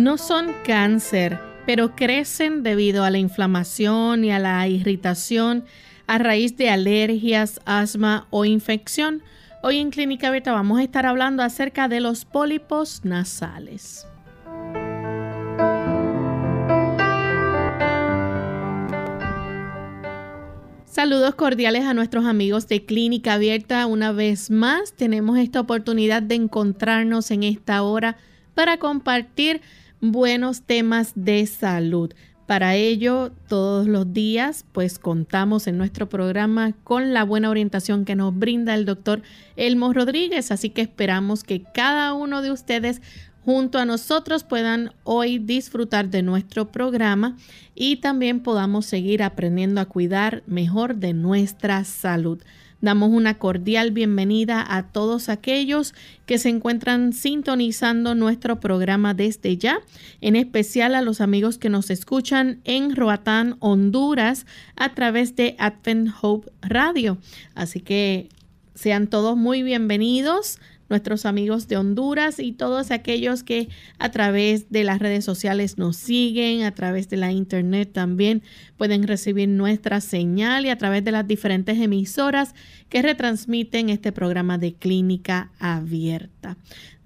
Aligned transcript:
No 0.00 0.16
son 0.16 0.54
cáncer, 0.64 1.38
pero 1.66 1.94
crecen 1.94 2.62
debido 2.62 3.04
a 3.04 3.10
la 3.10 3.18
inflamación 3.18 4.24
y 4.24 4.30
a 4.30 4.38
la 4.38 4.66
irritación 4.66 5.66
a 6.06 6.16
raíz 6.16 6.56
de 6.56 6.70
alergias, 6.70 7.60
asma 7.66 8.26
o 8.30 8.46
infección. 8.46 9.22
Hoy 9.62 9.76
en 9.76 9.90
Clínica 9.90 10.28
Abierta 10.28 10.52
vamos 10.52 10.78
a 10.78 10.84
estar 10.84 11.04
hablando 11.04 11.42
acerca 11.42 11.86
de 11.86 12.00
los 12.00 12.24
pólipos 12.24 13.04
nasales. 13.04 14.06
Saludos 20.86 21.34
cordiales 21.34 21.84
a 21.84 21.92
nuestros 21.92 22.24
amigos 22.24 22.68
de 22.68 22.86
Clínica 22.86 23.34
Abierta. 23.34 23.84
Una 23.84 24.12
vez 24.12 24.50
más 24.50 24.94
tenemos 24.94 25.36
esta 25.38 25.60
oportunidad 25.60 26.22
de 26.22 26.36
encontrarnos 26.36 27.30
en 27.30 27.42
esta 27.42 27.82
hora 27.82 28.16
para 28.54 28.78
compartir 28.78 29.60
buenos 30.00 30.62
temas 30.62 31.12
de 31.14 31.46
salud. 31.46 32.12
Para 32.46 32.74
ello, 32.74 33.30
todos 33.48 33.86
los 33.86 34.12
días, 34.12 34.64
pues 34.72 34.98
contamos 34.98 35.68
en 35.68 35.78
nuestro 35.78 36.08
programa 36.08 36.72
con 36.82 37.14
la 37.14 37.22
buena 37.22 37.48
orientación 37.48 38.04
que 38.04 38.16
nos 38.16 38.36
brinda 38.36 38.74
el 38.74 38.86
doctor 38.86 39.22
Elmo 39.54 39.92
Rodríguez, 39.92 40.50
así 40.50 40.70
que 40.70 40.82
esperamos 40.82 41.44
que 41.44 41.62
cada 41.62 42.12
uno 42.12 42.42
de 42.42 42.50
ustedes 42.50 43.02
junto 43.44 43.78
a 43.78 43.84
nosotros 43.84 44.42
puedan 44.42 44.92
hoy 45.04 45.38
disfrutar 45.38 46.08
de 46.10 46.22
nuestro 46.22 46.72
programa 46.72 47.36
y 47.76 47.96
también 47.96 48.40
podamos 48.40 48.84
seguir 48.84 49.22
aprendiendo 49.22 49.80
a 49.80 49.86
cuidar 49.86 50.42
mejor 50.46 50.96
de 50.96 51.12
nuestra 51.12 51.84
salud. 51.84 52.42
Damos 52.80 53.10
una 53.10 53.36
cordial 53.38 53.90
bienvenida 53.90 54.64
a 54.66 54.84
todos 54.84 55.28
aquellos 55.28 55.94
que 56.24 56.38
se 56.38 56.48
encuentran 56.48 57.12
sintonizando 57.12 58.14
nuestro 58.14 58.58
programa 58.58 59.12
desde 59.12 59.58
ya, 59.58 59.80
en 60.22 60.34
especial 60.34 60.94
a 60.94 61.02
los 61.02 61.20
amigos 61.20 61.58
que 61.58 61.68
nos 61.68 61.90
escuchan 61.90 62.60
en 62.64 62.96
Roatán, 62.96 63.56
Honduras, 63.60 64.46
a 64.76 64.94
través 64.94 65.36
de 65.36 65.56
Advent 65.58 66.10
Hope 66.22 66.50
Radio. 66.62 67.18
Así 67.54 67.80
que 67.80 68.30
sean 68.74 69.08
todos 69.08 69.36
muy 69.36 69.62
bienvenidos 69.62 70.58
nuestros 70.90 71.24
amigos 71.24 71.68
de 71.68 71.76
Honduras 71.76 72.38
y 72.38 72.52
todos 72.52 72.90
aquellos 72.90 73.42
que 73.42 73.68
a 73.98 74.10
través 74.10 74.70
de 74.70 74.84
las 74.84 74.98
redes 74.98 75.24
sociales 75.24 75.78
nos 75.78 75.96
siguen, 75.96 76.64
a 76.64 76.74
través 76.74 77.08
de 77.08 77.16
la 77.16 77.32
internet 77.32 77.90
también 77.92 78.42
pueden 78.76 79.06
recibir 79.06 79.48
nuestra 79.48 80.00
señal 80.00 80.66
y 80.66 80.68
a 80.68 80.76
través 80.76 81.04
de 81.04 81.12
las 81.12 81.26
diferentes 81.26 81.78
emisoras 81.78 82.54
que 82.88 83.02
retransmiten 83.02 83.88
este 83.88 84.12
programa 84.12 84.58
de 84.58 84.74
clínica 84.74 85.52
abierta. 85.58 86.56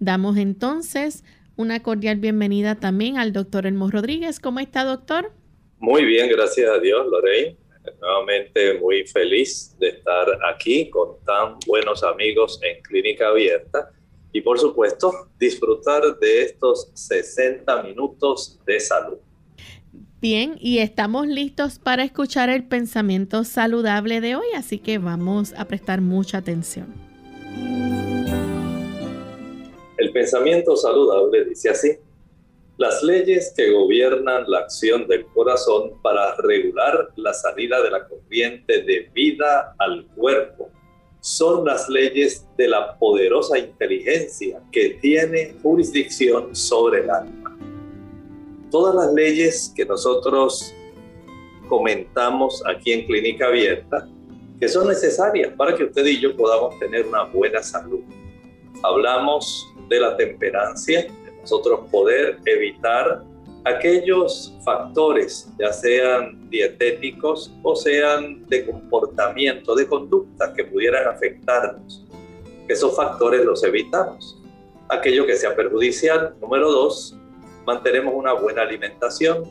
Damos 0.00 0.36
entonces 0.38 1.22
una 1.56 1.80
cordial 1.80 2.16
bienvenida 2.16 2.74
también 2.74 3.18
al 3.18 3.32
doctor 3.32 3.66
Elmo 3.66 3.90
Rodríguez. 3.90 4.40
¿Cómo 4.40 4.58
está, 4.58 4.84
doctor? 4.84 5.30
Muy 5.78 6.04
bien, 6.04 6.28
gracias 6.30 6.68
a 6.68 6.80
Dios, 6.80 7.06
Lorraine 7.10 7.63
nuevamente 8.00 8.78
muy 8.78 9.06
feliz 9.06 9.76
de 9.78 9.88
estar 9.88 10.26
aquí 10.52 10.90
con 10.90 11.18
tan 11.24 11.58
buenos 11.66 12.02
amigos 12.02 12.58
en 12.62 12.82
Clínica 12.82 13.28
Abierta 13.28 13.90
y 14.32 14.40
por 14.40 14.58
supuesto 14.58 15.12
disfrutar 15.38 16.18
de 16.18 16.42
estos 16.42 16.90
60 16.94 17.82
minutos 17.82 18.58
de 18.66 18.80
salud. 18.80 19.18
Bien, 20.20 20.56
y 20.58 20.78
estamos 20.78 21.26
listos 21.26 21.78
para 21.78 22.02
escuchar 22.02 22.48
el 22.48 22.64
pensamiento 22.64 23.44
saludable 23.44 24.20
de 24.22 24.36
hoy, 24.36 24.46
así 24.56 24.78
que 24.78 24.98
vamos 24.98 25.52
a 25.56 25.66
prestar 25.66 26.00
mucha 26.00 26.38
atención. 26.38 26.94
El 29.98 30.12
pensamiento 30.12 30.76
saludable 30.76 31.44
dice 31.44 31.68
así. 31.68 31.90
Las 32.76 33.04
leyes 33.04 33.54
que 33.56 33.70
gobiernan 33.70 34.44
la 34.48 34.58
acción 34.58 35.06
del 35.06 35.26
corazón 35.26 35.92
para 36.02 36.34
regular 36.36 37.08
la 37.14 37.32
salida 37.32 37.80
de 37.80 37.90
la 37.90 38.08
corriente 38.08 38.82
de 38.82 39.08
vida 39.14 39.76
al 39.78 40.04
cuerpo 40.16 40.70
son 41.20 41.64
las 41.64 41.88
leyes 41.88 42.46
de 42.58 42.66
la 42.66 42.98
poderosa 42.98 43.58
inteligencia 43.58 44.60
que 44.72 44.98
tiene 45.00 45.54
jurisdicción 45.62 46.54
sobre 46.54 47.02
el 47.02 47.10
alma. 47.10 47.56
Todas 48.72 48.94
las 48.96 49.14
leyes 49.14 49.72
que 49.76 49.84
nosotros 49.84 50.74
comentamos 51.68 52.60
aquí 52.66 52.92
en 52.92 53.06
Clínica 53.06 53.46
Abierta, 53.46 54.08
que 54.58 54.68
son 54.68 54.88
necesarias 54.88 55.52
para 55.56 55.76
que 55.76 55.84
usted 55.84 56.04
y 56.06 56.20
yo 56.20 56.36
podamos 56.36 56.78
tener 56.80 57.06
una 57.06 57.22
buena 57.22 57.62
salud. 57.62 58.00
Hablamos 58.82 59.72
de 59.88 60.00
la 60.00 60.16
temperancia, 60.16 61.06
nosotros 61.44 61.80
poder 61.90 62.38
evitar 62.46 63.22
aquellos 63.66 64.54
factores, 64.64 65.46
ya 65.58 65.74
sean 65.74 66.48
dietéticos 66.48 67.52
o 67.62 67.76
sean 67.76 68.46
de 68.48 68.64
comportamiento, 68.64 69.74
de 69.74 69.86
conducta 69.86 70.54
que 70.54 70.64
pudieran 70.64 71.06
afectarnos. 71.06 72.02
Esos 72.66 72.96
factores 72.96 73.44
los 73.44 73.62
evitamos. 73.62 74.40
Aquello 74.88 75.26
que 75.26 75.36
sea 75.36 75.54
perjudicial, 75.54 76.34
número 76.40 76.70
dos, 76.72 77.14
mantenemos 77.66 78.14
una 78.14 78.32
buena 78.32 78.62
alimentación. 78.62 79.44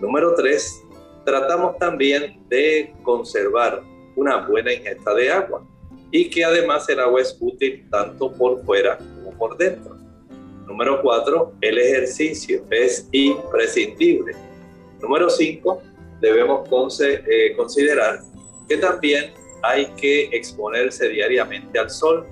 Número 0.00 0.34
tres, 0.34 0.82
tratamos 1.24 1.78
también 1.78 2.40
de 2.48 2.92
conservar 3.04 3.80
una 4.16 4.44
buena 4.48 4.72
ingesta 4.72 5.14
de 5.14 5.30
agua 5.30 5.64
y 6.10 6.28
que 6.30 6.44
además 6.44 6.88
el 6.88 6.98
agua 6.98 7.20
es 7.20 7.36
útil 7.40 7.88
tanto 7.90 8.32
por 8.32 8.64
fuera 8.64 8.98
como 8.98 9.38
por 9.38 9.56
dentro. 9.56 10.01
Número 10.66 11.02
cuatro, 11.02 11.52
el 11.60 11.78
ejercicio 11.78 12.64
es 12.70 13.08
imprescindible. 13.12 14.32
Número 15.00 15.28
cinco, 15.28 15.82
debemos 16.20 16.68
eh, 17.00 17.54
considerar 17.56 18.20
que 18.68 18.76
también 18.76 19.32
hay 19.62 19.86
que 19.96 20.24
exponerse 20.32 21.08
diariamente 21.08 21.78
al 21.78 21.90
sol. 21.90 22.26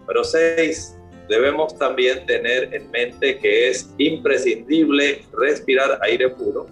Número 0.00 0.24
seis, 0.24 0.96
debemos 1.28 1.76
también 1.78 2.26
tener 2.26 2.74
en 2.74 2.90
mente 2.90 3.38
que 3.38 3.68
es 3.68 3.90
imprescindible 3.98 5.24
respirar 5.32 5.98
aire 6.02 6.30
puro. 6.30 6.66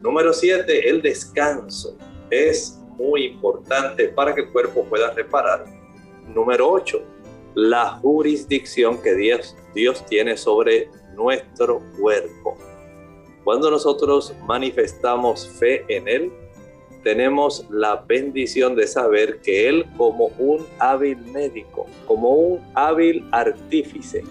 Número 0.00 0.32
siete, 0.32 0.88
el 0.88 1.00
descanso 1.00 1.96
es 2.30 2.78
muy 2.96 3.26
importante 3.26 4.08
para 4.08 4.34
que 4.34 4.42
el 4.42 4.52
cuerpo 4.52 4.84
pueda 4.84 5.10
reparar. 5.12 5.64
Número 6.34 6.70
ocho, 6.70 7.02
la 7.56 7.98
jurisdicción 8.02 9.02
que 9.02 9.14
Dios, 9.14 9.56
Dios 9.74 10.04
tiene 10.06 10.36
sobre 10.36 10.90
nuestro 11.16 11.80
cuerpo. 11.98 12.56
Cuando 13.44 13.70
nosotros 13.70 14.34
manifestamos 14.46 15.48
fe 15.48 15.82
en 15.88 16.06
Él, 16.06 16.32
tenemos 17.02 17.64
la 17.70 17.96
bendición 17.96 18.76
de 18.76 18.86
saber 18.86 19.40
que 19.40 19.68
Él 19.70 19.86
como 19.96 20.26
un 20.38 20.66
hábil 20.78 21.16
médico, 21.32 21.86
como 22.06 22.30
un 22.34 22.60
hábil 22.74 23.24
artífice, 23.32 24.22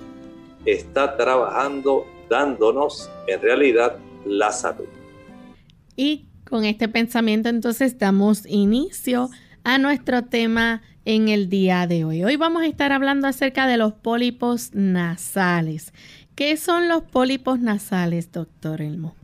está 0.63 1.17
trabajando 1.17 2.05
dándonos 2.29 3.09
en 3.27 3.41
realidad 3.41 3.97
la 4.25 4.51
salud. 4.51 4.85
Y 5.95 6.27
con 6.47 6.63
este 6.63 6.87
pensamiento 6.87 7.49
entonces 7.49 7.97
damos 7.97 8.45
inicio 8.45 9.29
a 9.63 9.79
nuestro 9.79 10.25
tema 10.25 10.83
en 11.05 11.29
el 11.29 11.49
día 11.49 11.85
de 11.85 12.03
hoy. 12.03 12.23
Hoy 12.23 12.35
vamos 12.35 12.63
a 12.63 12.67
estar 12.67 12.91
hablando 12.91 13.27
acerca 13.27 13.67
de 13.67 13.77
los 13.77 13.93
pólipos 13.93 14.71
nasales. 14.73 15.93
¿Qué 16.35 16.57
son 16.57 16.89
los 16.89 17.03
pólipos 17.03 17.59
nasales, 17.59 18.31
doctor 18.31 18.81
Elmo? 18.81 19.15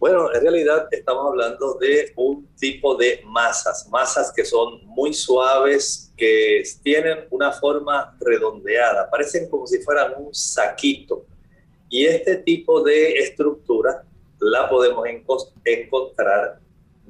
Bueno, 0.00 0.34
en 0.34 0.42
realidad 0.42 0.88
estamos 0.90 1.24
hablando 1.26 1.74
de 1.74 2.12
un 2.16 2.48
tipo 2.58 2.96
de 2.96 3.22
masas, 3.24 3.88
masas 3.88 4.32
que 4.34 4.44
son 4.44 4.84
muy 4.84 5.14
suaves, 5.14 6.12
que 6.16 6.64
tienen 6.82 7.20
una 7.30 7.52
forma 7.52 8.16
redondeada, 8.20 9.08
parecen 9.08 9.48
como 9.48 9.64
si 9.68 9.78
fueran 9.78 10.14
un 10.18 10.34
saquito. 10.34 11.24
Y 11.88 12.06
este 12.06 12.36
tipo 12.38 12.82
de 12.82 13.18
estructura 13.18 14.02
la 14.40 14.68
podemos 14.68 15.06
encontrar 15.64 16.58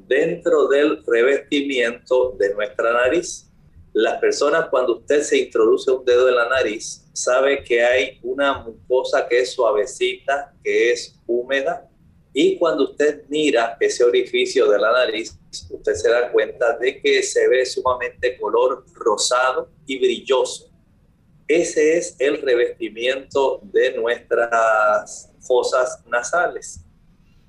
dentro 0.07 0.69
del 0.69 1.03
revestimiento 1.07 2.37
de 2.39 2.53
nuestra 2.53 2.93
nariz 2.93 3.49
Las 3.93 4.19
personas 4.19 4.69
cuando 4.71 4.99
usted 4.99 5.23
se 5.23 5.39
introduce 5.39 5.91
un 5.91 6.05
dedo 6.05 6.29
en 6.29 6.37
la 6.37 6.49
nariz, 6.49 7.05
sabe 7.13 7.63
que 7.63 7.83
hay 7.85 8.19
una 8.23 8.63
mucosa 8.63 9.27
que 9.29 9.41
es 9.41 9.53
suavecita, 9.53 10.55
que 10.65 10.93
es 10.93 11.21
húmeda, 11.27 11.89
y 12.35 12.59
cuando 12.59 12.85
usted 12.85 13.25
mira 13.29 13.77
ese 13.79 14.05
orificio 14.05 14.71
de 14.71 14.79
la 14.79 14.93
nariz, 14.93 15.39
usted 15.71 15.95
se 15.95 16.09
da 16.09 16.33
cuenta 16.33 16.79
de 16.79 17.01
que 17.01 17.23
se 17.23 17.47
ve 17.47 17.67
sumamente 17.67 18.39
color 18.39 18.87
rosado 18.95 19.71
y 19.87 19.99
brilloso. 19.99 20.71
Ese 21.47 21.99
es 21.99 22.17
el 22.19 22.41
revestimiento 22.41 23.61
de 23.65 23.93
nuestras 23.99 25.31
fosas 25.41 26.03
nasales. 26.07 26.81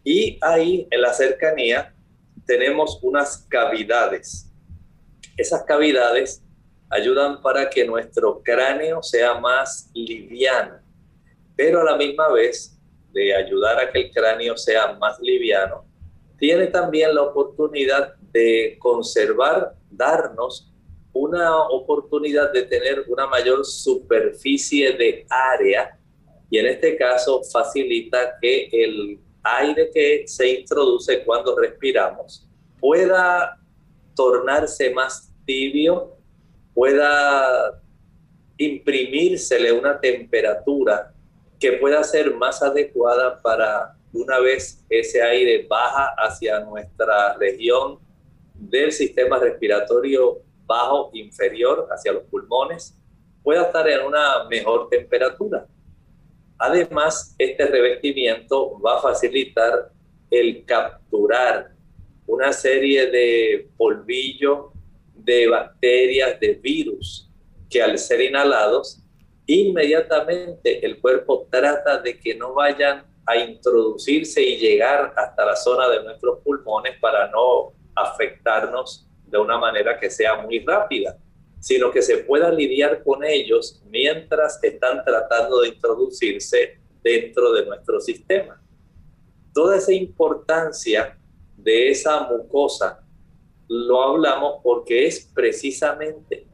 Y 0.04 0.38
ahí 0.42 0.86
en 0.92 1.01
la 1.01 1.13
cercanía 1.13 1.95
tenemos 2.45 3.00
unas 3.01 3.45
cavidades. 3.48 4.51
Esas 5.38 5.63
cavidades 5.63 6.44
ayudan 6.89 7.41
para 7.41 7.69
que 7.69 7.85
nuestro 7.85 8.41
cráneo 8.44 9.01
sea 9.01 9.33
más 9.35 9.89
liviano, 9.94 10.80
pero 11.56 11.81
a 11.81 11.83
la 11.83 11.95
misma 11.95 12.31
vez 12.31 12.80
de 13.12 13.33
ayudar 13.33 13.80
a 13.80 13.91
que 13.91 14.01
el 14.01 14.12
cráneo 14.12 14.57
sea 14.57 14.94
más 14.94 15.19
liviano, 15.19 15.85
tiene 16.38 16.68
también 16.68 17.15
la 17.15 17.24
oportunidad 17.24 18.15
de 18.31 18.77
conservar, 18.80 19.74
darnos 19.89 20.71
una 21.13 21.62
oportunidad 21.68 22.51
de 22.51 22.63
tener 22.63 23.06
una 23.07 23.27
mayor 23.27 23.63
superficie 23.63 24.91
de 24.94 25.25
área 25.30 25.97
y 26.50 26.57
en 26.57 26.68
este 26.68 26.97
caso 26.97 27.41
facilita 27.44 28.38
que 28.41 28.69
el 28.71 29.19
aire 29.44 29.89
que 29.94 30.24
se 30.27 30.59
introduce 30.59 31.24
cuando 31.24 31.56
respiramos 31.56 32.47
pueda 32.80 33.59
tornarse 34.15 34.92
más 34.92 35.31
tibio, 35.45 36.18
pueda 36.74 37.81
imprimírsele 38.57 39.71
una 39.71 40.00
temperatura 40.00 41.13
que 41.60 41.74
pueda 41.74 42.04
ser 42.04 42.33
más 42.36 42.62
adecuada 42.62 43.42
para 43.42 43.95
una 44.12 44.39
vez 44.39 44.83
ese 44.89 45.21
aire 45.21 45.65
baja 45.68 46.13
hacia 46.18 46.60
nuestra 46.60 47.36
región 47.36 48.00
del 48.54 48.92
sistema 48.92 49.39
respiratorio 49.39 50.42
bajo 50.66 51.09
inferior 51.13 51.88
hacia 51.92 52.13
los 52.13 52.24
pulmones, 52.24 52.95
pueda 53.44 53.63
estar 53.63 53.88
en 53.89 54.06
una 54.06 54.45
mejor 54.50 54.88
temperatura. 54.89 55.66
Además, 56.57 57.36
este 57.38 57.66
revestimiento 57.66 58.80
va 58.80 58.98
a 58.98 59.01
facilitar 59.01 59.92
el 60.30 60.63
capturar 60.66 61.72
una 62.27 62.53
serie 62.53 63.07
de 63.07 63.69
polvillo, 63.77 64.71
de 65.13 65.47
bacterias, 65.47 66.39
de 66.39 66.53
virus, 66.55 67.29
que 67.69 67.81
al 67.81 67.97
ser 67.97 68.21
inhalados, 68.21 69.01
inmediatamente 69.45 70.85
el 70.85 70.99
cuerpo 70.99 71.47
trata 71.49 71.99
de 71.99 72.19
que 72.19 72.35
no 72.35 72.53
vayan 72.53 73.05
a 73.25 73.37
introducirse 73.37 74.41
y 74.41 74.57
llegar 74.57 75.13
hasta 75.15 75.45
la 75.45 75.55
zona 75.55 75.89
de 75.89 76.03
nuestros 76.03 76.39
pulmones 76.39 76.97
para 76.99 77.29
no 77.29 77.73
afectarnos 77.95 79.07
de 79.25 79.37
una 79.37 79.57
manera 79.57 79.99
que 79.99 80.09
sea 80.09 80.35
muy 80.41 80.59
rápida, 80.59 81.17
sino 81.59 81.91
que 81.91 82.01
se 82.01 82.17
pueda 82.17 82.51
lidiar 82.51 83.03
con 83.03 83.23
ellos 83.23 83.81
mientras 83.85 84.61
están 84.63 85.03
tratando 85.03 85.61
de 85.61 85.69
introducirse 85.69 86.79
dentro 87.01 87.53
de 87.53 87.65
nuestro 87.65 87.99
sistema. 87.99 88.61
Toda 89.53 89.77
esa 89.77 89.93
importancia 89.93 91.17
de 91.63 91.89
esa 91.89 92.27
mucosa 92.27 93.04
lo 93.68 94.04
hablamos 94.04 94.60
porque 94.62 95.07
es 95.07 95.31
precisamente 95.33 96.45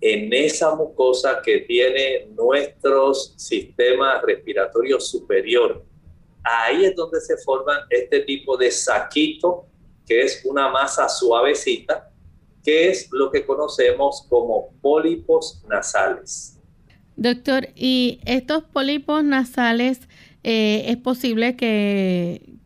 en 0.00 0.32
esa 0.32 0.74
mucosa 0.74 1.40
que 1.44 1.60
tiene 1.60 2.26
nuestro 2.34 3.14
sistema 3.14 4.20
respiratorio 4.20 4.98
superior. 4.98 5.84
Ahí 6.42 6.84
es 6.84 6.96
donde 6.96 7.20
se 7.20 7.36
forman 7.38 7.80
este 7.88 8.20
tipo 8.20 8.56
de 8.56 8.70
saquito, 8.70 9.66
que 10.06 10.22
es 10.22 10.42
una 10.44 10.68
masa 10.70 11.08
suavecita, 11.08 12.10
que 12.64 12.88
es 12.88 13.08
lo 13.12 13.30
que 13.30 13.46
conocemos 13.46 14.26
como 14.28 14.70
pólipos 14.80 15.62
nasales. 15.68 16.58
Doctor, 17.14 17.68
¿y 17.76 18.18
estos 18.24 18.64
pólipos 18.64 19.22
nasales 19.22 20.00
eh, 20.42 20.84
es 20.88 20.96
posible 20.96 21.54
que 21.54 22.56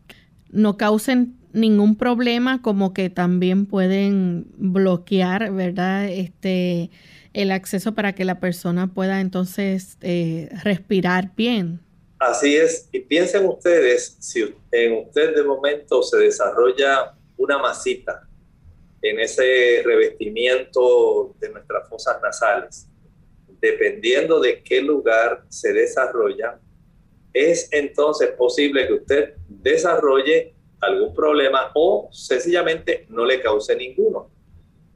no 0.49 0.77
causen 0.77 1.36
ningún 1.53 1.97
problema, 1.97 2.61
como 2.61 2.93
que 2.93 3.09
también 3.09 3.65
pueden 3.65 4.47
bloquear, 4.57 5.51
¿verdad? 5.51 6.07
Este, 6.09 6.89
el 7.33 7.51
acceso 7.51 7.93
para 7.93 8.13
que 8.13 8.25
la 8.25 8.39
persona 8.39 8.87
pueda 8.87 9.21
entonces 9.21 9.97
eh, 10.01 10.49
respirar 10.63 11.31
bien. 11.35 11.79
Así 12.19 12.55
es, 12.55 12.89
y 12.91 12.99
piensen 13.01 13.45
ustedes, 13.45 14.17
si 14.19 14.55
en 14.71 15.05
usted 15.05 15.35
de 15.35 15.43
momento 15.43 16.01
se 16.01 16.17
desarrolla 16.17 17.13
una 17.37 17.59
masita 17.59 18.27
en 19.03 19.19
ese 19.19 19.83
revestimiento 19.85 21.35
de 21.39 21.49
nuestras 21.49 21.87
fosas 21.87 22.17
nasales, 22.21 22.87
dependiendo 23.61 24.39
de 24.39 24.63
qué 24.63 24.81
lugar 24.81 25.43
se 25.49 25.73
desarrolla, 25.73 26.59
es 27.33 27.69
entonces 27.71 28.31
posible 28.31 28.87
que 28.87 28.93
usted 28.93 29.33
desarrolle 29.47 30.55
algún 30.81 31.13
problema 31.13 31.71
o 31.73 32.09
sencillamente 32.11 33.05
no 33.09 33.25
le 33.25 33.41
cause 33.41 33.75
ninguno. 33.75 34.29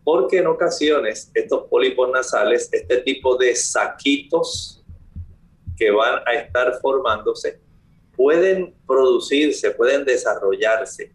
Porque 0.04 0.40
en 0.40 0.48
ocasiones 0.48 1.32
estos 1.34 1.68
pólipos 1.68 2.10
nasales, 2.12 2.70
este 2.72 2.98
tipo 2.98 3.38
de 3.38 3.56
saquitos 3.56 4.84
que 5.78 5.92
van 5.92 6.22
a 6.28 6.34
estar 6.34 6.80
formándose, 6.82 7.60
pueden 8.16 8.76
producirse, 8.86 9.72
pueden 9.72 10.06
desarrollarse 10.06 11.14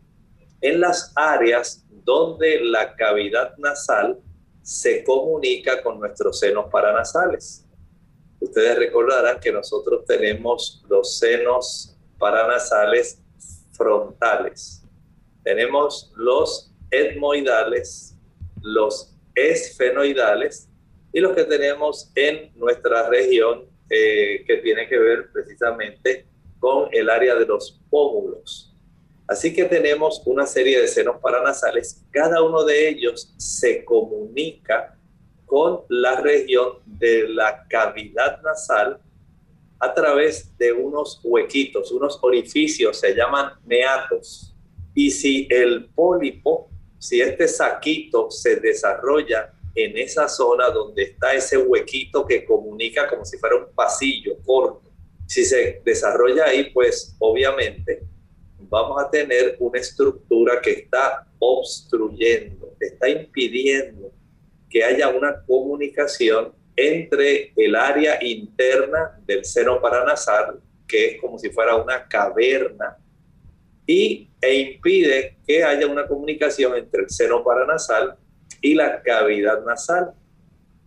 en 0.61 0.81
las 0.81 1.13
áreas 1.15 1.85
donde 1.91 2.61
la 2.61 2.95
cavidad 2.95 3.57
nasal 3.59 4.19
se 4.63 5.05
comunica 5.05 5.83
con 5.83 6.01
nuestros 6.01 6.41
senos 6.41 6.67
paranasales. 6.71 7.65
Ustedes 8.41 8.79
recordarán 8.79 9.41
que 9.41 9.53
nosotros 9.53 10.05
tenemos 10.05 10.85
los 10.89 11.19
senos 11.19 11.97
paranasales 12.19 13.21
frontales. 13.77 14.83
Tenemos 15.43 16.13
los 16.17 16.73
etmoidales, 16.91 18.17
los 18.63 19.15
esfenoidales 19.35 20.69
y 21.13 21.21
los 21.21 21.35
que 21.35 21.45
tenemos 21.45 22.11
en 22.15 22.51
nuestra 22.57 23.09
región 23.09 23.65
eh, 23.91 24.45
que 24.47 24.57
tiene 24.59 24.89
que 24.89 24.99
ver 24.99 25.31
precisamente 25.33 26.27
con 26.59 26.89
el 26.93 27.09
área 27.09 27.35
de 27.37 27.47
los 27.47 27.81
pómulos. 27.91 28.75
Así 29.29 29.53
que 29.53 29.65
tenemos 29.65 30.23
una 30.25 30.47
serie 30.47 30.81
de 30.81 30.89
senos 30.89 31.17
paranasales, 31.21 32.05
cada 32.11 32.43
uno 32.43 32.65
de 32.65 32.89
ellos 32.89 33.35
se 33.37 33.85
comunica 33.85 34.97
con 35.47 35.83
la 35.89 36.21
región 36.21 36.79
de 36.85 37.29
la 37.29 37.67
cavidad 37.69 38.41
nasal 38.43 39.01
a 39.79 39.93
través 39.93 40.57
de 40.57 40.73
unos 40.73 41.21
huequitos, 41.23 41.93
unos 41.93 42.19
orificios, 42.23 42.99
se 42.99 43.15
llaman 43.15 43.53
meatos. 43.65 44.55
Y 44.95 45.11
si 45.11 45.47
el 45.51 45.87
pólipo, 45.91 46.71
si 46.99 47.21
este 47.21 47.47
saquito 47.47 48.31
se 48.31 48.57
desarrolla 48.57 49.53
en 49.75 49.99
esa 49.99 50.29
zona 50.29 50.71
donde 50.71 51.03
está 51.03 51.35
ese 51.35 51.59
huequito 51.59 52.27
que 52.27 52.45
comunica 52.45 53.07
como 53.09 53.25
si 53.25 53.37
fuera 53.37 53.57
un 53.57 53.75
pasillo 53.75 54.37
corto, 54.45 54.91
si 55.27 55.45
se 55.45 55.83
desarrolla 55.85 56.47
ahí, 56.47 56.71
pues 56.71 57.15
obviamente 57.19 58.03
vamos 58.59 59.03
a 59.03 59.11
tener 59.11 59.57
una 59.59 59.79
estructura 59.79 60.61
que 60.61 60.71
está 60.71 61.27
obstruyendo, 61.39 62.75
está 62.81 63.09
impidiendo 63.09 64.13
que 64.71 64.83
haya 64.83 65.09
una 65.09 65.45
comunicación 65.45 66.55
entre 66.77 67.53
el 67.57 67.75
área 67.75 68.23
interna 68.23 69.19
del 69.27 69.45
seno 69.45 69.81
paranasal, 69.81 70.61
que 70.87 71.07
es 71.07 71.21
como 71.21 71.39
si 71.39 71.51
fuera 71.51 71.75
una 71.77 72.07
caverna, 72.07 72.99
y, 73.87 74.29
e 74.41 74.55
impide 74.55 75.39
que 75.47 75.65
haya 75.65 75.87
una 75.87 76.07
comunicación 76.07 76.77
entre 76.77 77.03
el 77.03 77.11
seno 77.11 77.43
paranasal 77.43 78.17
y 78.61 78.75
la 78.75 79.03
cavidad 79.03 79.65
nasal. 79.65 80.13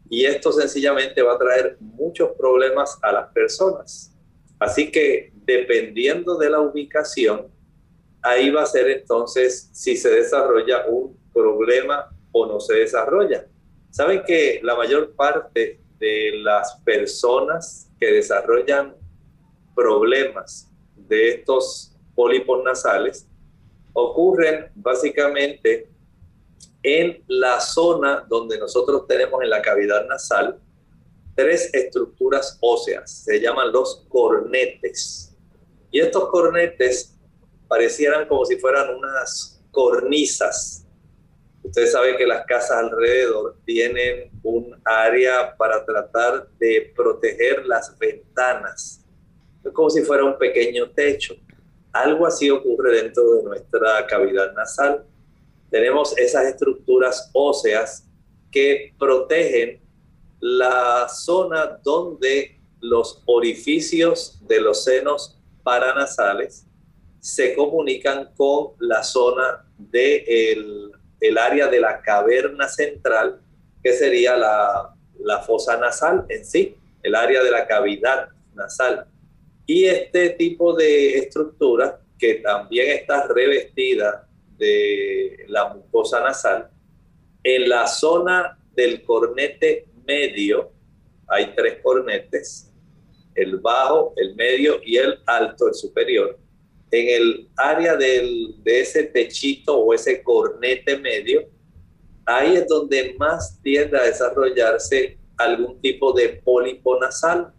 Y 0.10 0.26
esto 0.26 0.52
sencillamente 0.52 1.22
va 1.22 1.34
a 1.34 1.38
traer 1.38 1.78
muchos 1.80 2.32
problemas 2.38 2.98
a 3.02 3.12
las 3.12 3.32
personas. 3.32 4.14
Así 4.60 4.92
que 4.92 5.32
dependiendo 5.46 6.38
de 6.38 6.50
la 6.50 6.60
ubicación, 6.60 7.48
ahí 8.22 8.50
va 8.50 8.64
a 8.64 8.66
ser 8.66 8.90
entonces 8.90 9.70
si 9.72 9.96
se 9.96 10.10
desarrolla 10.10 10.86
un 10.88 11.18
problema 11.34 12.10
o 12.32 12.46
no 12.46 12.60
se 12.60 12.76
desarrolla. 12.76 13.46
Saben 13.92 14.24
que 14.26 14.60
la 14.62 14.76
mayor 14.76 15.16
parte 15.16 15.79
de 16.00 16.32
las 16.38 16.76
personas 16.86 17.92
que 18.00 18.14
desarrollan 18.14 18.96
problemas 19.76 20.70
de 20.96 21.30
estos 21.30 21.96
pólipos 22.16 22.64
nasales 22.64 23.28
ocurren 23.94 24.72
básicamente 24.76 25.90
en 26.84 27.24
la 27.28 27.60
zona 27.60 28.26
donde 28.28 28.58
nosotros 28.58 29.06
tenemos 29.08 29.42
en 29.44 29.50
la 29.50 29.62
cavidad 29.62 30.08
nasal 30.08 30.60
tres 31.36 31.74
estructuras 31.74 32.58
óseas, 32.62 33.24
se 33.24 33.40
llaman 33.40 33.72
los 33.72 34.06
cornetes. 34.10 35.34
Y 35.92 36.00
estos 36.00 36.30
cornetes 36.30 37.18
parecieran 37.68 38.28
como 38.28 38.46
si 38.46 38.58
fueran 38.58 38.94
unas 38.96 39.62
cornisas. 39.72 40.86
Ustedes 41.64 41.92
saben 41.92 42.18
que 42.18 42.26
las 42.26 42.46
casas 42.46 42.78
alrededor 42.78 43.58
tienen 43.66 44.32
un 44.44 44.80
área 44.86 45.56
para 45.58 45.86
tratar 45.86 46.48
de 46.58 46.92
proteger 46.96 47.66
las 47.66 47.98
ventanas. 47.98 49.06
Es 49.64 49.72
como 49.74 49.90
si 49.90 50.02
fuera 50.02 50.24
un 50.24 50.38
pequeño 50.38 50.90
techo. 50.92 51.36
Algo 51.92 52.26
así 52.26 52.50
ocurre 52.50 53.02
dentro 53.02 53.36
de 53.36 53.44
nuestra 53.44 54.08
cavidad 54.08 54.54
nasal. 54.54 55.06
Tenemos 55.70 56.18
esas 56.18 56.46
estructuras 56.46 57.30
óseas 57.34 58.08
que 58.52 58.94
protegen 58.98 59.82
la 60.40 61.08
zona 61.10 61.80
donde 61.84 62.60
los 62.80 63.22
orificios 63.26 64.40
de 64.48 64.62
los 64.62 64.86
senos 64.86 65.38
paranasales 65.64 66.66
se 67.20 67.54
comunican 67.54 68.32
con 68.36 68.72
la 68.80 69.04
zona 69.04 69.66
del 69.78 70.92
el 71.20 71.38
área 71.38 71.68
de 71.68 71.80
la 71.80 72.02
caverna 72.02 72.68
central, 72.68 73.42
que 73.84 73.94
sería 73.94 74.38
la, 74.38 74.94
la 75.20 75.40
fosa 75.40 75.78
nasal 75.78 76.26
en 76.30 76.46
sí, 76.46 76.76
el 77.04 77.16
área 77.16 77.44
de 77.44 77.52
la 77.52 77.68
cavidad 77.68 78.30
nasal. 78.54 79.06
Y 79.66 79.86
este 79.86 80.32
tipo 80.32 80.74
de 80.74 81.18
estructura, 81.18 82.00
que 82.18 82.36
también 82.36 82.98
está 82.98 83.28
revestida 83.28 84.28
de 84.58 85.46
la 85.48 85.74
mucosa 85.74 86.20
nasal, 86.22 86.70
en 87.44 87.70
la 87.70 87.88
zona 87.88 88.58
del 88.76 89.04
cornete 89.04 89.86
medio, 90.06 90.72
hay 91.28 91.54
tres 91.56 91.78
cornetes, 91.82 92.72
el 93.36 93.58
bajo, 93.58 94.14
el 94.18 94.36
medio 94.36 94.82
y 94.84 94.98
el 94.98 95.20
alto, 95.26 95.68
el 95.68 95.76
superior. 95.76 96.38
En 96.92 97.22
el 97.22 97.50
área 97.56 97.96
del, 97.96 98.56
de 98.64 98.82
ese 98.82 99.04
techito 99.04 99.78
o 99.78 99.94
ese 99.94 100.24
cornete 100.24 100.98
medio, 100.98 101.48
ahí 102.26 102.56
es 102.56 102.68
donde 102.68 103.16
más 103.18 103.60
tiende 103.62 103.98
a 103.98 104.04
desarrollarse 104.04 105.18
algún 105.38 105.80
tipo 105.82 106.14
de 106.14 106.42
pólipo 106.44 107.00
nasal. 107.00 107.54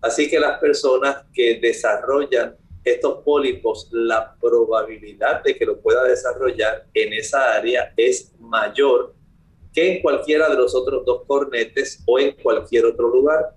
Así 0.00 0.28
que 0.28 0.40
las 0.40 0.58
personas 0.58 1.24
que 1.32 1.60
desarrollan 1.60 2.56
estos 2.84 3.22
pólipos, 3.22 3.88
la 3.92 4.34
probabilidad 4.40 5.42
de 5.42 5.54
que 5.54 5.66
lo 5.66 5.80
pueda 5.80 6.04
desarrollar 6.04 6.86
en 6.94 7.12
esa 7.12 7.54
área 7.54 7.92
es 7.96 8.32
mayor 8.38 9.14
que 9.72 9.96
en 9.96 10.02
cualquiera 10.02 10.48
de 10.48 10.56
los 10.56 10.74
otros 10.74 11.04
dos 11.04 11.22
cornetes 11.26 12.02
o 12.06 12.18
en 12.18 12.32
cualquier 12.42 12.86
otro 12.86 13.08
lugar. 13.08 13.54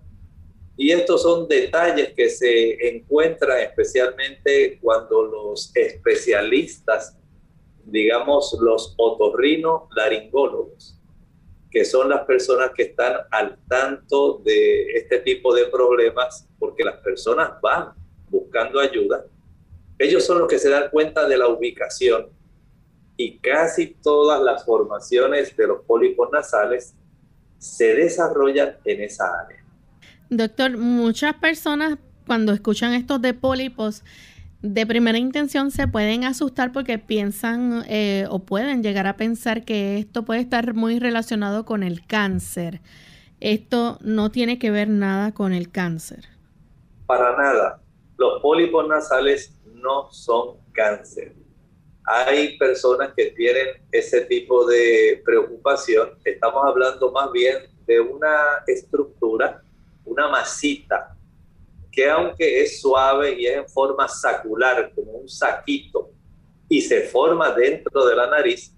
Y 0.76 0.92
estos 0.92 1.22
son 1.22 1.48
detalles 1.48 2.14
que 2.14 2.30
se 2.30 2.96
encuentran 2.96 3.60
especialmente 3.60 4.80
cuando 4.82 5.24
los 5.24 5.72
especialistas, 5.76 7.18
digamos 7.86 8.58
los 8.60 8.96
otorrino 8.98 9.88
laringólogos, 9.96 11.00
que 11.70 11.86
son 11.86 12.10
las 12.10 12.26
personas 12.26 12.72
que 12.76 12.84
están 12.84 13.18
al 13.32 13.58
tanto 13.68 14.42
de 14.44 14.94
este 14.94 15.20
tipo 15.20 15.54
de 15.54 15.66
problemas, 15.68 16.48
porque 16.58 16.84
las 16.84 16.98
personas 16.98 17.60
van 17.62 17.94
buscando 18.30 18.80
ayuda, 18.80 19.26
ellos 20.00 20.26
son 20.26 20.40
los 20.40 20.48
que 20.48 20.60
se 20.60 20.70
dan 20.70 20.90
cuenta 20.90 21.28
de 21.28 21.38
la 21.38 21.48
ubicación 21.48 22.30
y 23.16 23.38
casi 23.40 23.94
todas 23.94 24.42
las 24.42 24.66
formaciones 24.66 25.56
de 25.56 25.68
los 25.68 25.82
pólipos 25.86 26.30
nasales 26.32 26.96
se 27.60 27.94
desarrollan 27.96 28.78
en 28.86 29.02
esa 29.02 29.26
área. 29.46 29.63
Doctor, 30.38 30.78
muchas 30.78 31.36
personas 31.36 31.98
cuando 32.26 32.54
escuchan 32.54 32.94
estos 32.94 33.22
de 33.22 33.34
pólipos, 33.34 34.04
de 34.62 34.86
primera 34.86 35.18
intención 35.18 35.72
se 35.72 35.88
pueden 35.88 36.24
asustar 36.24 36.72
porque 36.72 36.98
piensan 36.98 37.84
eh, 37.88 38.26
o 38.30 38.40
pueden 38.40 38.82
llegar 38.82 39.08
a 39.08 39.18
pensar 39.18 39.66
que 39.66 39.98
esto 39.98 40.24
puede 40.24 40.40
estar 40.40 40.74
muy 40.74 41.00
relacionado 41.00 41.66
con 41.66 41.84
el 41.84 42.06
cáncer. 42.06 42.82
Esto 43.42 43.98
no 44.02 44.32
tiene 44.32 44.58
que 44.60 44.72
ver 44.72 44.88
nada 44.88 45.34
con 45.34 45.54
el 45.54 45.70
cáncer. 45.70 46.26
Para 47.06 47.36
nada. 47.36 47.82
Los 48.18 48.42
pólipos 48.42 48.88
nasales 48.88 49.58
no 49.74 50.10
son 50.12 50.58
cáncer 50.72 51.36
hay 52.06 52.58
personas 52.58 53.14
que 53.16 53.32
tienen 53.32 53.68
ese 53.92 54.22
tipo 54.22 54.66
de 54.66 55.22
preocupación. 55.26 56.18
Estamos 56.24 56.64
hablando 56.66 57.12
más 57.12 57.32
bien 57.32 57.58
de 57.86 58.00
una 58.00 58.64
estructura, 58.68 59.63
una 60.06 60.30
masita, 60.30 61.16
que 61.92 62.10
aunque 62.10 62.62
es 62.62 62.82
suave 62.82 63.40
y 63.40 63.46
es 63.46 63.58
en 63.58 63.68
forma 63.68 64.08
sacular, 64.08 64.92
como 64.96 65.12
un 65.12 65.30
saquito, 65.30 66.12
y 66.68 66.82
se 66.82 67.02
forma 67.02 67.52
dentro 67.52 68.06
de 68.06 68.16
la 68.16 68.28
nariz, 68.28 68.76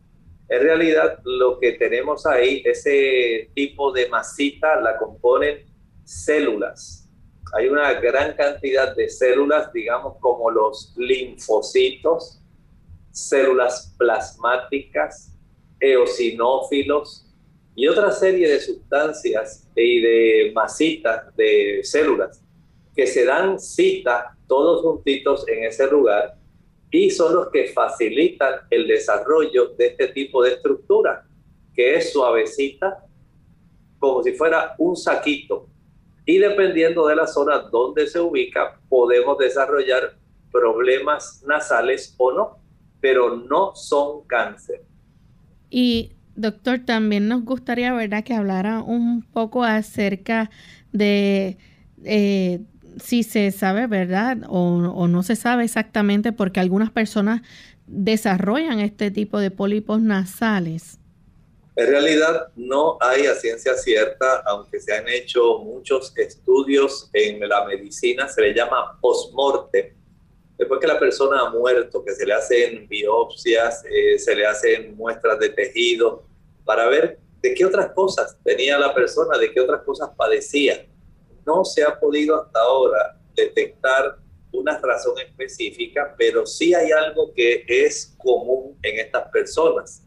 en 0.49 0.61
realidad 0.61 1.19
lo 1.23 1.59
que 1.59 1.73
tenemos 1.73 2.25
ahí, 2.25 2.61
ese 2.65 3.49
tipo 3.55 3.91
de 3.91 4.09
masita, 4.09 4.79
la 4.81 4.97
componen 4.97 5.65
células. 6.03 7.09
Hay 7.53 7.67
una 7.67 7.93
gran 7.93 8.33
cantidad 8.35 8.95
de 8.95 9.09
células, 9.09 9.71
digamos 9.71 10.17
como 10.19 10.51
los 10.51 10.93
linfocitos, 10.97 12.41
células 13.11 13.95
plasmáticas, 13.97 15.31
eosinófilos 15.79 17.24
y 17.75 17.87
otra 17.87 18.11
serie 18.11 18.47
de 18.47 18.59
sustancias 18.59 19.67
y 19.75 20.01
de 20.01 20.51
masitas 20.53 21.35
de 21.35 21.81
células 21.83 22.41
que 22.95 23.05
se 23.05 23.25
dan 23.25 23.59
cita 23.59 24.37
todos 24.47 24.81
juntitos 24.81 25.47
en 25.47 25.65
ese 25.65 25.89
lugar 25.89 26.35
y 26.89 27.09
son 27.09 27.35
los 27.35 27.49
que 27.49 27.67
facilitan 27.67 28.61
el 28.69 28.87
desarrollo 28.87 29.67
de 29.77 29.87
este 29.87 30.07
tipo 30.09 30.41
de 30.41 30.53
estructura, 30.53 31.27
que 31.73 31.95
es 31.95 32.13
suavecita, 32.13 33.03
como 33.99 34.23
si 34.23 34.31
fuera 34.31 34.75
un 34.77 34.95
saquito. 34.95 35.67
Y 36.25 36.37
dependiendo 36.37 37.05
de 37.07 37.17
la 37.17 37.27
zona 37.27 37.59
donde 37.59 38.07
se 38.07 38.21
ubica, 38.21 38.79
podemos 38.87 39.37
desarrollar 39.37 40.15
problemas 40.51 41.43
nasales 41.45 42.15
o 42.17 42.31
no 42.31 42.65
pero 43.05 43.35
no 43.35 43.75
son 43.75 44.25
cáncer. 44.25 44.83
Y 45.69 46.14
doctor, 46.35 46.79
también 46.79 47.27
nos 47.27 47.43
gustaría, 47.43 47.93
¿verdad?, 47.93 48.23
que 48.23 48.33
hablara 48.33 48.81
un 48.81 49.21
poco 49.21 49.63
acerca 49.63 50.49
de 50.91 51.57
eh, 52.03 52.61
si 53.01 53.23
se 53.23 53.51
sabe, 53.51 53.87
¿verdad?, 53.87 54.39
o, 54.47 55.07
no 55.07 55.23
se 55.23 55.35
sabe 55.35 55.63
exactamente 55.63 56.31
porque 56.31 56.59
algunas 56.59 56.91
personas 56.91 57.41
desarrollan 57.87 58.79
este 58.79 59.11
tipo 59.11 59.39
de 59.39 59.51
pólipos 59.51 60.01
nasales. 60.01 60.99
En 61.75 61.87
realidad 61.87 62.47
no 62.55 62.97
hay 63.01 63.25
a 63.25 63.35
ciencia 63.35 63.75
cierta, 63.75 64.41
aunque 64.45 64.79
se 64.79 64.93
han 64.95 65.07
hecho 65.09 65.59
muchos 65.59 66.13
estudios 66.17 67.09
en 67.11 67.47
la 67.47 67.65
medicina, 67.65 68.29
se 68.29 68.41
le 68.41 68.53
llama 68.53 68.97
postmortem, 69.01 69.94
después 70.57 70.79
que 70.79 70.87
la 70.87 70.99
persona 70.99 71.41
ha 71.41 71.49
muerto, 71.49 72.03
que 72.03 72.13
se 72.13 72.25
le 72.25 72.33
hacen 72.33 72.87
biopsias, 72.87 73.83
eh, 73.85 74.17
se 74.19 74.35
le 74.35 74.45
hacen 74.45 74.95
muestras 74.95 75.39
de 75.39 75.49
tejido, 75.49 76.23
para 76.63 76.87
ver 76.87 77.19
de 77.41 77.53
qué 77.53 77.65
otras 77.65 77.91
cosas 77.91 78.37
tenía 78.43 78.77
la 78.79 78.93
persona, 78.93 79.37
de 79.37 79.51
qué 79.53 79.61
otras 79.61 79.83
cosas 79.83 80.09
padecía. 80.17 80.85
No 81.45 81.63
se 81.63 81.83
ha 81.83 81.99
podido 81.99 82.41
hasta 82.41 82.59
ahora 82.59 83.19
detectar 83.35 84.17
una 84.51 84.79
razón 84.79 85.19
específica, 85.19 86.15
pero 86.17 86.45
sí 86.45 86.73
hay 86.73 86.91
algo 86.91 87.33
que 87.33 87.65
es 87.67 88.15
común 88.17 88.77
en 88.81 88.99
estas 88.99 89.29
personas. 89.29 90.01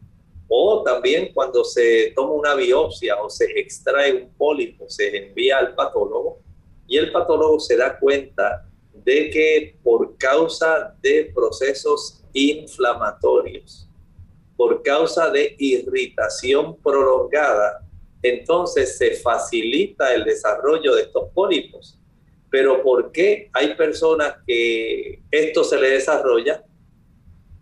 O 0.49 0.83
también 0.83 1.33
cuando 1.35 1.62
se 1.62 2.12
toma 2.17 2.33
una 2.33 2.55
biopsia 2.55 3.21
o 3.21 3.28
se 3.28 3.45
extrae 3.59 4.14
un 4.14 4.35
pólipo, 4.35 4.88
se 4.88 5.17
envía 5.17 5.59
al 5.59 5.75
patólogo 5.75 6.40
y 6.87 6.97
el 6.97 7.12
patólogo 7.12 7.61
se 7.61 7.76
da 7.76 7.99
cuenta 7.99 8.67
de 9.08 9.30
que 9.30 9.78
por 9.82 10.18
causa 10.18 10.94
de 11.00 11.32
procesos 11.34 12.22
inflamatorios, 12.34 13.88
por 14.54 14.82
causa 14.82 15.30
de 15.30 15.56
irritación 15.58 16.76
prolongada, 16.82 17.88
entonces 18.22 18.98
se 18.98 19.12
facilita 19.12 20.14
el 20.14 20.24
desarrollo 20.24 20.94
de 20.94 21.04
estos 21.04 21.30
pólipos. 21.32 21.98
Pero 22.50 22.82
¿por 22.82 23.10
qué 23.10 23.48
hay 23.54 23.74
personas 23.76 24.34
que 24.46 25.22
esto 25.30 25.64
se 25.64 25.80
les 25.80 25.90
desarrolla 25.92 26.62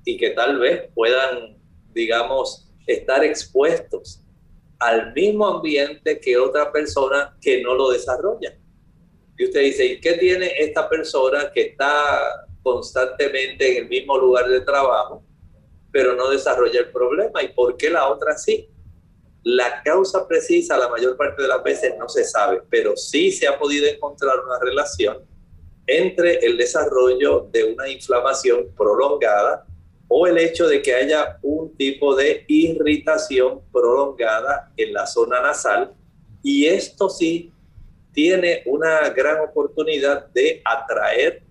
y 0.05 0.17
que 0.17 0.31
tal 0.31 0.59
vez 0.59 0.91
puedan, 0.97 1.59
digamos, 1.95 2.69
estar 2.89 3.23
expuestos 3.23 4.21
al 4.81 5.13
mismo 5.15 5.47
ambiente 5.47 6.19
que 6.19 6.37
otra 6.37 6.73
persona 6.73 7.37
que 7.41 7.63
no 7.63 7.77
lo 7.77 7.91
desarrolla? 7.91 8.59
Y 9.39 9.45
usted 9.45 9.61
dice, 9.61 9.85
¿y 9.85 10.01
qué 10.01 10.15
tiene 10.15 10.53
esta 10.59 10.89
persona 10.89 11.51
que 11.53 11.63
está 11.63 12.47
constantemente 12.67 13.79
en 13.79 13.85
el 13.85 13.89
mismo 13.89 14.19
lugar 14.19 14.49
de 14.49 14.61
trabajo, 14.61 15.23
pero 15.93 16.17
no 16.17 16.29
desarrolla 16.31 16.81
el 16.81 16.91
problema. 16.91 17.41
¿Y 17.41 17.53
por 17.53 17.77
qué 17.77 17.89
la 17.89 18.09
otra 18.09 18.37
sí? 18.37 18.69
La 19.45 19.85
causa 19.85 20.27
precisa 20.27 20.77
la 20.77 20.89
mayor 20.89 21.17
parte 21.17 21.43
de 21.43 21.49
las 21.49 21.63
veces 21.63 21.95
no 21.97 22.09
se 22.09 22.25
sabe, 22.25 22.61
pero 22.69 22.97
sí 22.97 23.31
se 23.31 23.47
ha 23.47 23.57
podido 23.57 23.87
encontrar 23.87 24.41
una 24.45 24.59
relación 24.59 25.19
entre 25.87 26.45
el 26.45 26.57
desarrollo 26.57 27.49
de 27.53 27.73
una 27.73 27.89
inflamación 27.89 28.75
prolongada 28.77 29.65
o 30.09 30.27
el 30.27 30.37
hecho 30.37 30.67
de 30.67 30.83
que 30.83 30.93
haya 30.93 31.39
un 31.43 31.77
tipo 31.77 32.17
de 32.17 32.45
irritación 32.49 33.61
prolongada 33.71 34.73
en 34.77 34.93
la 34.93 35.07
zona 35.07 35.41
nasal 35.41 35.95
y 36.43 36.67
esto 36.67 37.09
sí 37.09 37.53
tiene 38.17 38.63
una 38.65 39.11
gran 39.11 39.41
oportunidad 39.41 40.29
de 40.29 40.63
atraer 40.65 41.43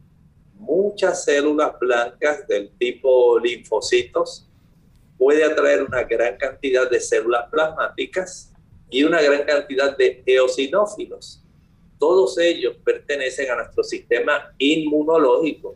muchas 0.56 1.24
células 1.24 1.78
blancas 1.80 2.48
del 2.48 2.72
tipo 2.80 3.38
linfocitos, 3.38 4.50
puede 5.16 5.44
atraer 5.44 5.84
una 5.84 6.02
gran 6.02 6.38
cantidad 6.38 6.90
de 6.90 7.00
células 7.00 7.48
plasmáticas 7.52 8.52
y 8.90 9.04
una 9.04 9.22
gran 9.22 9.44
cantidad 9.44 9.96
de 9.96 10.24
eosinófilos. 10.26 11.44
Todos 12.00 12.36
ellos 12.40 12.76
pertenecen 12.84 13.52
a 13.52 13.58
nuestro 13.58 13.84
sistema 13.84 14.52
inmunológico 14.58 15.76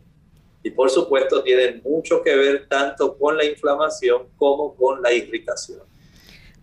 y 0.64 0.72
por 0.72 0.90
supuesto 0.90 1.44
tienen 1.44 1.84
mucho 1.84 2.24
que 2.24 2.36
ver 2.36 2.68
tanto 2.68 3.16
con 3.16 3.38
la 3.38 3.46
inflamación 3.46 4.28
como 4.38 4.76
con 4.76 5.04
la 5.04 5.14
irritación. 5.14 5.89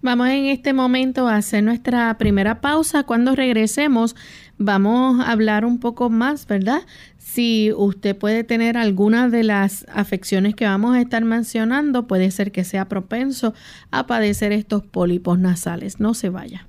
Vamos 0.06 0.28
en 0.28 0.46
este 0.46 0.72
momento 0.72 1.26
a 1.26 1.34
hacer 1.34 1.64
nuestra 1.64 2.16
primera 2.16 2.60
pausa. 2.60 3.02
Cuando 3.02 3.34
regresemos 3.34 4.14
vamos 4.56 5.18
a 5.18 5.32
hablar 5.32 5.64
un 5.64 5.80
poco 5.80 6.10
más, 6.10 6.46
¿verdad? 6.46 6.82
Si 7.18 7.72
usted 7.76 8.16
puede 8.16 8.44
tener 8.44 8.76
alguna 8.76 9.28
de 9.28 9.42
las 9.42 9.84
afecciones 9.92 10.54
que 10.54 10.64
vamos 10.64 10.94
a 10.94 11.00
estar 11.00 11.24
mencionando, 11.24 12.06
puede 12.06 12.30
ser 12.30 12.52
que 12.52 12.62
sea 12.62 12.84
propenso 12.84 13.52
a 13.90 14.06
padecer 14.06 14.52
estos 14.52 14.84
pólipos 14.84 15.40
nasales. 15.40 15.98
No 15.98 16.14
se 16.14 16.28
vaya. 16.28 16.68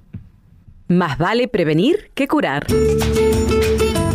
Más 0.88 1.20
vale 1.20 1.48
prevenir 1.48 2.10
que 2.16 2.28
curar. 2.28 2.66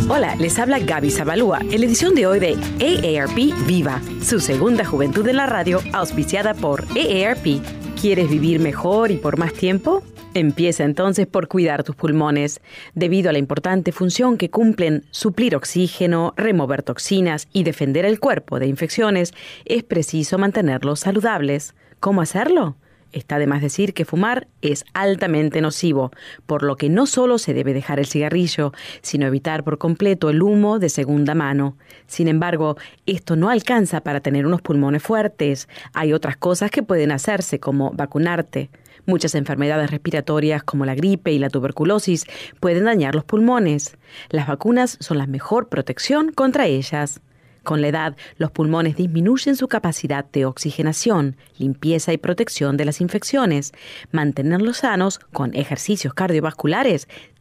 Hola, 0.09 0.35
les 0.35 0.59
habla 0.59 0.79
Gaby 0.79 1.11
Zabalúa 1.11 1.59
en 1.61 1.79
la 1.79 1.85
edición 1.85 2.13
de 2.13 2.27
hoy 2.27 2.41
de 2.41 2.57
AARP 2.81 3.65
Viva, 3.65 4.01
su 4.21 4.41
segunda 4.41 4.83
juventud 4.83 5.25
en 5.29 5.37
la 5.37 5.45
radio, 5.45 5.79
auspiciada 5.93 6.53
por 6.53 6.83
AARP. 6.89 7.82
¿Quieres 8.03 8.29
vivir 8.29 8.59
mejor 8.59 9.11
y 9.11 9.15
por 9.15 9.37
más 9.37 9.53
tiempo? 9.53 10.03
Empieza 10.33 10.83
entonces 10.83 11.25
por 11.25 11.47
cuidar 11.47 11.85
tus 11.85 11.95
pulmones. 11.95 12.59
Debido 12.95 13.29
a 13.29 13.31
la 13.31 13.39
importante 13.39 13.93
función 13.93 14.37
que 14.37 14.49
cumplen 14.49 15.05
suplir 15.11 15.55
oxígeno, 15.55 16.33
remover 16.35 16.83
toxinas 16.83 17.47
y 17.53 17.63
defender 17.63 18.03
el 18.03 18.19
cuerpo 18.19 18.59
de 18.59 18.67
infecciones, 18.67 19.33
es 19.63 19.83
preciso 19.83 20.37
mantenerlos 20.37 20.99
saludables. 20.99 21.75
¿Cómo 22.01 22.21
hacerlo? 22.21 22.75
Está 23.13 23.37
de 23.37 23.47
más 23.47 23.61
decir 23.61 23.93
que 23.93 24.05
fumar 24.05 24.47
es 24.61 24.85
altamente 24.93 25.61
nocivo, 25.61 26.11
por 26.47 26.63
lo 26.63 26.75
que 26.75 26.89
no 26.89 27.05
solo 27.05 27.37
se 27.37 27.53
debe 27.53 27.73
dejar 27.73 27.99
el 27.99 28.07
cigarrillo, 28.07 28.73
sino 29.01 29.27
evitar 29.27 29.63
por 29.63 29.77
completo 29.77 30.31
el 30.31 30.41
humo 30.41 30.79
de 30.79 30.89
segunda 30.89 31.35
mano. 31.35 31.77
Sin 32.07 32.27
embargo, 32.27 32.75
esto 33.05 33.35
no 33.35 33.49
alcanza 33.49 34.01
para 34.01 34.19
tener 34.19 34.47
unos 34.47 34.63
pulmones 34.63 35.03
fuertes. 35.03 35.69
Hay 35.93 36.11
otras 36.11 36.37
cosas 36.37 36.71
que 36.71 36.81
pueden 36.81 37.11
hacerse, 37.11 37.59
como 37.59 37.91
vacunarte. 37.91 38.71
Muchas 39.05 39.35
enfermedades 39.35 39.91
respiratorias 39.91 40.63
como 40.63 40.85
la 40.85 40.95
gripe 40.95 41.31
y 41.31 41.37
la 41.37 41.49
tuberculosis 41.49 42.25
pueden 42.59 42.85
dañar 42.85 43.13
los 43.13 43.25
pulmones. 43.25 43.95
Las 44.29 44.47
vacunas 44.47 44.97
son 44.99 45.19
la 45.19 45.27
mejor 45.27 45.69
protección 45.69 46.31
contra 46.31 46.65
ellas. 46.65 47.21
Con 47.63 47.81
la 47.81 47.87
edad, 47.87 48.17
los 48.37 48.51
pulmones 48.51 48.97
disminuyen 48.97 49.55
su 49.55 49.69
capacidad 49.69 50.25
de 50.25 50.45
oxigenación, 50.45 51.37
limpieza 51.57 52.11
y 52.11 52.17
protección 52.17 52.75
de 52.75 52.85
las 52.85 52.99
infecciones. 52.99 53.71
Mantenerlos 54.11 54.77
sanos 54.77 55.19
con 55.31 55.55
ejercicios 55.55 56.13
cardiovasculares 56.13 57.07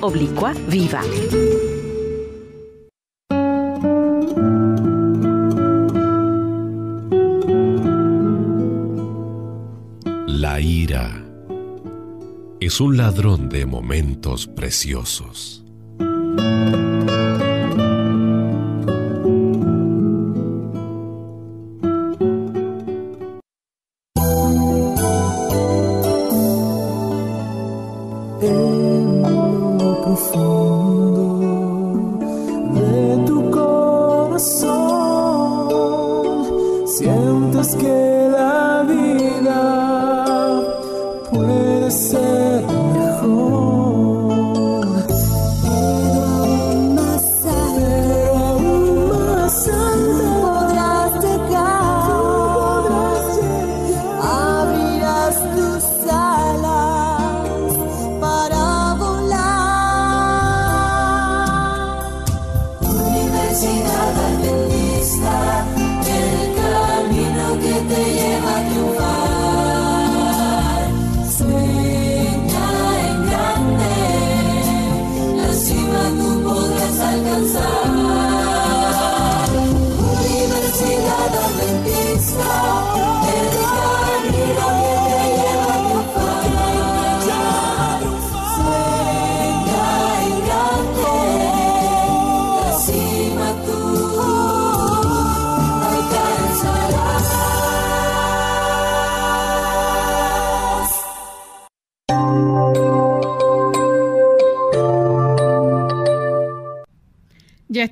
oblicua 0.00 0.54
viva. 0.68 1.02
La 10.26 10.60
ira 10.60 11.24
es 12.60 12.80
un 12.80 12.96
ladrón 12.96 13.48
de 13.48 13.66
momentos 13.66 14.46
preciosos. 14.46 15.65
Say. 41.88 42.45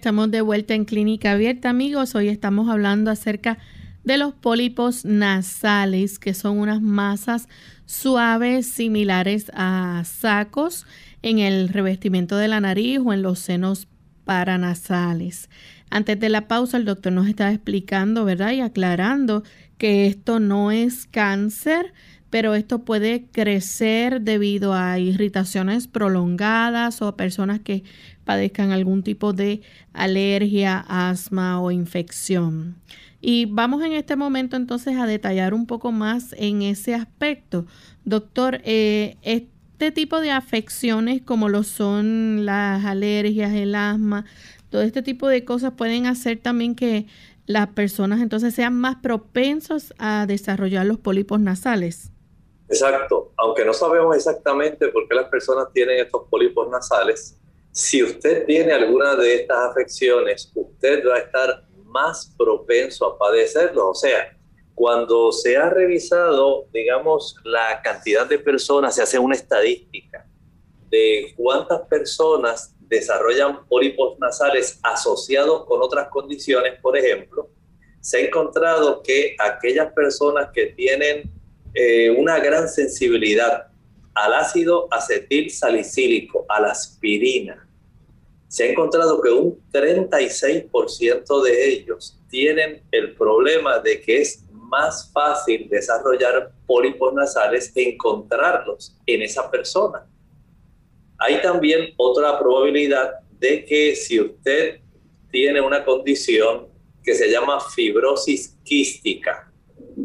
Estamos 0.04 0.30
de 0.30 0.42
vuelta 0.42 0.74
en 0.74 0.84
Clínica 0.84 1.32
Abierta, 1.32 1.70
amigos. 1.70 2.14
Hoy 2.14 2.28
estamos 2.28 2.68
hablando 2.68 3.10
acerca 3.10 3.56
de 4.04 4.18
los 4.18 4.34
pólipos 4.34 5.06
nasales, 5.06 6.18
que 6.18 6.34
son 6.34 6.58
unas 6.58 6.82
masas 6.82 7.48
suaves 7.86 8.66
similares 8.66 9.50
a 9.54 10.02
sacos 10.04 10.86
en 11.22 11.38
el 11.38 11.70
revestimiento 11.70 12.36
de 12.36 12.48
la 12.48 12.60
nariz 12.60 13.00
o 13.02 13.14
en 13.14 13.22
los 13.22 13.38
senos 13.38 13.88
paranasales. 14.24 15.48
Antes 15.88 16.20
de 16.20 16.28
la 16.28 16.48
pausa, 16.48 16.76
el 16.76 16.84
doctor 16.84 17.10
nos 17.10 17.26
estaba 17.26 17.52
explicando, 17.52 18.26
¿verdad? 18.26 18.52
Y 18.52 18.60
aclarando 18.60 19.42
que 19.78 20.06
esto 20.06 20.38
no 20.38 20.70
es 20.70 21.06
cáncer 21.06 21.94
pero 22.34 22.56
esto 22.56 22.80
puede 22.80 23.26
crecer 23.26 24.22
debido 24.22 24.74
a 24.74 24.98
irritaciones 24.98 25.86
prolongadas 25.86 27.00
o 27.00 27.16
personas 27.16 27.60
que 27.60 27.84
padezcan 28.24 28.72
algún 28.72 29.04
tipo 29.04 29.32
de 29.32 29.62
alergia, 29.92 30.84
asma 30.88 31.60
o 31.60 31.70
infección. 31.70 32.74
Y 33.20 33.44
vamos 33.44 33.84
en 33.84 33.92
este 33.92 34.16
momento 34.16 34.56
entonces 34.56 34.96
a 34.96 35.06
detallar 35.06 35.54
un 35.54 35.66
poco 35.66 35.92
más 35.92 36.34
en 36.36 36.62
ese 36.62 36.96
aspecto. 36.96 37.66
Doctor, 38.04 38.60
eh, 38.64 39.16
este 39.22 39.92
tipo 39.92 40.20
de 40.20 40.32
afecciones 40.32 41.22
como 41.22 41.48
lo 41.48 41.62
son 41.62 42.44
las 42.44 42.84
alergias, 42.84 43.52
el 43.52 43.76
asma, 43.76 44.24
todo 44.70 44.82
este 44.82 45.02
tipo 45.02 45.28
de 45.28 45.44
cosas 45.44 45.74
pueden 45.74 46.06
hacer 46.06 46.40
también 46.40 46.74
que 46.74 47.06
las 47.46 47.68
personas 47.68 48.20
entonces 48.20 48.56
sean 48.56 48.74
más 48.74 48.96
propensos 48.96 49.94
a 49.98 50.26
desarrollar 50.26 50.84
los 50.84 50.98
pólipos 50.98 51.38
nasales. 51.38 52.10
Exacto, 52.68 53.32
aunque 53.36 53.64
no 53.64 53.72
sabemos 53.72 54.16
exactamente 54.16 54.88
por 54.88 55.06
qué 55.06 55.14
las 55.14 55.28
personas 55.28 55.68
tienen 55.72 55.98
estos 56.00 56.28
pólipos 56.28 56.68
nasales, 56.70 57.38
si 57.70 58.02
usted 58.02 58.46
tiene 58.46 58.72
alguna 58.72 59.16
de 59.16 59.34
estas 59.34 59.70
afecciones, 59.70 60.50
usted 60.54 61.06
va 61.06 61.16
a 61.16 61.18
estar 61.18 61.64
más 61.84 62.32
propenso 62.38 63.06
a 63.06 63.18
padecerlo. 63.18 63.90
O 63.90 63.94
sea, 63.94 64.36
cuando 64.74 65.32
se 65.32 65.56
ha 65.56 65.70
revisado, 65.70 66.66
digamos, 66.72 67.36
la 67.44 67.82
cantidad 67.82 68.26
de 68.26 68.38
personas, 68.38 68.94
se 68.94 69.02
hace 69.02 69.18
una 69.18 69.34
estadística 69.34 70.26
de 70.88 71.34
cuántas 71.36 71.80
personas 71.82 72.74
desarrollan 72.80 73.66
pólipos 73.66 74.18
nasales 74.18 74.78
asociados 74.82 75.64
con 75.66 75.82
otras 75.82 76.08
condiciones, 76.08 76.78
por 76.80 76.96
ejemplo, 76.96 77.48
se 78.00 78.18
ha 78.18 78.20
encontrado 78.20 79.02
que 79.02 79.34
aquellas 79.38 79.92
personas 79.92 80.50
que 80.52 80.66
tienen 80.66 81.32
eh, 81.74 82.10
una 82.10 82.38
gran 82.38 82.68
sensibilidad 82.68 83.66
al 84.14 84.34
ácido 84.34 84.86
acetil 84.92 85.50
salicílico, 85.50 86.46
a 86.48 86.60
la 86.60 86.70
aspirina. 86.70 87.68
Se 88.48 88.64
ha 88.64 88.70
encontrado 88.70 89.20
que 89.20 89.30
un 89.30 89.60
36% 89.72 91.42
de 91.42 91.68
ellos 91.68 92.20
tienen 92.28 92.82
el 92.92 93.14
problema 93.16 93.80
de 93.80 94.00
que 94.00 94.20
es 94.20 94.44
más 94.52 95.10
fácil 95.12 95.68
desarrollar 95.68 96.52
pólipos 96.66 97.12
nasales 97.12 97.72
e 97.74 97.90
encontrarlos 97.90 98.96
en 99.06 99.22
esa 99.22 99.50
persona. 99.50 100.06
Hay 101.18 101.40
también 101.42 101.92
otra 101.96 102.38
probabilidad 102.38 103.20
de 103.38 103.64
que 103.64 103.96
si 103.96 104.20
usted 104.20 104.80
tiene 105.30 105.60
una 105.60 105.84
condición 105.84 106.68
que 107.02 107.14
se 107.14 107.28
llama 107.30 107.60
fibrosis 107.60 108.56
quística, 108.64 109.52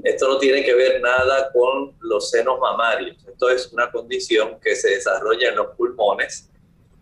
esto 0.04 0.28
no 0.28 0.38
tiene 0.38 0.64
que 0.64 0.74
ver 0.74 1.02
nada 1.02 1.52
con 1.52 1.96
los 2.02 2.30
senos 2.30 2.60
mamarios. 2.60 3.18
Esto 3.28 3.50
es 3.50 3.72
una 3.74 3.92
condición 3.92 4.60
que 4.62 4.76
se 4.76 4.92
desarrolla 4.92 5.50
en 5.50 5.56
los 5.56 5.76
pulmones 5.76 6.50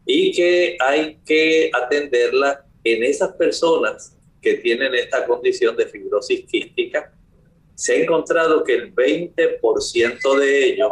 y 0.06 0.32
que 0.32 0.78
hay 0.80 1.18
que 1.26 1.70
atenderla 1.74 2.66
en 2.84 3.04
esas 3.04 3.34
personas 3.34 4.16
que 4.42 4.56
tienen 4.56 4.96
esta 4.96 5.26
condición 5.26 5.76
de 5.76 5.88
fibrosis 5.88 6.46
quística. 6.46 7.14
Se 7.76 7.94
ha 7.94 8.04
encontrado 8.04 8.64
que 8.64 8.74
el 8.74 8.96
20% 8.96 10.40
de 10.40 10.66
ellos 10.66 10.92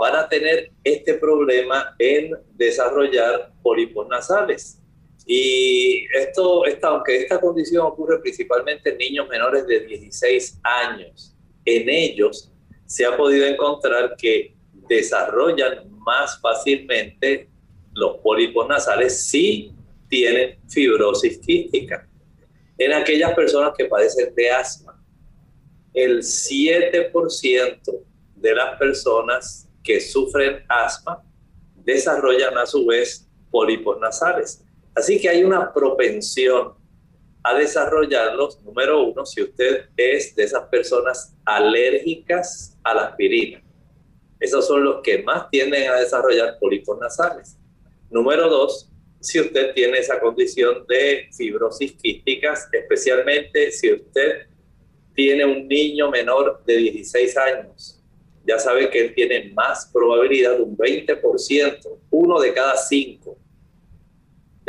van 0.00 0.16
a 0.16 0.28
tener 0.28 0.70
este 0.82 1.14
problema 1.14 1.94
en 1.98 2.36
desarrollar 2.54 3.52
pólipos 3.62 4.08
nasales. 4.08 4.79
Y 5.32 6.08
esto, 6.12 6.64
esta, 6.64 6.88
aunque 6.88 7.18
esta 7.18 7.40
condición 7.40 7.86
ocurre 7.86 8.18
principalmente 8.18 8.90
en 8.90 8.98
niños 8.98 9.28
menores 9.28 9.64
de 9.64 9.78
16 9.86 10.58
años, 10.64 11.36
en 11.64 11.88
ellos 11.88 12.50
se 12.84 13.06
ha 13.06 13.16
podido 13.16 13.46
encontrar 13.46 14.16
que 14.16 14.56
desarrollan 14.88 15.88
más 16.00 16.40
fácilmente 16.40 17.48
los 17.92 18.16
pólipos 18.16 18.66
nasales 18.66 19.24
si 19.24 19.72
tienen 20.08 20.58
fibrosis 20.68 21.38
quística. 21.38 22.08
En 22.76 22.92
aquellas 22.92 23.32
personas 23.32 23.74
que 23.78 23.84
padecen 23.84 24.34
de 24.34 24.50
asma, 24.50 25.00
el 25.94 26.22
7% 26.22 28.04
de 28.34 28.54
las 28.56 28.76
personas 28.80 29.68
que 29.84 30.00
sufren 30.00 30.64
asma 30.68 31.22
desarrollan 31.76 32.58
a 32.58 32.66
su 32.66 32.84
vez 32.84 33.28
pólipos 33.48 33.96
nasales. 34.00 34.64
Así 35.00 35.18
que 35.18 35.30
hay 35.30 35.42
una 35.42 35.72
propensión 35.72 36.74
a 37.42 37.54
desarrollarlos, 37.54 38.60
número 38.60 39.02
uno, 39.02 39.24
si 39.24 39.40
usted 39.40 39.86
es 39.96 40.36
de 40.36 40.42
esas 40.42 40.64
personas 40.68 41.34
alérgicas 41.46 42.76
a 42.84 42.92
la 42.92 43.02
aspirina. 43.06 43.62
Esos 44.38 44.66
son 44.66 44.84
los 44.84 45.00
que 45.00 45.22
más 45.22 45.48
tienden 45.48 45.88
a 45.88 46.00
desarrollar 46.00 46.58
pólipos 46.58 46.98
nasales. 46.98 47.56
Número 48.10 48.50
dos, 48.50 48.90
si 49.20 49.40
usted 49.40 49.72
tiene 49.72 49.96
esa 49.96 50.20
condición 50.20 50.84
de 50.86 51.30
fibrosis 51.34 51.92
quísticas, 51.92 52.68
especialmente 52.70 53.72
si 53.72 53.94
usted 53.94 54.48
tiene 55.14 55.46
un 55.46 55.66
niño 55.66 56.10
menor 56.10 56.62
de 56.66 56.76
16 56.76 57.36
años, 57.38 58.02
ya 58.46 58.58
sabe 58.58 58.90
que 58.90 59.00
él 59.00 59.14
tiene 59.14 59.50
más 59.54 59.88
probabilidad, 59.90 60.60
un 60.60 60.76
20%, 60.76 61.88
uno 62.10 62.38
de 62.38 62.52
cada 62.52 62.76
cinco 62.76 63.38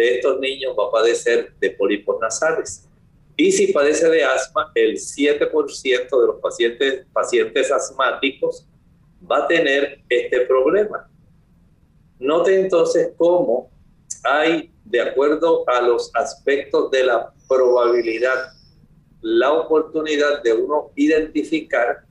estos 0.01 0.39
niños 0.39 0.75
va 0.77 0.87
a 0.87 0.91
padecer 0.91 1.53
de 1.59 1.71
pólipos 1.71 2.19
nasales. 2.19 2.87
Y 3.35 3.51
si 3.51 3.71
padece 3.73 4.09
de 4.09 4.23
asma, 4.23 4.71
el 4.75 4.97
7% 4.97 6.21
de 6.21 6.27
los 6.27 6.39
pacientes, 6.41 7.05
pacientes 7.11 7.71
asmáticos 7.71 8.67
va 9.29 9.45
a 9.45 9.47
tener 9.47 10.01
este 10.09 10.41
problema. 10.41 11.09
Note 12.19 12.59
entonces 12.59 13.13
cómo 13.17 13.71
hay, 14.23 14.71
de 14.85 15.01
acuerdo 15.01 15.67
a 15.67 15.81
los 15.81 16.11
aspectos 16.13 16.91
de 16.91 17.05
la 17.05 17.33
probabilidad, 17.47 18.51
la 19.21 19.53
oportunidad 19.53 20.43
de 20.43 20.53
uno 20.53 20.91
identificar 20.95 22.03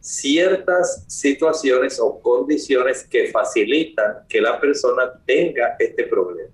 ciertas 0.00 1.04
situaciones 1.08 1.98
o 1.98 2.20
condiciones 2.20 3.06
que 3.08 3.28
facilitan 3.28 4.26
que 4.28 4.40
la 4.40 4.60
persona 4.60 5.12
tenga 5.24 5.76
este 5.78 6.04
problema. 6.04 6.52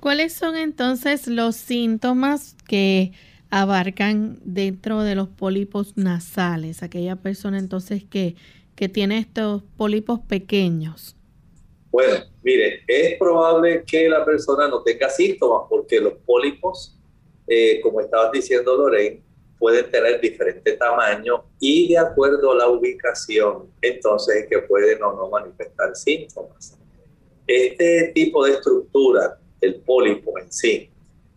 ¿Cuáles 0.00 0.32
son 0.32 0.56
entonces 0.56 1.26
los 1.26 1.56
síntomas 1.56 2.54
que 2.68 3.12
abarcan 3.50 4.38
dentro 4.44 5.02
de 5.02 5.16
los 5.16 5.28
pólipos 5.28 5.96
nasales? 5.96 6.84
Aquella 6.84 7.16
persona 7.16 7.58
entonces 7.58 8.04
que, 8.04 8.36
que 8.76 8.88
tiene 8.88 9.18
estos 9.18 9.64
pólipos 9.76 10.20
pequeños. 10.20 11.16
Bueno, 11.90 12.14
mire, 12.44 12.84
es 12.86 13.18
probable 13.18 13.82
que 13.84 14.08
la 14.08 14.24
persona 14.24 14.68
no 14.68 14.82
tenga 14.82 15.10
síntomas 15.10 15.62
porque 15.68 16.00
los 16.00 16.12
pólipos, 16.24 16.96
eh, 17.48 17.80
como 17.80 18.00
estabas 18.00 18.30
diciendo 18.30 18.76
Lorraine, 18.76 19.20
pueden 19.58 19.90
tener 19.90 20.20
diferente 20.20 20.74
tamaño 20.74 21.44
y 21.58 21.88
de 21.88 21.98
acuerdo 21.98 22.52
a 22.52 22.56
la 22.56 22.68
ubicación, 22.68 23.64
entonces 23.82 24.44
es 24.44 24.46
que 24.48 24.58
pueden 24.60 25.02
o 25.02 25.12
no 25.12 25.28
manifestar 25.28 25.96
síntomas. 25.96 26.78
Este 27.48 28.12
tipo 28.14 28.44
de 28.44 28.52
estructura 28.52 29.40
el 29.60 29.76
pólipo 29.76 30.38
en 30.38 30.52
sí. 30.52 30.90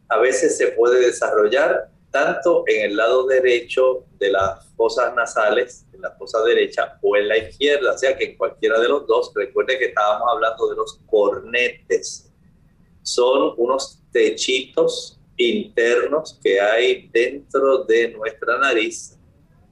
A 0.09 0.17
veces 0.19 0.57
se 0.57 0.67
puede 0.67 1.05
desarrollar 1.05 1.89
tanto 2.11 2.65
en 2.67 2.91
el 2.91 2.97
lado 2.97 3.25
derecho 3.25 4.05
de 4.19 4.31
las 4.31 4.67
fosas 4.75 5.15
nasales, 5.15 5.85
en 5.93 6.01
la 6.01 6.11
fosa 6.11 6.43
derecha 6.43 6.99
o 7.01 7.15
en 7.15 7.29
la 7.29 7.37
izquierda, 7.37 7.93
o 7.93 7.97
sea 7.97 8.17
que 8.17 8.25
en 8.25 8.37
cualquiera 8.37 8.79
de 8.79 8.89
los 8.89 9.07
dos, 9.07 9.31
recuerde 9.33 9.79
que 9.79 9.85
estábamos 9.85 10.27
hablando 10.29 10.69
de 10.69 10.75
los 10.75 10.99
cornetes. 11.05 12.29
Son 13.01 13.53
unos 13.57 13.99
techitos 14.11 15.19
internos 15.37 16.37
que 16.43 16.59
hay 16.59 17.09
dentro 17.11 17.85
de 17.85 18.09
nuestra 18.09 18.57
nariz. 18.57 19.17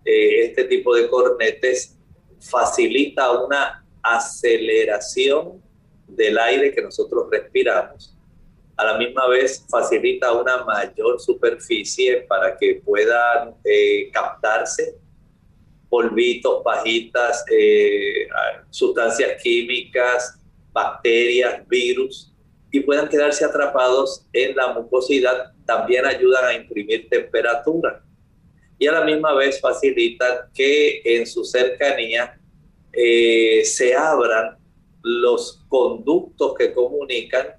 Eh, 0.05 0.45
este 0.45 0.63
tipo 0.63 0.95
de 0.95 1.09
cornetes 1.09 1.97
facilita 2.39 3.31
una 3.31 3.85
aceleración 4.01 5.61
del 6.07 6.37
aire 6.39 6.73
que 6.73 6.81
nosotros 6.81 7.27
respiramos 7.29 8.15
a 8.79 8.85
la 8.85 8.97
misma 8.97 9.27
vez 9.27 9.65
facilita 9.69 10.31
una 10.31 10.63
mayor 10.63 11.19
superficie 11.19 12.21
para 12.21 12.55
que 12.55 12.81
puedan 12.85 13.53
eh, 13.65 14.09
captarse 14.13 14.95
polvitos, 15.89 16.61
pajitas, 16.63 17.43
eh, 17.51 18.29
sustancias 18.69 19.41
químicas, 19.43 20.39
bacterias, 20.71 21.67
virus, 21.67 22.33
y 22.71 22.79
puedan 22.79 23.09
quedarse 23.09 23.43
atrapados 23.43 24.25
en 24.31 24.55
la 24.55 24.71
mucosidad. 24.71 25.51
También 25.65 26.05
ayudan 26.05 26.45
a 26.45 26.53
imprimir 26.53 27.09
temperatura 27.09 28.01
y 28.77 28.87
a 28.87 28.93
la 28.93 29.03
misma 29.03 29.33
vez 29.33 29.59
facilitan 29.59 30.49
que 30.53 31.01
en 31.03 31.27
su 31.27 31.43
cercanía 31.43 32.39
eh, 32.93 33.61
se 33.65 33.93
abran 33.93 34.57
los 35.01 35.65
conductos 35.67 36.53
que 36.53 36.71
comunican 36.71 37.58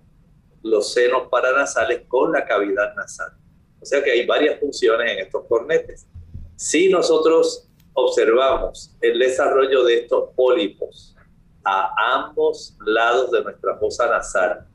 los 0.63 0.93
senos 0.93 1.29
paranasales 1.31 2.03
con 2.09 2.33
la 2.33 2.45
cavidad 2.45 2.95
nasal. 2.95 3.33
O 3.81 3.87
sea 3.87 4.03
que 4.03 4.11
hay 4.11 4.27
varias 4.27 4.61
funciones 4.61 5.13
en 5.13 5.19
estos 5.21 5.47
cornetes. 5.47 6.07
Si 6.57 6.89
nosotros 6.89 7.71
observamos 7.95 8.95
el 9.01 9.19
desarrollo 9.19 9.85
de 9.85 10.01
estos 10.01 10.31
pólipos 10.35 11.17
a 11.65 12.15
ambos 12.15 12.77
lados 12.85 13.31
de 13.31 13.43
nuestra 13.43 13.77
fosa 13.77 14.09
nasal. 14.09 14.67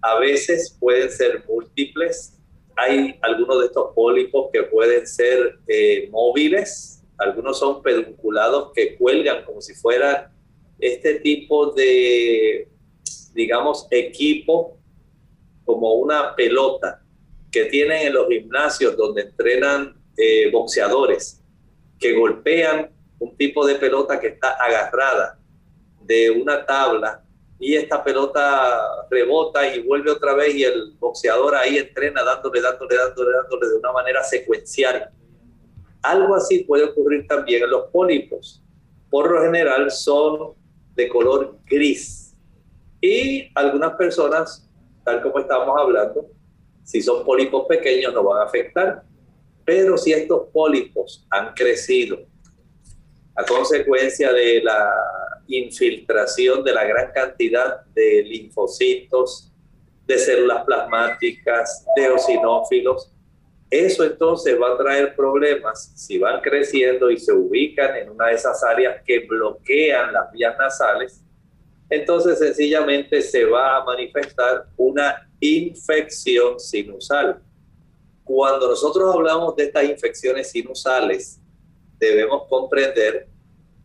A 0.00 0.18
veces 0.18 0.76
pueden 0.78 1.10
ser 1.10 1.44
múltiples. 1.46 2.38
Hay 2.76 3.18
algunos 3.22 3.60
de 3.60 3.66
estos 3.66 3.94
pólipos 3.94 4.50
que 4.52 4.62
pueden 4.64 5.06
ser 5.06 5.58
eh, 5.66 6.08
móviles, 6.10 7.02
algunos 7.18 7.58
son 7.58 7.82
pedunculados 7.82 8.72
que 8.72 8.96
cuelgan 8.96 9.44
como 9.44 9.60
si 9.60 9.74
fueran 9.74 10.32
este 10.78 11.16
tipo 11.16 11.72
de, 11.72 12.66
digamos, 13.34 13.86
equipo 13.90 14.78
como 15.70 15.94
una 15.94 16.34
pelota 16.34 17.00
que 17.52 17.66
tienen 17.66 18.08
en 18.08 18.14
los 18.14 18.26
gimnasios 18.26 18.96
donde 18.96 19.22
entrenan 19.22 19.94
eh, 20.16 20.50
boxeadores, 20.50 21.40
que 21.96 22.12
golpean 22.18 22.90
un 23.20 23.36
tipo 23.36 23.64
de 23.64 23.76
pelota 23.76 24.18
que 24.18 24.26
está 24.28 24.50
agarrada 24.54 25.38
de 26.02 26.28
una 26.30 26.66
tabla 26.66 27.22
y 27.60 27.76
esta 27.76 28.02
pelota 28.02 29.06
rebota 29.08 29.72
y 29.72 29.82
vuelve 29.82 30.10
otra 30.10 30.34
vez 30.34 30.56
y 30.56 30.64
el 30.64 30.96
boxeador 30.98 31.54
ahí 31.54 31.78
entrena 31.78 32.24
dándole, 32.24 32.60
dándole, 32.60 32.96
dándole, 32.96 33.30
dándole 33.30 33.68
de 33.68 33.76
una 33.76 33.92
manera 33.92 34.24
secuencial. 34.24 35.08
Algo 36.02 36.34
así 36.34 36.64
puede 36.64 36.82
ocurrir 36.82 37.28
también 37.28 37.62
en 37.62 37.70
los 37.70 37.90
pólipos. 37.92 38.60
Por 39.08 39.30
lo 39.30 39.42
general 39.42 39.88
son 39.92 40.54
de 40.96 41.08
color 41.08 41.58
gris 41.66 42.34
y 43.00 43.50
algunas 43.54 43.92
personas, 43.94 44.69
tal 45.10 45.22
como 45.22 45.40
estábamos 45.40 45.80
hablando, 45.80 46.26
si 46.84 47.02
son 47.02 47.24
pólipos 47.24 47.66
pequeños 47.66 48.14
no 48.14 48.22
van 48.22 48.42
a 48.42 48.44
afectar, 48.44 49.02
pero 49.64 49.98
si 49.98 50.12
estos 50.12 50.48
pólipos 50.52 51.26
han 51.30 51.52
crecido 51.54 52.18
a 53.34 53.44
consecuencia 53.44 54.32
de 54.32 54.62
la 54.62 54.92
infiltración 55.48 56.62
de 56.62 56.72
la 56.72 56.84
gran 56.84 57.12
cantidad 57.12 57.84
de 57.86 58.22
linfocitos, 58.22 59.52
de 60.06 60.18
células 60.18 60.64
plasmáticas, 60.64 61.84
de 61.96 62.04
eosinófilos, 62.04 63.12
eso 63.68 64.04
entonces 64.04 64.60
va 64.60 64.74
a 64.74 64.78
traer 64.78 65.14
problemas 65.14 65.92
si 65.94 66.18
van 66.18 66.40
creciendo 66.40 67.10
y 67.10 67.18
se 67.18 67.32
ubican 67.32 67.96
en 67.96 68.10
una 68.10 68.26
de 68.26 68.34
esas 68.34 68.62
áreas 68.64 69.02
que 69.04 69.20
bloquean 69.20 70.12
las 70.12 70.32
vías 70.32 70.56
nasales. 70.58 71.22
Entonces 71.90 72.38
sencillamente 72.38 73.20
se 73.20 73.44
va 73.44 73.78
a 73.78 73.84
manifestar 73.84 74.66
una 74.76 75.28
infección 75.40 76.60
sinusal. 76.60 77.42
Cuando 78.22 78.68
nosotros 78.68 79.12
hablamos 79.12 79.56
de 79.56 79.64
estas 79.64 79.84
infecciones 79.84 80.50
sinusales, 80.52 81.40
debemos 81.98 82.46
comprender 82.48 83.28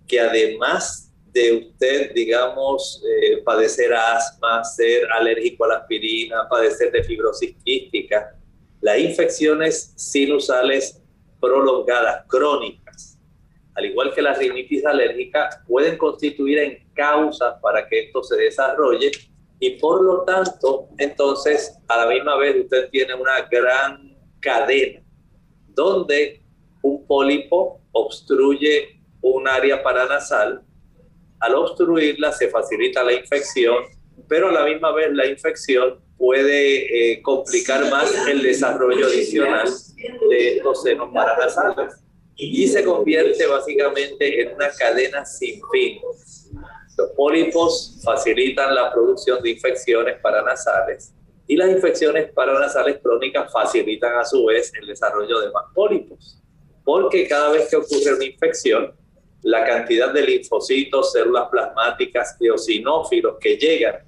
que 0.07 0.19
además 0.19 1.11
de 1.31 1.53
usted, 1.53 2.13
digamos, 2.13 3.03
eh, 3.03 3.41
padecer 3.43 3.93
asma, 3.93 4.63
ser 4.63 5.11
alérgico 5.11 5.65
a 5.65 5.69
la 5.69 5.75
aspirina, 5.77 6.47
padecer 6.47 6.91
de 6.91 7.03
fibrosis 7.03 7.55
quística, 7.63 8.37
las 8.79 8.99
infecciones 8.99 9.93
sinusales 9.95 11.01
prolongadas, 11.41 12.23
crónicas, 12.27 12.84
al 13.75 13.85
igual 13.85 14.13
que 14.13 14.21
la 14.21 14.33
rinitis 14.33 14.85
alérgica, 14.85 15.49
pueden 15.67 15.97
constituir 15.97 16.59
en 16.59 16.87
causas 16.93 17.55
para 17.61 17.87
que 17.87 18.05
esto 18.05 18.23
se 18.23 18.37
desarrolle 18.37 19.11
y 19.59 19.71
por 19.71 20.03
lo 20.03 20.23
tanto, 20.23 20.89
entonces, 20.97 21.77
a 21.87 21.97
la 21.97 22.07
misma 22.07 22.37
vez 22.37 22.63
usted 22.63 22.89
tiene 22.89 23.13
una 23.13 23.41
gran 23.49 24.15
cadena 24.39 25.01
donde 25.67 26.41
un 26.81 27.05
pólipo 27.05 27.81
obstruye 27.91 29.01
un 29.21 29.47
área 29.47 29.81
paranasal. 29.81 30.61
Al 31.39 31.55
obstruirla 31.55 32.31
se 32.31 32.49
facilita 32.49 33.03
la 33.03 33.13
infección, 33.13 33.75
pero 34.27 34.49
a 34.49 34.51
la 34.51 34.65
misma 34.65 34.91
vez 34.91 35.11
la 35.13 35.25
infección 35.25 35.99
puede 36.17 37.13
eh, 37.13 37.21
complicar 37.21 37.89
más 37.89 38.27
el 38.27 38.41
desarrollo 38.41 39.07
adicional 39.07 39.67
de 40.29 40.61
los 40.63 40.81
senos 40.81 41.09
paranasales 41.13 42.04
y 42.35 42.67
se 42.67 42.83
convierte 42.83 43.47
básicamente 43.47 44.41
en 44.41 44.55
una 44.55 44.69
cadena 44.69 45.25
sin 45.25 45.61
fin. 45.71 45.99
Los 46.97 47.09
pólipos 47.11 47.99
facilitan 48.03 48.73
la 48.73 48.91
producción 48.93 49.41
de 49.41 49.51
infecciones 49.51 50.19
paranasales 50.21 51.13
y 51.47 51.55
las 51.55 51.69
infecciones 51.69 52.31
paranasales 52.31 52.99
crónicas 53.01 53.51
facilitan 53.51 54.17
a 54.17 54.25
su 54.25 54.45
vez 54.45 54.71
el 54.79 54.87
desarrollo 54.87 55.39
de 55.39 55.51
más 55.51 55.65
pólipos, 55.73 56.41
porque 56.83 57.27
cada 57.27 57.51
vez 57.51 57.69
que 57.69 57.75
ocurre 57.75 58.15
una 58.15 58.25
infección, 58.25 58.93
la 59.41 59.63
cantidad 59.63 60.11
de 60.11 60.23
linfocitos, 60.23 61.11
células 61.11 61.49
plasmáticas, 61.49 62.35
eosinófilos 62.39 63.37
que 63.39 63.57
llegan 63.57 64.03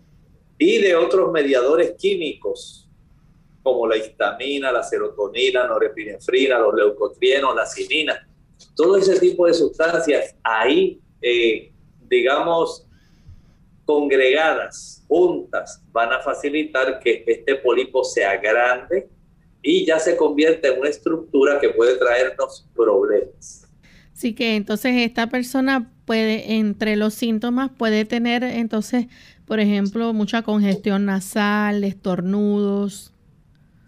y 0.57 0.79
de 0.79 0.95
otros 0.95 1.31
mediadores 1.31 1.93
químicos 1.97 2.86
como 3.67 3.85
la 3.85 3.97
histamina, 3.97 4.71
la 4.71 4.81
serotonina, 4.81 5.63
la 5.63 5.67
norepinefrina, 5.67 6.57
los 6.57 6.73
leucotrienos, 6.73 7.53
la 7.53 7.65
cinina, 7.65 8.25
todo 8.77 8.95
ese 8.95 9.19
tipo 9.19 9.45
de 9.45 9.53
sustancias 9.53 10.37
ahí, 10.41 11.01
eh, 11.21 11.73
digamos, 12.07 12.87
congregadas, 13.83 15.03
juntas, 15.09 15.83
van 15.91 16.13
a 16.13 16.21
facilitar 16.21 17.01
que 17.01 17.25
este 17.27 17.55
pólipo 17.55 18.05
sea 18.05 18.37
grande 18.37 19.09
y 19.61 19.85
ya 19.85 19.99
se 19.99 20.15
convierte 20.15 20.69
en 20.69 20.79
una 20.79 20.87
estructura 20.87 21.59
que 21.59 21.71
puede 21.71 21.97
traernos 21.97 22.65
problemas. 22.73 23.67
Así 24.13 24.33
que 24.33 24.55
entonces 24.55 24.93
esta 24.95 25.27
persona 25.27 25.91
puede, 26.05 26.53
entre 26.53 26.95
los 26.95 27.15
síntomas, 27.15 27.69
puede 27.77 28.05
tener 28.05 28.45
entonces 28.45 29.07
por 29.47 29.61
ejemplo, 29.61 30.13
mucha 30.13 30.41
congestión 30.41 31.05
nasal, 31.05 31.85
estornudos. 31.85 33.13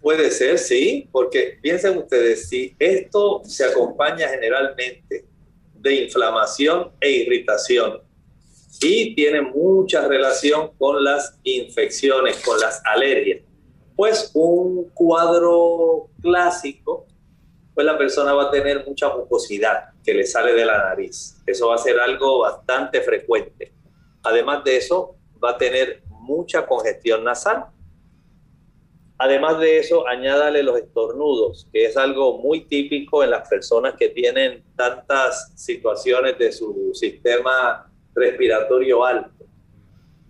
Puede 0.00 0.30
ser, 0.30 0.58
sí, 0.58 1.08
porque 1.12 1.58
piensen 1.60 1.98
ustedes, 1.98 2.48
si 2.48 2.74
esto 2.78 3.42
se 3.44 3.64
acompaña 3.64 4.28
generalmente 4.28 5.26
de 5.74 5.94
inflamación 5.94 6.92
e 7.00 7.10
irritación 7.10 8.00
y 8.82 9.14
tiene 9.14 9.42
mucha 9.42 10.08
relación 10.08 10.70
con 10.78 11.04
las 11.04 11.38
infecciones, 11.42 12.42
con 12.44 12.58
las 12.58 12.80
alergias, 12.86 13.42
pues 13.94 14.30
un 14.32 14.84
cuadro 14.94 16.08
clásico, 16.22 17.06
pues 17.74 17.86
la 17.86 17.98
persona 17.98 18.32
va 18.32 18.44
a 18.44 18.50
tener 18.50 18.86
mucha 18.86 19.14
mucosidad 19.14 19.90
que 20.02 20.14
le 20.14 20.24
sale 20.24 20.54
de 20.54 20.64
la 20.64 20.78
nariz. 20.78 21.36
Eso 21.46 21.68
va 21.68 21.74
a 21.74 21.78
ser 21.78 22.00
algo 22.00 22.40
bastante 22.40 23.02
frecuente. 23.02 23.74
Además 24.22 24.64
de 24.64 24.78
eso, 24.78 25.16
va 25.42 25.50
a 25.50 25.58
tener 25.58 26.02
mucha 26.08 26.66
congestión 26.66 27.24
nasal. 27.24 27.66
Además 29.22 29.60
de 29.60 29.78
eso, 29.78 30.08
añádale 30.08 30.62
los 30.62 30.78
estornudos, 30.78 31.68
que 31.70 31.84
es 31.84 31.96
algo 31.98 32.38
muy 32.38 32.64
típico 32.64 33.22
en 33.22 33.28
las 33.28 33.46
personas 33.46 33.92
que 33.98 34.08
tienen 34.08 34.64
tantas 34.74 35.52
situaciones 35.56 36.38
de 36.38 36.50
su 36.50 36.92
sistema 36.94 37.92
respiratorio 38.14 39.04
alto. 39.04 39.44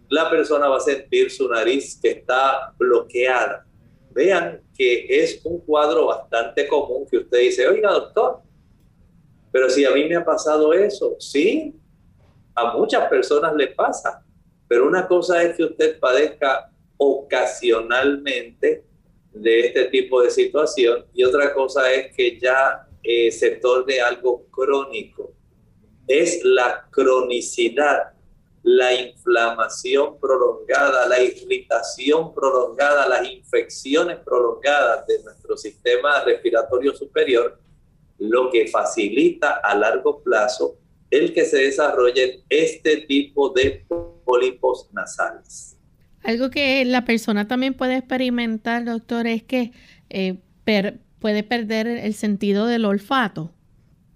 La 0.09 0.29
persona 0.29 0.66
va 0.66 0.79
a 0.79 0.81
sentir 0.81 1.31
su 1.31 1.48
nariz 1.48 2.00
que 2.03 2.11
está 2.11 2.74
bloqueada. 2.76 3.64
Vean 4.11 4.61
que 4.76 5.07
es 5.09 5.40
un 5.44 5.61
cuadro 5.61 6.07
bastante 6.07 6.66
común 6.66 7.07
que 7.09 7.18
usted 7.18 7.38
dice, 7.38 7.68
oiga 7.68 7.92
doctor, 7.92 8.40
pero 9.53 9.70
si 9.70 9.85
a 9.85 9.92
mí 9.92 10.09
me 10.09 10.16
ha 10.16 10.24
pasado 10.24 10.72
eso, 10.72 11.14
sí, 11.20 11.76
a 12.57 12.72
muchas 12.76 13.09
personas 13.09 13.55
le 13.55 13.68
pasa. 13.68 14.24
Pero 14.66 14.88
una 14.88 15.07
cosa 15.07 15.40
es 15.44 15.55
que 15.55 15.62
usted 15.62 16.00
padezca 16.00 16.69
ocasionalmente 17.02 18.84
de 19.32 19.60
este 19.60 19.86
tipo 19.86 20.20
de 20.20 20.30
situación 20.30 21.06
y 21.14 21.24
otra 21.24 21.54
cosa 21.54 21.90
es 21.90 22.14
que 22.14 22.38
ya 22.38 22.86
eh, 23.02 23.32
se 23.32 23.52
torne 23.52 24.00
algo 24.00 24.44
crónico. 24.50 25.32
Es 26.06 26.44
la 26.44 26.86
cronicidad, 26.90 28.12
la 28.62 28.92
inflamación 28.92 30.20
prolongada, 30.20 31.08
la 31.08 31.22
irritación 31.22 32.34
prolongada, 32.34 33.08
las 33.08 33.26
infecciones 33.26 34.18
prolongadas 34.18 35.06
de 35.06 35.22
nuestro 35.22 35.56
sistema 35.56 36.22
respiratorio 36.24 36.94
superior, 36.94 37.58
lo 38.18 38.50
que 38.50 38.66
facilita 38.66 39.60
a 39.64 39.74
largo 39.74 40.22
plazo 40.22 40.76
el 41.10 41.32
que 41.32 41.46
se 41.46 41.56
desarrolle 41.56 42.44
este 42.50 42.98
tipo 42.98 43.48
de 43.48 43.86
pólipos 44.24 44.88
nasales. 44.92 45.80
Algo 46.22 46.50
que 46.50 46.85
la 46.85 47.04
persona 47.04 47.48
también 47.48 47.74
puede 47.74 47.96
experimentar, 47.96 48.85
doctor, 48.85 49.26
es 49.26 49.42
que 49.42 49.72
eh, 50.11 50.37
puede 51.18 51.42
perder 51.42 51.87
el 51.87 52.14
sentido 52.14 52.66
del 52.66 52.85
olfato. 52.85 53.52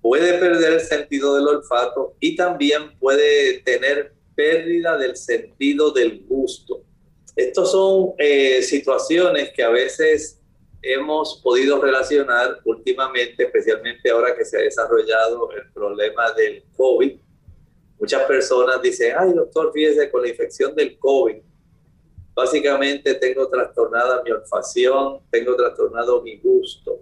Puede 0.02 0.38
perder 0.38 0.74
el 0.74 0.80
sentido 0.80 1.34
del 1.36 1.48
olfato 1.48 2.14
y 2.20 2.36
también 2.36 2.96
puede 2.98 3.60
tener 3.60 4.12
pérdida 4.34 4.98
del 4.98 5.16
sentido 5.16 5.92
del 5.92 6.24
gusto. 6.28 6.82
Estas 7.36 7.70
son 7.70 8.12
eh, 8.18 8.62
situaciones 8.62 9.50
que 9.54 9.62
a 9.62 9.70
veces 9.70 10.40
hemos 10.82 11.40
podido 11.42 11.80
relacionar 11.80 12.60
últimamente, 12.64 13.44
especialmente 13.44 14.10
ahora 14.10 14.36
que 14.36 14.44
se 14.44 14.58
ha 14.58 14.60
desarrollado 14.60 15.50
el 15.52 15.72
problema 15.72 16.30
del 16.32 16.62
COVID. 16.76 17.12
Muchas 17.98 18.22
personas 18.24 18.82
dicen, 18.82 19.14
ay 19.18 19.32
doctor, 19.32 19.72
fíjese, 19.72 20.10
con 20.10 20.22
la 20.22 20.28
infección 20.28 20.74
del 20.74 20.98
COVID, 20.98 21.36
básicamente 22.34 23.14
tengo 23.14 23.48
trastornada 23.48 24.22
mi 24.22 24.30
olfacción, 24.30 25.20
tengo 25.30 25.56
trastornado 25.56 26.22
mi 26.22 26.36
gusto. 26.38 27.00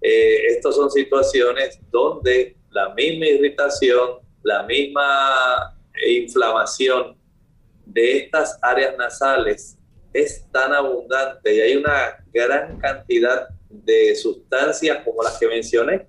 Eh, 0.00 0.46
estas 0.48 0.74
son 0.74 0.90
situaciones 0.90 1.80
donde 1.90 2.56
la 2.70 2.92
misma 2.94 3.26
irritación, 3.26 4.20
la 4.42 4.64
misma 4.64 5.76
inflamación 6.06 7.16
de 7.84 8.18
estas 8.18 8.58
áreas 8.60 8.96
nasales 8.98 9.78
es 10.12 10.44
tan 10.50 10.72
abundante 10.72 11.54
y 11.54 11.60
hay 11.60 11.76
una 11.76 12.24
gran 12.32 12.78
cantidad 12.78 13.48
de 13.68 14.14
sustancias 14.14 14.98
como 15.04 15.22
las 15.22 15.38
que 15.38 15.46
mencioné, 15.46 16.06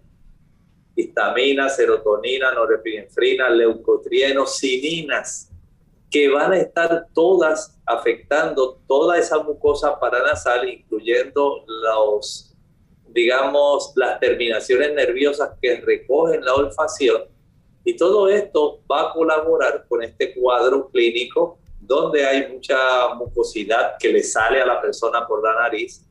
histamina, 0.96 1.70
serotonina, 1.70 2.52
norepinefrina, 2.54 3.50
leucotrienos, 3.50 4.58
sininas, 4.58 5.52
que 6.10 6.30
van 6.30 6.54
a 6.54 6.58
estar 6.58 7.08
todas 7.14 7.78
afectando 7.86 8.80
toda 8.88 9.18
esa 9.18 9.40
mucosa 9.40 10.00
paranasal, 10.00 10.68
incluyendo 10.68 11.66
los, 11.68 12.56
digamos, 13.10 13.94
las 13.96 14.20
terminaciones 14.20 14.94
nerviosas 14.94 15.52
que 15.62 15.82
recogen 15.82 16.44
la 16.44 16.54
olfacción. 16.56 17.24
Y 17.84 17.96
todo 17.96 18.28
esto 18.30 18.82
va 18.90 19.10
a 19.10 19.14
colaborar 19.14 19.86
con 19.88 20.04
este 20.04 20.34
cuadro 20.34 20.90
clínico 20.90 21.60
donde 21.80 22.26
hay 22.26 22.52
mucha 22.52 23.14
mucosidad 23.16 23.98
que 23.98 24.12
le 24.12 24.24
sale 24.24 24.62
a 24.62 24.66
la 24.66 24.82
persona 24.82 25.26
por 25.26 25.42
la 25.42 25.56
nariz, 25.62 26.06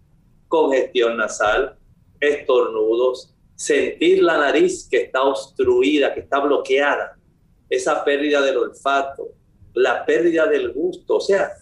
congestión 0.49 1.17
nasal, 1.17 1.77
estornudos, 2.21 3.35
sentir 3.55 4.23
la 4.23 4.39
nariz 4.39 4.89
que 4.91 5.03
está 5.03 5.23
obstruida, 5.23 6.15
que 6.15 6.21
está 6.21 6.41
bloqueada, 6.41 7.19
esa 7.69 8.05
pérdida 8.05 8.41
del 8.41 8.59
olfato, 8.59 9.36
la 9.77 10.05
pérdida 10.05 10.47
del 10.47 10.73
gusto. 10.73 11.17
O 11.17 11.21
sea, 11.21 11.53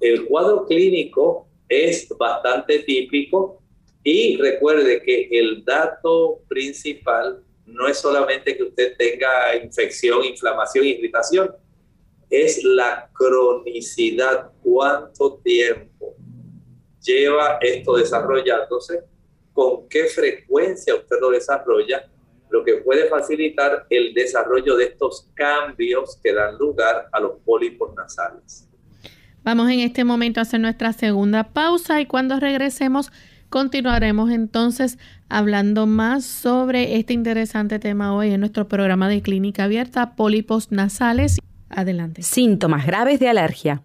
el 0.00 0.26
cuadro 0.26 0.66
clínico 0.66 1.48
es 1.68 2.06
bastante 2.16 2.80
típico 2.80 3.62
y 4.02 4.36
recuerde 4.36 5.02
que 5.02 5.28
el 5.32 5.64
dato 5.64 6.42
principal 6.46 7.42
no 7.66 7.88
es 7.88 7.98
solamente 7.98 8.56
que 8.56 8.64
usted 8.64 8.96
tenga 8.98 9.56
infección, 9.56 10.24
inflamación, 10.24 10.84
irritación, 10.84 11.50
es 12.28 12.62
la 12.62 13.10
cronicidad. 13.14 14.50
¿Cuánto 14.62 15.38
tiempo 15.42 16.16
lleva 17.00 17.58
esto 17.62 17.96
desarrollándose? 17.96 19.04
¿Con 19.54 19.88
qué 19.88 20.04
frecuencia 20.06 20.94
usted 20.94 21.16
lo 21.18 21.30
desarrolla? 21.30 22.10
Lo 22.54 22.62
que 22.62 22.74
puede 22.74 23.08
facilitar 23.08 23.84
el 23.90 24.14
desarrollo 24.14 24.76
de 24.76 24.84
estos 24.84 25.28
cambios 25.34 26.20
que 26.22 26.32
dan 26.32 26.56
lugar 26.56 27.08
a 27.10 27.18
los 27.18 27.40
pólipos 27.44 27.92
nasales. 27.96 28.68
Vamos 29.42 29.68
en 29.72 29.80
este 29.80 30.04
momento 30.04 30.38
a 30.38 30.42
hacer 30.42 30.60
nuestra 30.60 30.92
segunda 30.92 31.48
pausa 31.52 32.00
y 32.00 32.06
cuando 32.06 32.38
regresemos 32.38 33.10
continuaremos 33.48 34.30
entonces 34.30 35.00
hablando 35.28 35.86
más 35.86 36.24
sobre 36.24 36.96
este 36.96 37.12
interesante 37.12 37.80
tema 37.80 38.14
hoy 38.14 38.30
en 38.30 38.38
nuestro 38.38 38.68
programa 38.68 39.08
de 39.08 39.20
clínica 39.20 39.64
abierta, 39.64 40.14
pólipos 40.14 40.70
nasales. 40.70 41.40
Adelante. 41.70 42.22
Síntomas 42.22 42.86
graves 42.86 43.18
de 43.18 43.30
alergia. 43.30 43.82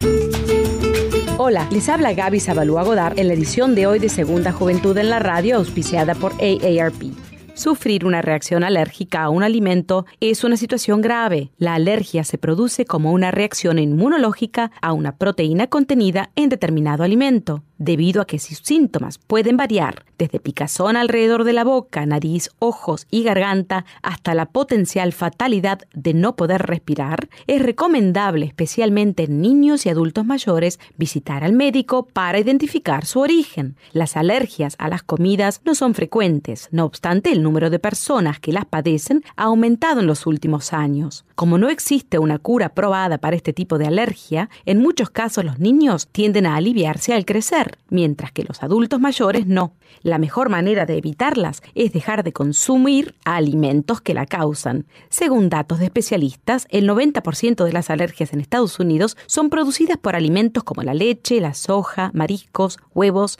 Hola, 1.40 1.68
les 1.72 1.90
habla 1.90 2.14
Gaby 2.14 2.40
Godard 2.68 3.18
en 3.18 3.30
la 3.30 3.34
edición 3.34 3.74
de 3.74 3.88
hoy 3.88 3.98
de 3.98 4.10
Segunda 4.10 4.52
Juventud 4.52 4.96
en 4.96 5.10
la 5.10 5.18
Radio, 5.18 5.56
auspiciada 5.56 6.14
por 6.14 6.34
AARP. 6.34 7.29
Sufrir 7.60 8.06
una 8.06 8.22
reacción 8.22 8.64
alérgica 8.64 9.22
a 9.22 9.30
un 9.30 9.44
alimento 9.44 10.06
es 10.22 10.46
una 10.46 10.56
situación 10.56 11.02
grave. 11.02 11.52
La 11.58 11.74
alergia 11.74 12.24
se 12.24 12.38
produce 12.38 12.86
como 12.86 13.12
una 13.12 13.32
reacción 13.32 13.80
inmunológica 13.80 14.72
a 14.82 14.94
una 14.94 15.18
proteína 15.18 15.68
contenida 15.68 16.32
en 16.38 16.48
determinado 16.48 17.04
alimento 17.04 17.64
debido 17.80 18.22
a 18.22 18.28
que 18.28 18.38
sus 18.38 18.60
síntomas 18.60 19.18
pueden 19.18 19.58
variar 19.58 20.06
desde 20.18 20.40
picazón 20.40 20.98
alrededor 20.98 21.46
de 21.46 21.54
la 21.54 21.64
boca, 21.64 22.06
nariz, 22.06 22.50
ojos 22.60 23.08
y 23.10 23.24
garganta 23.24 23.86
hasta 24.04 24.36
la 24.36 24.48
potencial 24.48 25.14
fatalidad 25.14 25.80
de 25.94 26.14
no 26.14 26.36
poder 26.36 26.64
respirar, 26.64 27.30
es 27.48 27.62
recomendable, 27.62 28.46
especialmente 28.46 29.24
en 29.24 29.40
niños 29.40 29.86
y 29.86 29.90
adultos 29.90 30.26
mayores, 30.26 30.78
visitar 30.98 31.46
al 31.46 31.54
médico 31.54 32.06
para 32.06 32.38
identificar 32.38 33.06
su 33.06 33.22
origen. 33.22 33.78
Las 33.94 34.18
alergias 34.18 34.76
a 34.78 34.90
las 34.90 35.02
comidas 35.02 35.62
no 35.64 35.74
son 35.74 35.94
frecuentes, 35.94 36.68
no 36.72 36.84
obstante 36.84 37.32
el 37.32 37.42
número 37.50 37.72
de 37.72 37.80
personas 37.80 38.40
que 38.40 38.54
las 38.54 38.66
padecen 38.66 39.24
ha 39.36 39.46
aumentado 39.46 40.02
en 40.02 40.06
los 40.06 40.28
últimos 40.28 40.72
años. 40.72 41.26
Como 41.34 41.58
no 41.58 41.70
existe 41.70 42.20
una 42.20 42.38
cura 42.38 42.70
probada 42.70 43.18
para 43.18 43.36
este 43.36 43.54
tipo 43.54 43.80
de 43.80 43.88
alergia, 43.88 44.52
en 44.66 44.80
muchos 44.80 45.10
casos 45.10 45.44
los 45.44 45.58
niños 45.58 46.08
tienden 46.12 46.46
a 46.46 46.56
aliviarse 46.56 47.14
al 47.14 47.26
crecer 47.26 47.80
mientras 47.90 48.32
que 48.32 48.44
los 48.44 48.62
adultos 48.62 49.00
mayores 49.00 49.48
no. 49.48 49.74
La 50.04 50.20
mejor 50.20 50.50
manera 50.50 50.86
de 50.86 50.98
evitarlas 50.98 51.64
es 51.74 51.92
dejar 51.92 52.24
de 52.24 52.34
consumir 52.34 53.16
alimentos 53.26 54.00
que 54.00 54.14
la 54.14 54.28
causan. 54.28 54.86
Según 55.10 55.50
datos 55.50 55.80
de 55.80 55.86
especialistas, 55.86 56.68
el 56.70 56.88
90% 56.88 57.66
de 57.66 57.74
las 57.74 57.90
alergias 57.90 58.32
en 58.32 58.42
Estados 58.42 58.80
Unidos 58.80 59.18
son 59.26 59.50
producidas 59.50 59.98
por 59.98 60.16
alimentos 60.16 60.64
como 60.64 60.84
la 60.84 60.94
leche, 60.94 61.42
la 61.42 61.56
soja, 61.56 62.12
mariscos, 62.14 62.78
huevos 62.94 63.40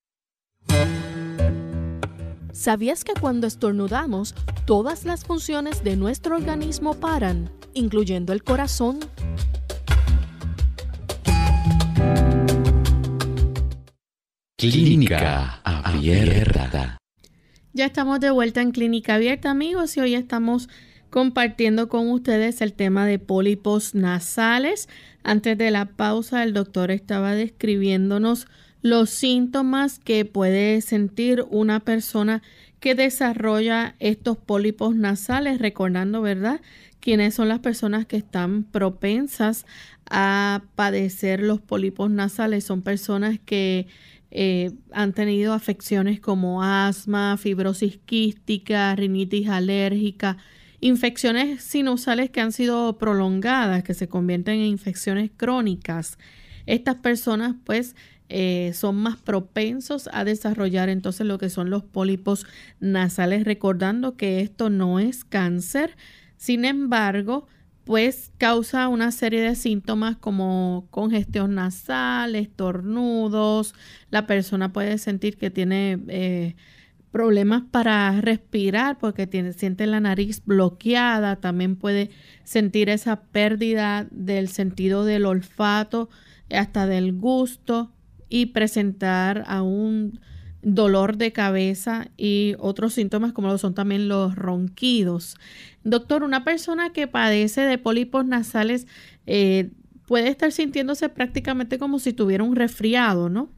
¿Sabías 2.53 3.05
que 3.05 3.13
cuando 3.13 3.47
estornudamos, 3.47 4.35
todas 4.65 5.05
las 5.05 5.23
funciones 5.23 5.83
de 5.83 5.95
nuestro 5.95 6.35
organismo 6.35 6.95
paran, 6.95 7.49
incluyendo 7.73 8.33
el 8.33 8.43
corazón? 8.43 8.99
Clínica 14.57 15.61
Abierta. 15.63 16.97
Ya 17.73 17.85
estamos 17.85 18.19
de 18.19 18.31
vuelta 18.31 18.61
en 18.61 18.71
Clínica 18.71 19.15
Abierta, 19.15 19.49
amigos, 19.49 19.95
y 19.95 20.01
hoy 20.01 20.15
estamos 20.15 20.67
compartiendo 21.09 21.87
con 21.87 22.09
ustedes 22.09 22.61
el 22.61 22.73
tema 22.73 23.05
de 23.05 23.17
pólipos 23.17 23.95
nasales. 23.95 24.89
Antes 25.23 25.57
de 25.57 25.71
la 25.71 25.85
pausa, 25.85 26.43
el 26.43 26.53
doctor 26.53 26.91
estaba 26.91 27.33
describiéndonos 27.33 28.47
los 28.81 29.09
síntomas 29.09 29.99
que 29.99 30.25
puede 30.25 30.81
sentir 30.81 31.45
una 31.49 31.79
persona 31.79 32.41
que 32.79 32.95
desarrolla 32.95 33.95
estos 33.99 34.37
pólipos 34.37 34.95
nasales, 34.95 35.59
recordando, 35.59 36.21
¿verdad?, 36.21 36.61
quiénes 36.99 37.33
son 37.33 37.47
las 37.47 37.59
personas 37.59 38.05
que 38.05 38.17
están 38.17 38.63
propensas 38.63 39.65
a 40.09 40.63
padecer 40.75 41.41
los 41.41 41.59
pólipos 41.59 42.09
nasales. 42.09 42.63
Son 42.63 42.81
personas 42.81 43.39
que 43.43 43.87
eh, 44.29 44.71
han 44.91 45.13
tenido 45.13 45.53
afecciones 45.53 46.19
como 46.19 46.63
asma, 46.63 47.37
fibrosis 47.37 47.97
quística, 47.97 48.95
rinitis 48.95 49.49
alérgica, 49.49 50.37
infecciones 50.79 51.63
sinusales 51.63 52.29
que 52.29 52.39
han 52.39 52.51
sido 52.51 52.97
prolongadas, 52.97 53.83
que 53.83 53.93
se 53.93 54.07
convierten 54.07 54.55
en 54.55 54.67
infecciones 54.67 55.31
crónicas. 55.35 56.17
Estas 56.65 56.95
personas 56.95 57.55
pues 57.65 57.95
eh, 58.33 58.71
son 58.73 58.95
más 58.95 59.17
propensos 59.17 60.09
a 60.13 60.23
desarrollar 60.23 60.87
entonces 60.87 61.27
lo 61.27 61.37
que 61.37 61.49
son 61.49 61.69
los 61.69 61.83
pólipos 61.83 62.45
nasales, 62.79 63.43
recordando 63.43 64.15
que 64.15 64.39
esto 64.39 64.69
no 64.69 64.99
es 64.99 65.25
cáncer. 65.25 65.97
Sin 66.37 66.63
embargo, 66.63 67.47
pues 67.83 68.31
causa 68.37 68.87
una 68.87 69.11
serie 69.11 69.41
de 69.41 69.55
síntomas 69.55 70.15
como 70.15 70.87
congestión 70.91 71.55
nasal, 71.55 72.35
estornudos, 72.37 73.75
la 74.11 74.27
persona 74.27 74.71
puede 74.71 74.97
sentir 74.97 75.35
que 75.37 75.51
tiene 75.51 75.99
eh, 76.07 76.55
problemas 77.11 77.63
para 77.69 78.21
respirar 78.21 78.97
porque 78.97 79.27
tiene, 79.27 79.51
siente 79.51 79.85
la 79.87 79.99
nariz 79.99 80.41
bloqueada, 80.45 81.35
también 81.35 81.75
puede 81.75 82.11
sentir 82.45 82.87
esa 82.89 83.23
pérdida 83.23 84.07
del 84.09 84.47
sentido 84.47 85.03
del 85.03 85.25
olfato, 85.25 86.09
hasta 86.49 86.87
del 86.87 87.11
gusto 87.11 87.91
y 88.31 88.47
presentar 88.47 89.43
aún 89.45 90.19
dolor 90.63 91.17
de 91.17 91.33
cabeza 91.33 92.07
y 92.17 92.55
otros 92.59 92.93
síntomas 92.93 93.33
como 93.33 93.49
lo 93.49 93.57
son 93.57 93.73
también 93.75 94.07
los 94.07 94.35
ronquidos. 94.35 95.35
Doctor, 95.83 96.23
una 96.23 96.43
persona 96.43 96.93
que 96.93 97.07
padece 97.07 97.61
de 97.61 97.77
pólipos 97.77 98.25
nasales 98.25 98.87
eh, 99.27 99.69
puede 100.07 100.29
estar 100.29 100.51
sintiéndose 100.51 101.09
prácticamente 101.09 101.77
como 101.77 101.99
si 101.99 102.13
tuviera 102.13 102.43
un 102.43 102.55
resfriado, 102.55 103.29
¿no? 103.29 103.49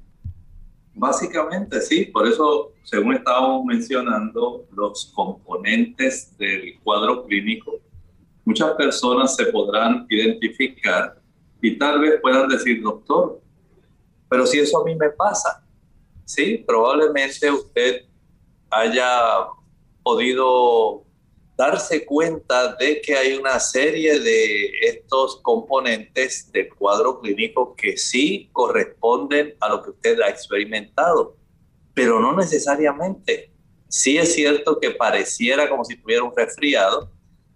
Básicamente 0.95 1.81
sí, 1.81 2.05
por 2.05 2.27
eso, 2.27 2.71
según 2.83 3.15
estábamos 3.15 3.65
mencionando, 3.65 4.65
los 4.75 5.11
componentes 5.13 6.35
del 6.37 6.79
cuadro 6.83 7.25
clínico, 7.25 7.79
muchas 8.45 8.71
personas 8.73 9.35
se 9.35 9.45
podrán 9.47 10.05
identificar 10.09 11.19
y 11.61 11.77
tal 11.77 11.99
vez 12.01 12.19
puedan 12.21 12.47
decir, 12.47 12.81
doctor, 12.81 13.42
pero 14.33 14.47
si 14.47 14.57
eso 14.57 14.81
a 14.81 14.83
mí 14.83 14.95
me 14.95 15.11
pasa, 15.11 15.63
sí, 16.25 16.57
probablemente 16.65 17.51
usted 17.51 18.01
haya 18.71 19.45
podido 20.01 21.03
darse 21.55 22.03
cuenta 22.03 22.73
de 22.77 22.99
que 22.99 23.15
hay 23.15 23.35
una 23.35 23.59
serie 23.59 24.19
de 24.19 24.71
estos 24.87 25.39
componentes 25.43 26.51
del 26.51 26.73
cuadro 26.73 27.19
clínico 27.19 27.75
que 27.75 27.95
sí 27.95 28.49
corresponden 28.53 29.55
a 29.59 29.69
lo 29.69 29.83
que 29.83 29.91
usted 29.91 30.19
ha 30.21 30.29
experimentado, 30.29 31.37
pero 31.93 32.19
no 32.19 32.35
necesariamente. 32.35 33.51
Sí 33.87 34.17
es 34.17 34.33
cierto 34.33 34.79
que 34.79 34.89
pareciera 34.89 35.69
como 35.69 35.85
si 35.85 35.95
tuviera 35.95 36.23
un 36.23 36.35
resfriado, 36.35 37.11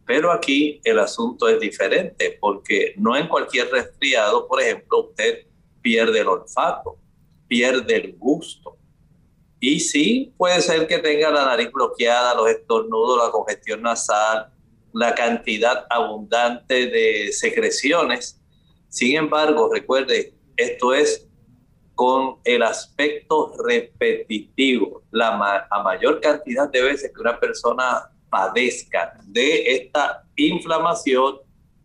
pero 0.05 0.31
aquí 0.31 0.79
el 0.83 0.99
asunto 0.99 1.47
es 1.49 1.59
diferente, 1.59 2.37
porque 2.39 2.93
no 2.97 3.17
en 3.17 3.27
cualquier 3.27 3.71
resfriado, 3.71 4.47
por 4.47 4.61
ejemplo, 4.61 5.07
usted 5.09 5.46
pierde 5.87 6.19
el 6.19 6.27
olfato, 6.27 6.97
pierde 7.47 7.95
el 7.95 8.17
gusto, 8.17 8.77
y 9.57 9.79
sí, 9.79 10.33
puede 10.35 10.59
ser 10.61 10.85
que 10.85 10.97
tenga 10.97 11.31
la 11.31 11.45
nariz 11.45 11.71
bloqueada, 11.71 12.35
los 12.35 12.49
estornudos, 12.49 13.23
la 13.23 13.31
congestión 13.31 13.83
nasal, 13.83 14.49
la 14.91 15.15
cantidad 15.15 15.85
abundante 15.89 16.87
de 16.87 17.31
secreciones. 17.31 18.37
Sin 18.89 19.15
embargo, 19.15 19.69
recuerde, 19.73 20.33
esto 20.57 20.93
es 20.93 21.25
con 21.95 22.35
el 22.43 22.63
aspecto 22.63 23.53
repetitivo, 23.65 25.03
la 25.11 25.67
a 25.71 25.83
mayor 25.83 26.19
cantidad 26.19 26.69
de 26.69 26.81
veces 26.81 27.13
que 27.15 27.21
una 27.21 27.39
persona 27.39 28.11
padezca 28.29 29.17
de 29.23 29.71
esta 29.73 30.25
inflamación, 30.35 31.37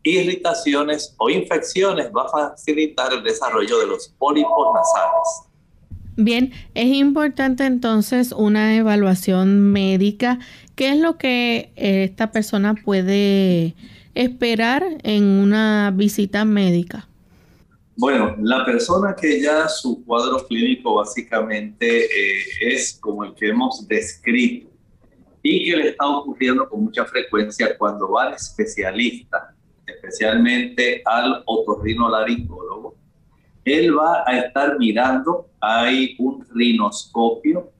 irritaciones 0.03 1.15
o 1.19 1.31
infecciones, 1.31 2.11
va 2.17 2.25
a 2.25 2.51
facilitar 2.51 3.13
el 3.13 3.23
desarrollo 3.23 3.79
de 3.79 3.87
los 3.87 4.09
pólipos 4.19 4.75
nasales. 4.75 5.53
Bien, 6.17 6.53
es 6.75 6.89
importante 6.89 7.65
entonces 7.65 8.33
una 8.33 8.77
evaluación 8.77 9.61
médica. 9.61 10.39
¿Qué 10.75 10.91
es 10.91 10.99
lo 10.99 11.17
que 11.17 11.73
eh, 11.77 12.05
esta 12.05 12.33
persona 12.33 12.75
puede 12.75 13.75
esperar 14.15 14.85
en 15.05 15.25
una 15.25 15.91
visita 15.95 16.45
médica? 16.45 17.09
Bueno, 17.97 18.37
la 18.41 18.65
persona 18.65 19.15
que 19.15 19.41
ya 19.41 19.69
su 19.69 20.05
cuadro 20.05 20.47
clínico 20.47 20.95
básicamente 20.95 22.05
eh, 22.05 22.43
es 22.61 22.99
como 23.01 23.25
el 23.25 23.35
que 23.35 23.49
hemos 23.49 23.87
descrito 23.87 24.71
y 25.43 25.71
que 25.71 25.77
le 25.77 25.89
está 25.91 26.07
ocurriendo 26.07 26.69
con 26.69 26.85
mucha 26.85 27.05
frecuencia 27.05 27.77
cuando 27.77 28.11
va 28.11 28.25
al 28.25 28.35
especialista, 28.35 29.52
especialmente 30.03 31.03
al 31.05 31.43
otorrinolaringólogo, 31.47 32.97
él 33.65 33.97
va 33.97 34.25
a 34.27 34.39
estar 34.39 34.77
mirando, 34.79 35.49
hay 35.61 36.17
un 36.19 36.45
rinoscopio, 36.53 37.71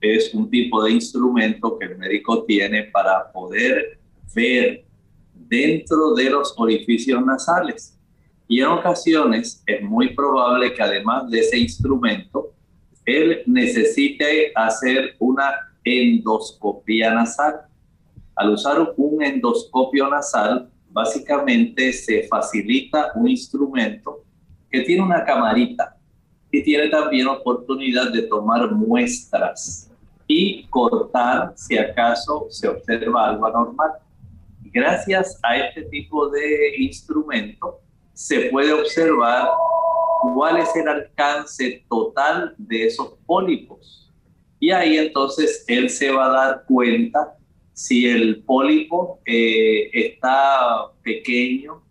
es 0.00 0.32
un 0.34 0.48
tipo 0.48 0.84
de 0.84 0.92
instrumento 0.92 1.76
que 1.78 1.86
el 1.86 1.98
médico 1.98 2.44
tiene 2.44 2.84
para 2.84 3.32
poder 3.32 3.98
ver 4.34 4.84
dentro 5.32 6.14
de 6.14 6.30
los 6.30 6.54
orificios 6.56 7.24
nasales. 7.24 7.98
Y 8.46 8.60
en 8.60 8.66
ocasiones 8.66 9.62
es 9.66 9.82
muy 9.82 10.14
probable 10.14 10.72
que 10.74 10.82
además 10.82 11.28
de 11.30 11.40
ese 11.40 11.58
instrumento, 11.58 12.52
él 13.04 13.42
necesite 13.46 14.52
hacer 14.54 15.16
una 15.18 15.52
endoscopía 15.82 17.12
nasal. 17.12 17.62
Al 18.36 18.50
usar 18.50 18.94
un 18.96 19.22
endoscopio 19.22 20.08
nasal, 20.08 20.70
básicamente 20.94 21.92
se 21.92 22.22
facilita 22.28 23.10
un 23.16 23.28
instrumento 23.28 24.22
que 24.70 24.82
tiene 24.82 25.02
una 25.02 25.24
camarita 25.24 25.96
y 26.52 26.62
tiene 26.62 26.88
también 26.88 27.26
oportunidad 27.26 28.12
de 28.12 28.22
tomar 28.22 28.70
muestras 28.70 29.90
y 30.28 30.64
cortar 30.68 31.52
si 31.56 31.76
acaso 31.76 32.46
se 32.48 32.68
observa 32.68 33.28
algo 33.28 33.46
anormal. 33.46 33.90
Gracias 34.72 35.38
a 35.42 35.56
este 35.56 35.82
tipo 35.82 36.28
de 36.28 36.76
instrumento 36.78 37.80
se 38.12 38.48
puede 38.50 38.72
observar 38.72 39.48
cuál 40.22 40.58
es 40.58 40.74
el 40.76 40.86
alcance 40.86 41.84
total 41.88 42.54
de 42.56 42.86
esos 42.86 43.14
pólipos. 43.26 44.12
Y 44.60 44.70
ahí 44.70 44.96
entonces 44.96 45.64
él 45.66 45.90
se 45.90 46.12
va 46.12 46.26
a 46.26 46.46
dar 46.46 46.64
cuenta 46.66 47.36
si 47.74 48.06
el 48.06 48.42
pólipo 48.44 49.20
eh, 49.26 49.90
está 49.92 50.86
pequeño, 51.02 51.82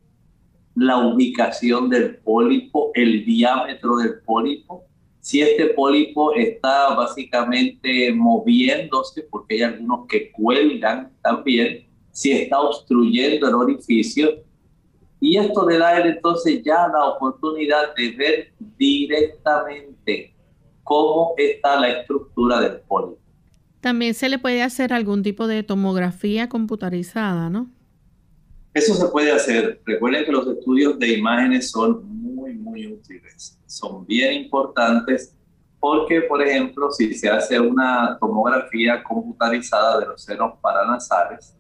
la 0.76 0.98
ubicación 0.98 1.90
del 1.90 2.18
pólipo, 2.18 2.92
el 2.96 3.26
diámetro 3.26 3.98
del 3.98 4.22
pólipo, 4.26 4.86
si 5.20 5.42
este 5.42 5.68
pólipo 5.68 6.34
está 6.34 6.96
básicamente 6.96 8.12
moviéndose, 8.14 9.24
porque 9.24 9.56
hay 9.56 9.62
algunos 9.64 10.08
que 10.08 10.32
cuelgan 10.32 11.12
también, 11.22 11.86
si 12.12 12.32
está 12.32 12.60
obstruyendo 12.60 13.48
el 13.48 13.56
orificio, 13.56 14.42
y 15.20 15.38
esto 15.38 15.70
le 15.70 15.78
da 15.78 16.00
entonces 16.06 16.64
ya 16.64 16.88
la 16.88 17.10
oportunidad 17.10 17.94
de 17.96 18.12
ver 18.12 18.54
directamente 18.78 20.34
cómo 20.84 21.34
está 21.38 21.80
la 21.80 21.90
estructura 21.90 22.60
del 22.60 22.82
pólipo. 22.82 23.23
También 23.84 24.14
se 24.14 24.30
le 24.30 24.40
puede 24.40 24.64
hacer 24.64 24.94
algún 24.94 25.24
tipo 25.24 25.46
de 25.46 25.62
tomografía 25.62 26.48
computarizada, 26.48 27.50
¿no? 27.50 27.70
Eso 28.74 28.94
se 28.94 29.08
puede 29.08 29.30
hacer. 29.30 29.82
Recuerden 29.86 30.24
que 30.24 30.32
los 30.32 30.48
estudios 30.48 30.98
de 30.98 31.18
imágenes 31.18 31.70
son 31.70 32.02
muy, 32.06 32.54
muy 32.54 32.88
útiles. 32.88 33.60
Son 33.66 34.06
bien 34.06 34.36
importantes 34.36 35.36
porque, 35.82 36.22
por 36.22 36.42
ejemplo, 36.42 36.92
si 36.92 37.14
se 37.14 37.30
hace 37.30 37.60
una 37.60 38.18
tomografía 38.22 39.04
computarizada 39.04 40.00
de 40.00 40.06
los 40.06 40.24
senos 40.24 40.54
paranasales, 40.62 41.54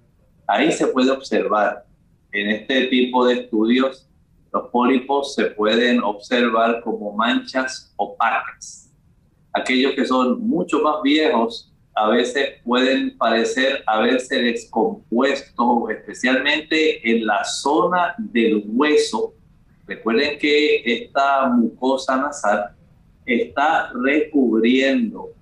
ahí 0.48 0.72
se 0.72 0.88
puede 0.88 1.12
observar. 1.12 1.86
En 2.32 2.52
este 2.52 2.86
tipo 2.86 3.26
de 3.26 3.34
estudios, 3.34 4.10
los 4.54 4.70
pólipos 4.70 5.36
se 5.36 5.48
pueden 5.48 6.02
observar 6.02 6.80
como 6.86 7.12
manchas 7.12 7.94
opacas. 7.98 8.90
Aquellos 9.52 9.92
que 9.94 10.06
son 10.06 10.40
mucho 10.40 10.82
más 10.82 11.02
viejos 11.04 11.73
a 11.96 12.10
veces 12.10 12.62
pueden 12.64 13.18
parecer 13.18 13.84
haberse 13.86 14.42
descompuesto, 14.42 15.90
especialmente 15.90 17.10
en 17.10 17.26
la 17.26 17.44
zona 17.44 18.16
del 18.18 18.64
hueso. 18.68 19.34
Recuerden 19.86 20.40
que 20.40 20.82
esta 20.86 21.48
mucosa 21.50 22.18
nasal 22.18 22.76
está 23.26 23.92
recubriendo 23.94 25.34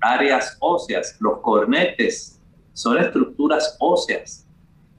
áreas 0.00 0.56
óseas. 0.60 1.16
Los 1.20 1.40
cornetes 1.40 2.40
son 2.74 2.98
estructuras 2.98 3.76
óseas 3.80 4.46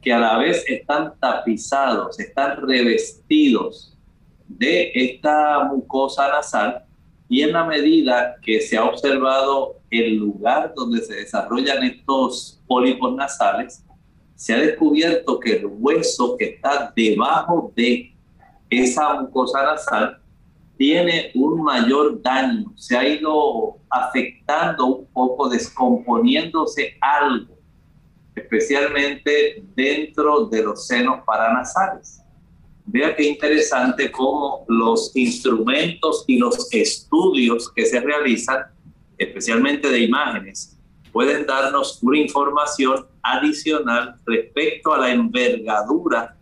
que 0.02 0.12
a 0.12 0.20
la 0.20 0.38
vez 0.38 0.64
están 0.68 1.14
tapizados, 1.20 2.20
están 2.20 2.66
revestidos 2.68 3.96
de 4.48 4.92
esta 4.94 5.64
mucosa 5.66 6.30
nasal 6.30 6.84
y 7.28 7.42
en 7.42 7.54
la 7.54 7.64
medida 7.64 8.36
que 8.42 8.62
se 8.62 8.78
ha 8.78 8.86
observado 8.86 9.80
el 10.00 10.16
lugar 10.18 10.74
donde 10.76 11.02
se 11.02 11.16
desarrollan 11.16 11.84
estos 11.84 12.62
pólipos 12.68 13.16
nasales, 13.16 13.84
se 14.36 14.54
ha 14.54 14.58
descubierto 14.58 15.40
que 15.40 15.58
el 15.58 15.66
hueso 15.66 16.36
que 16.38 16.46
está 16.46 16.92
debajo 16.96 17.72
de 17.76 18.14
esa 18.70 19.22
mucosa 19.22 19.64
nasal 19.64 20.20
tiene 20.78 21.32
un 21.36 21.64
mayor 21.64 22.22
daño, 22.22 22.74
se 22.76 22.98
ha 22.98 23.08
ido 23.08 23.78
afectando 23.90 24.86
un 24.86 25.06
poco, 25.08 25.48
descomponiéndose 25.48 26.98
algo, 27.00 27.58
especialmente 28.36 29.64
dentro 29.74 30.48
de 30.48 30.64
los 30.64 30.86
senos 30.86 31.22
paranasales. 31.26 32.22
Vea 32.86 33.16
qué 33.16 33.24
interesante 33.24 34.12
cómo 34.12 34.66
los 34.68 35.16
instrumentos 35.16 36.26
y 36.28 36.38
los 36.38 36.72
estudios 36.72 37.72
que 37.72 37.86
se 37.86 38.00
realizan, 38.00 38.66
especialmente 39.18 39.90
de 39.90 40.00
imágenes, 40.00 40.78
pueden 41.12 41.46
darnos 41.46 42.00
una 42.04 42.20
información 42.20 43.08
adicional 43.22 44.16
respecto 44.26 44.94
a 44.94 45.00
la 45.00 45.12
envergadura 45.12 46.36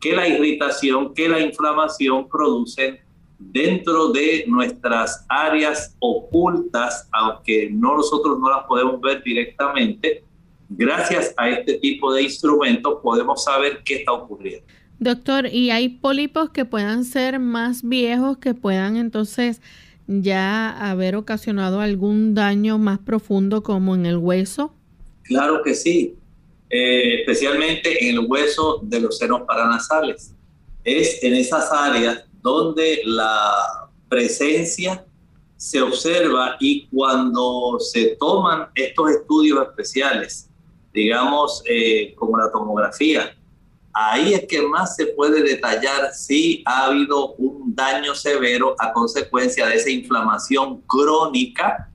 que 0.00 0.14
la 0.14 0.28
irritación, 0.28 1.14
que 1.14 1.28
la 1.28 1.40
inflamación 1.40 2.28
producen 2.28 2.98
dentro 3.38 4.12
de 4.12 4.44
nuestras 4.46 5.24
áreas 5.28 5.96
ocultas, 5.98 7.08
aunque 7.12 7.70
no 7.70 7.96
nosotros 7.96 8.38
no 8.38 8.50
las 8.50 8.64
podemos 8.66 9.00
ver 9.00 9.22
directamente, 9.22 10.24
gracias 10.68 11.34
a 11.36 11.48
este 11.48 11.78
tipo 11.78 12.12
de 12.12 12.22
instrumentos 12.22 13.00
podemos 13.02 13.44
saber 13.44 13.82
qué 13.84 13.96
está 13.96 14.12
ocurriendo. 14.12 14.66
Doctor, 14.98 15.46
¿y 15.46 15.70
hay 15.70 15.88
pólipos 15.88 16.50
que 16.50 16.64
puedan 16.64 17.04
ser 17.04 17.38
más 17.38 17.82
viejos, 17.82 18.38
que 18.38 18.54
puedan 18.54 18.96
entonces 18.96 19.60
ya 20.06 20.70
haber 20.90 21.16
ocasionado 21.16 21.80
algún 21.80 22.34
daño 22.34 22.78
más 22.78 22.98
profundo 22.98 23.62
como 23.62 23.94
en 23.94 24.06
el 24.06 24.16
hueso? 24.16 24.74
Claro 25.22 25.62
que 25.62 25.74
sí, 25.74 26.16
eh, 26.70 27.20
especialmente 27.20 28.08
en 28.08 28.18
el 28.18 28.26
hueso 28.26 28.80
de 28.82 29.00
los 29.00 29.18
senos 29.18 29.42
paranasales. 29.42 30.34
Es 30.84 31.22
en 31.22 31.34
esas 31.34 31.72
áreas 31.72 32.24
donde 32.42 33.00
la 33.04 33.88
presencia 34.08 35.04
se 35.56 35.80
observa 35.80 36.56
y 36.60 36.86
cuando 36.88 37.78
se 37.80 38.16
toman 38.16 38.68
estos 38.74 39.10
estudios 39.12 39.66
especiales, 39.66 40.50
digamos 40.92 41.62
eh, 41.66 42.14
como 42.16 42.36
la 42.36 42.50
tomografía, 42.52 43.34
ahí 43.94 44.34
es 44.34 44.46
que 44.46 44.60
más 44.66 44.96
se 44.96 45.06
puede 45.06 45.42
detallar 45.42 46.12
si 46.12 46.62
ha 46.66 46.86
habido 46.86 47.34
un 47.34 47.74
daño 47.74 48.14
severo 48.14 48.74
a 48.78 48.92
consecuencia 48.92 49.66
de 49.68 49.76
esa 49.76 49.90
inflamación 49.90 50.80
crónica. 50.82 51.90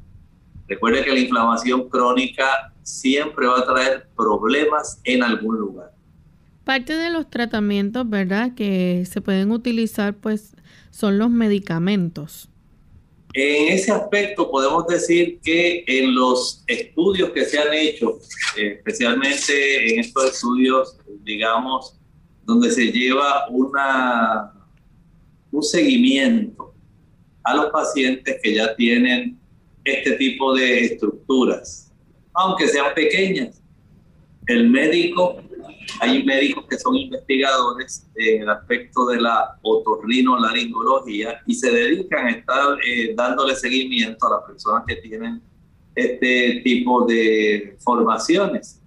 Recuerde 0.67 1.03
que 1.03 1.11
la 1.11 1.19
inflamación 1.19 1.89
crónica 1.89 2.73
siempre 2.83 3.47
va 3.47 3.59
a 3.59 3.65
traer 3.65 4.07
problemas 4.15 4.99
en 5.03 5.23
algún 5.23 5.57
lugar. 5.57 5.91
Parte 6.63 6.93
de 6.93 7.09
los 7.09 7.29
tratamientos, 7.29 8.09
¿verdad? 8.09 8.53
Que 8.55 9.05
se 9.09 9.21
pueden 9.21 9.51
utilizar, 9.51 10.15
pues, 10.15 10.55
son 10.91 11.17
los 11.17 11.29
medicamentos. 11.29 12.49
En 13.33 13.73
ese 13.73 13.91
aspecto 13.91 14.49
podemos 14.49 14.87
decir 14.87 15.39
que 15.43 15.83
en 15.85 16.15
los 16.15 16.63
estudios 16.65 17.29
que 17.29 17.45
se 17.45 17.59
han 17.59 17.71
hecho, 17.73 18.19
especialmente 18.57 19.93
en 19.93 19.99
estos 19.99 20.33
estudios, 20.33 20.97
digamos, 21.23 21.95
donde 22.43 22.71
se 22.71 22.91
lleva 22.91 23.47
un 25.51 25.63
seguimiento 25.63 26.73
a 27.43 27.55
los 27.55 27.67
pacientes 27.67 28.39
que 28.41 28.55
ya 28.55 28.75
tienen 28.75 29.39
este 29.83 30.13
tipo 30.13 30.55
de 30.55 30.85
estructuras, 30.85 31.91
aunque 32.33 32.67
sean 32.67 32.93
pequeñas. 32.95 33.61
El 34.47 34.69
médico, 34.69 35.43
hay 36.01 36.23
médicos 36.23 36.65
que 36.69 36.77
son 36.77 36.95
investigadores 36.95 38.07
en 38.15 38.43
el 38.43 38.49
aspecto 38.49 39.05
de 39.07 39.21
la 39.21 39.57
otorrinolaringología 39.61 41.41
y 41.45 41.53
se 41.53 41.71
dedican 41.71 42.27
a 42.27 42.31
estar 42.31 42.77
eh, 42.85 43.13
dándole 43.15 43.55
seguimiento 43.55 44.27
a 44.27 44.37
las 44.37 44.45
personas 44.47 44.83
que 44.87 44.95
tienen 44.97 45.41
este 45.95 46.61
tipo 46.63 47.05
de 47.05 47.77
formaciones. 47.79 48.81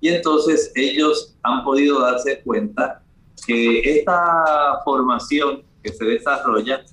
Y 0.00 0.08
entonces 0.08 0.72
ellos 0.74 1.36
han 1.42 1.64
podido 1.64 2.00
darse 2.00 2.40
cuenta 2.42 3.02
que 3.46 3.98
esta 3.98 4.80
formación 4.84 5.62
que 5.82 5.92
se 5.92 6.04
desarrolla 6.04 6.84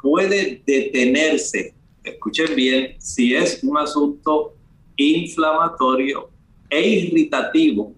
puede 0.00 0.62
detenerse, 0.66 1.74
escuchen 2.02 2.54
bien, 2.54 2.96
si 2.98 3.34
es 3.34 3.62
un 3.62 3.76
asunto 3.78 4.54
inflamatorio 4.96 6.30
e 6.68 6.88
irritativo. 6.88 7.94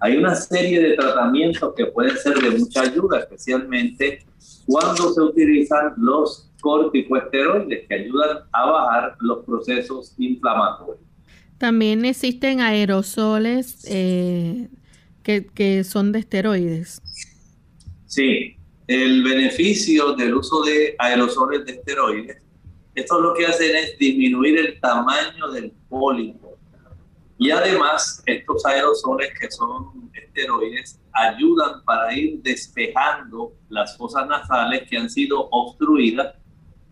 Hay 0.00 0.16
una 0.16 0.34
serie 0.34 0.80
de 0.82 0.96
tratamientos 0.96 1.74
que 1.76 1.86
pueden 1.86 2.16
ser 2.16 2.34
de 2.38 2.50
mucha 2.50 2.82
ayuda, 2.82 3.20
especialmente 3.20 4.24
cuando 4.66 5.12
se 5.12 5.20
utilizan 5.20 5.94
los 5.96 6.50
corticosteroides 6.60 7.86
que 7.86 7.94
ayudan 7.94 8.38
a 8.52 8.66
bajar 8.70 9.16
los 9.20 9.44
procesos 9.44 10.14
inflamatorios. 10.18 10.98
También 11.58 12.04
existen 12.04 12.60
aerosoles 12.60 13.84
eh, 13.88 14.68
que, 15.22 15.84
son 15.84 16.12
de 16.12 16.18
esteroides. 16.20 17.00
Sí, 18.06 18.56
el 18.86 19.22
beneficio 19.22 20.14
del 20.14 20.34
uso 20.34 20.62
de 20.62 20.94
aerosoles 20.98 21.64
de 21.64 21.72
esteroides, 21.72 22.42
esto 22.94 23.20
lo 23.20 23.34
que 23.34 23.46
hacen 23.46 23.74
es 23.76 23.98
disminuir 23.98 24.58
el 24.58 24.80
tamaño 24.80 25.50
del 25.52 25.72
pólipo. 25.88 26.43
Y 27.38 27.50
además, 27.50 28.22
estos 28.26 28.64
aerosoles 28.64 29.28
que 29.38 29.50
son 29.50 30.10
esteroides 30.14 31.00
ayudan 31.12 31.84
para 31.84 32.14
ir 32.14 32.40
despejando 32.42 33.52
las 33.68 33.96
fosas 33.96 34.26
nasales 34.28 34.88
que 34.88 34.96
han 34.96 35.10
sido 35.10 35.48
obstruidas 35.50 36.34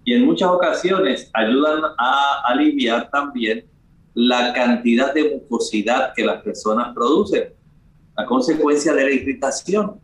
y 0.05 0.15
en 0.15 0.25
muchas 0.25 0.49
ocasiones 0.49 1.31
ayudan 1.33 1.83
a 1.97 2.43
aliviar 2.47 3.09
también 3.11 3.65
la 4.15 4.53
cantidad 4.53 5.15
de 5.15 5.31
mucosidad 5.31 6.13
que 6.15 6.25
las 6.25 6.43
personas 6.43 6.93
producen 6.95 7.55
a 8.17 8.27
consecuencia 8.27 8.93
de 8.95 9.05
la 9.05 9.11
irritación. 9.11 10.01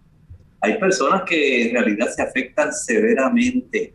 Hay 0.61 0.79
personas 0.79 1.23
que 1.23 1.69
en 1.69 1.75
realidad 1.75 2.09
se 2.15 2.23
afectan 2.23 2.73
severamente 2.73 3.95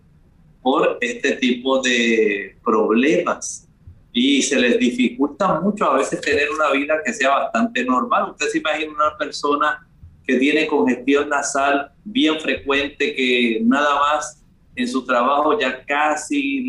por 0.62 0.98
este 1.02 1.34
tipo 1.38 1.82
de 1.82 2.58
problemas 2.64 3.68
y 4.14 4.44
se 4.44 4.60
les 4.60 4.78
dificulta 4.78 5.60
mucho 5.60 5.86
a 5.86 5.98
veces 5.98 6.22
tener 6.22 6.50
una 6.52 6.72
vida 6.72 7.02
que 7.04 7.12
sea 7.12 7.30
bastante 7.30 7.84
normal. 7.84 8.32
Usted 8.32 8.48
se 8.48 8.60
imagina 8.60 8.94
una 8.94 9.18
persona 9.18 9.88
que 10.26 10.38
tiene 10.38 10.68
congestión 10.68 11.30
nasal 11.30 11.92
bien 12.04 12.40
frecuente, 12.40 13.16
que 13.16 13.62
nada 13.66 14.00
más 14.00 14.44
en 14.76 14.88
su 14.88 15.04
trabajo 15.06 15.60
ya 15.60 15.84
casi 15.86 16.64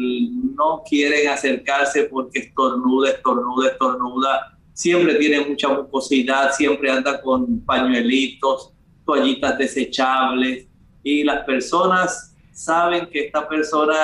no 0.57 0.83
quieren 0.89 1.29
acercarse 1.29 2.05
porque 2.05 2.41
estornuda, 2.41 3.11
estornuda, 3.11 3.69
estornuda 3.69 4.59
siempre 4.73 5.15
tiene 5.15 5.41
mucha 5.47 5.69
mucosidad, 5.69 6.53
siempre 6.53 6.91
anda 6.91 7.21
con 7.21 7.61
pañuelitos, 7.61 8.73
toallitas 9.07 9.57
desechables 9.57 10.67
y 11.03 11.23
las 11.23 11.45
personas 11.45 12.35
saben 12.53 13.07
que 13.07 13.27
esta 13.27 13.49
persona 13.49 13.97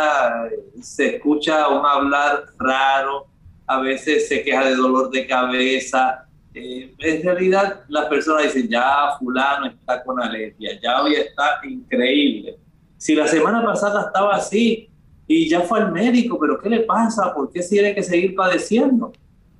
se 0.80 1.16
escucha 1.16 1.68
un 1.68 1.84
hablar 1.84 2.46
raro, 2.58 3.26
a 3.70 3.78
veces 3.78 4.26
se 4.26 4.42
queja 4.42 4.64
de 4.64 4.74
dolor 4.74 5.12
de 5.12 5.28
cabeza. 5.28 6.26
Eh, 6.52 6.92
en 6.98 7.22
realidad 7.22 7.82
las 7.88 8.06
personas 8.06 8.42
dicen, 8.42 8.68
ya 8.68 9.16
fulano 9.16 9.66
está 9.66 10.02
con 10.02 10.20
alergia, 10.20 10.70
ya 10.82 11.00
hoy 11.00 11.14
está 11.14 11.60
increíble. 11.62 12.58
Si 12.96 13.14
la 13.14 13.28
semana 13.28 13.64
pasada 13.64 14.06
estaba 14.06 14.34
así 14.34 14.90
y 15.28 15.48
ya 15.48 15.60
fue 15.60 15.78
al 15.78 15.92
médico, 15.92 16.36
pero 16.40 16.58
¿qué 16.58 16.68
le 16.68 16.80
pasa? 16.80 17.32
¿Por 17.32 17.52
qué 17.52 17.60
tiene 17.60 17.94
que 17.94 18.02
seguir 18.02 18.34
padeciendo? 18.34 19.12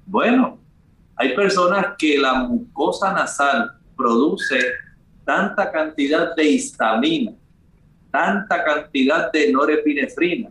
Bueno, 0.05 0.59
hay 1.15 1.33
personas 1.37 1.95
que 1.97 2.19
la 2.19 2.35
mucosa 2.35 3.13
nasal 3.13 3.75
produce 3.97 4.59
tanta 5.25 5.71
cantidad 5.71 6.35
de 6.35 6.49
histamina, 6.49 7.33
tanta 8.11 8.65
cantidad 8.65 9.31
de 9.31 9.53
norepinefrina, 9.53 10.51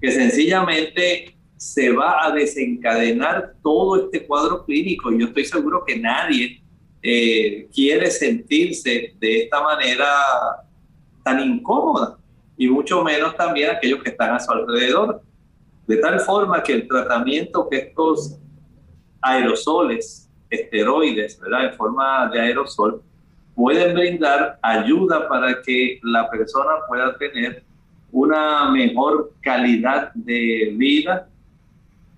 que 0.00 0.12
sencillamente 0.12 1.33
se 1.64 1.90
va 1.90 2.26
a 2.26 2.30
desencadenar 2.30 3.54
todo 3.62 4.04
este 4.04 4.26
cuadro 4.26 4.66
clínico. 4.66 5.10
Yo 5.10 5.28
estoy 5.28 5.46
seguro 5.46 5.82
que 5.82 5.98
nadie 5.98 6.62
eh, 7.02 7.66
quiere 7.72 8.10
sentirse 8.10 9.14
de 9.18 9.42
esta 9.44 9.62
manera 9.62 10.06
tan 11.22 11.40
incómoda, 11.40 12.18
y 12.58 12.68
mucho 12.68 13.02
menos 13.02 13.34
también 13.34 13.70
aquellos 13.70 14.02
que 14.02 14.10
están 14.10 14.34
a 14.34 14.40
su 14.40 14.52
alrededor. 14.52 15.22
De 15.86 15.96
tal 15.96 16.20
forma 16.20 16.62
que 16.62 16.74
el 16.74 16.86
tratamiento 16.86 17.66
que 17.70 17.78
estos 17.78 18.36
aerosoles, 19.22 20.30
esteroides, 20.50 21.40
¿verdad? 21.40 21.64
En 21.70 21.74
forma 21.74 22.28
de 22.28 22.40
aerosol, 22.40 23.02
pueden 23.54 23.94
brindar 23.94 24.58
ayuda 24.60 25.26
para 25.30 25.62
que 25.62 25.98
la 26.02 26.28
persona 26.28 26.72
pueda 26.86 27.16
tener 27.16 27.64
una 28.12 28.70
mejor 28.70 29.32
calidad 29.40 30.12
de 30.12 30.74
vida. 30.76 31.26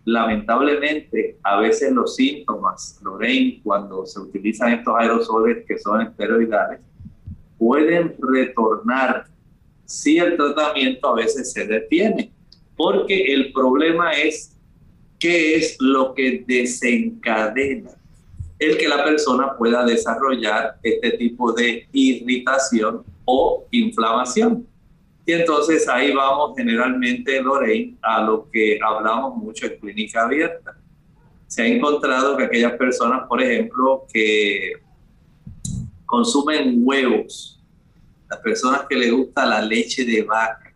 Lamentablemente, 0.07 1.37
a 1.43 1.61
veces 1.61 1.93
los 1.93 2.17
síntomas, 2.17 2.99
Lorraine, 3.03 3.61
cuando 3.63 4.07
se 4.07 4.21
utilizan 4.21 4.73
estos 4.73 4.95
aerosoles 4.97 5.67
que 5.67 5.79
son 5.79 6.01
esteroidales, 6.01 6.81
pueden 7.59 8.15
retornar 8.19 9.27
si 9.85 10.17
el 10.19 10.37
tratamiento 10.37 11.09
a 11.09 11.17
veces 11.17 11.53
se 11.53 11.67
detiene, 11.67 12.33
porque 12.77 13.35
el 13.35 13.53
problema 13.53 14.13
es 14.13 14.57
qué 15.19 15.57
es 15.57 15.77
lo 15.81 16.15
que 16.15 16.45
desencadena 16.47 17.91
el 18.59 18.79
que 18.79 18.89
la 18.89 19.05
persona 19.05 19.57
pueda 19.57 19.85
desarrollar 19.85 20.79
este 20.83 21.11
tipo 21.13 21.53
de 21.53 21.87
irritación 21.93 23.05
o 23.25 23.67
inflamación. 23.71 24.67
Y 25.27 25.33
entonces 25.33 25.89
ahí 25.89 26.13
vamos 26.15 26.57
generalmente, 26.57 27.43
Lorraine, 27.43 27.97
a 28.01 28.23
lo 28.23 28.49
que 28.51 28.79
hablamos 28.81 29.37
mucho 29.37 29.67
en 29.67 29.79
clínica 29.79 30.25
abierta. 30.25 30.79
Se 31.49 31.63
ha 31.63 31.67
encontrado 31.67 32.37
que 32.37 32.45
aquellas 32.45 32.73
personas, 32.75 33.27
por 33.29 33.43
ejemplo, 33.43 34.07
que 34.13 34.73
consumen 36.07 36.77
huevos, 36.79 37.61
las 38.31 38.41
personas 38.41 38.83
que 38.89 38.97
les 38.97 39.13
gusta 39.13 39.45
la 39.45 39.61
leche 39.61 40.05
de 40.05 40.23
vaca, 40.23 40.67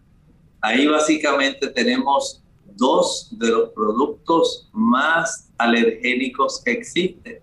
Ahí 0.60 0.86
básicamente 0.86 1.68
tenemos 1.68 2.42
dos 2.76 3.28
de 3.32 3.48
los 3.48 3.70
productos 3.70 4.68
más 4.72 5.50
alergénicos 5.56 6.62
que 6.62 6.72
existen. 6.72 7.40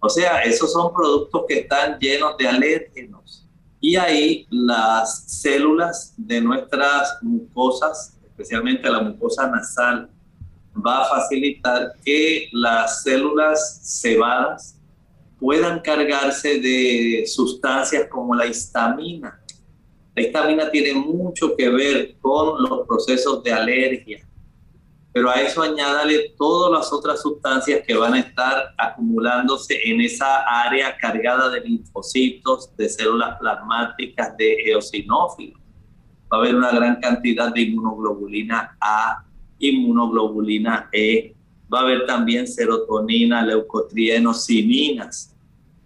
O 0.00 0.08
sea, 0.08 0.42
esos 0.42 0.72
son 0.72 0.92
productos 0.92 1.44
que 1.46 1.60
están 1.60 1.98
llenos 1.98 2.36
de 2.36 2.48
alérgenos. 2.48 3.37
Y 3.80 3.96
ahí 3.96 4.46
las 4.50 5.24
células 5.40 6.14
de 6.16 6.40
nuestras 6.40 7.18
mucosas, 7.22 8.16
especialmente 8.24 8.90
la 8.90 9.00
mucosa 9.00 9.48
nasal, 9.48 10.10
va 10.74 11.02
a 11.02 11.08
facilitar 11.08 11.92
que 12.04 12.48
las 12.52 13.02
células 13.02 13.80
cebadas 14.00 14.76
puedan 15.38 15.80
cargarse 15.80 16.60
de 16.60 17.24
sustancias 17.26 18.08
como 18.08 18.34
la 18.34 18.46
histamina. 18.46 19.40
La 20.14 20.22
histamina 20.22 20.70
tiene 20.70 20.94
mucho 20.94 21.54
que 21.56 21.68
ver 21.68 22.16
con 22.20 22.62
los 22.62 22.86
procesos 22.86 23.42
de 23.44 23.52
alergia 23.52 24.27
pero 25.12 25.30
a 25.30 25.40
eso 25.40 25.62
añádale 25.62 26.34
todas 26.36 26.70
las 26.70 26.92
otras 26.92 27.22
sustancias 27.22 27.82
que 27.86 27.94
van 27.94 28.14
a 28.14 28.20
estar 28.20 28.74
acumulándose 28.76 29.78
en 29.84 30.00
esa 30.00 30.42
área 30.42 30.96
cargada 30.96 31.48
de 31.48 31.60
linfocitos, 31.62 32.76
de 32.76 32.88
células 32.88 33.38
plasmáticas, 33.38 34.36
de 34.36 34.70
eosinófilos. 34.70 35.60
Va 36.32 36.36
a 36.36 36.40
haber 36.40 36.54
una 36.54 36.70
gran 36.70 37.00
cantidad 37.00 37.52
de 37.52 37.62
inmunoglobulina 37.62 38.76
A, 38.80 39.24
inmunoglobulina 39.58 40.90
E, 40.92 41.34
va 41.72 41.80
a 41.80 41.82
haber 41.82 42.06
también 42.06 42.46
serotonina, 42.46 43.42
leucotrienos, 43.42 44.44
siminas. 44.44 45.34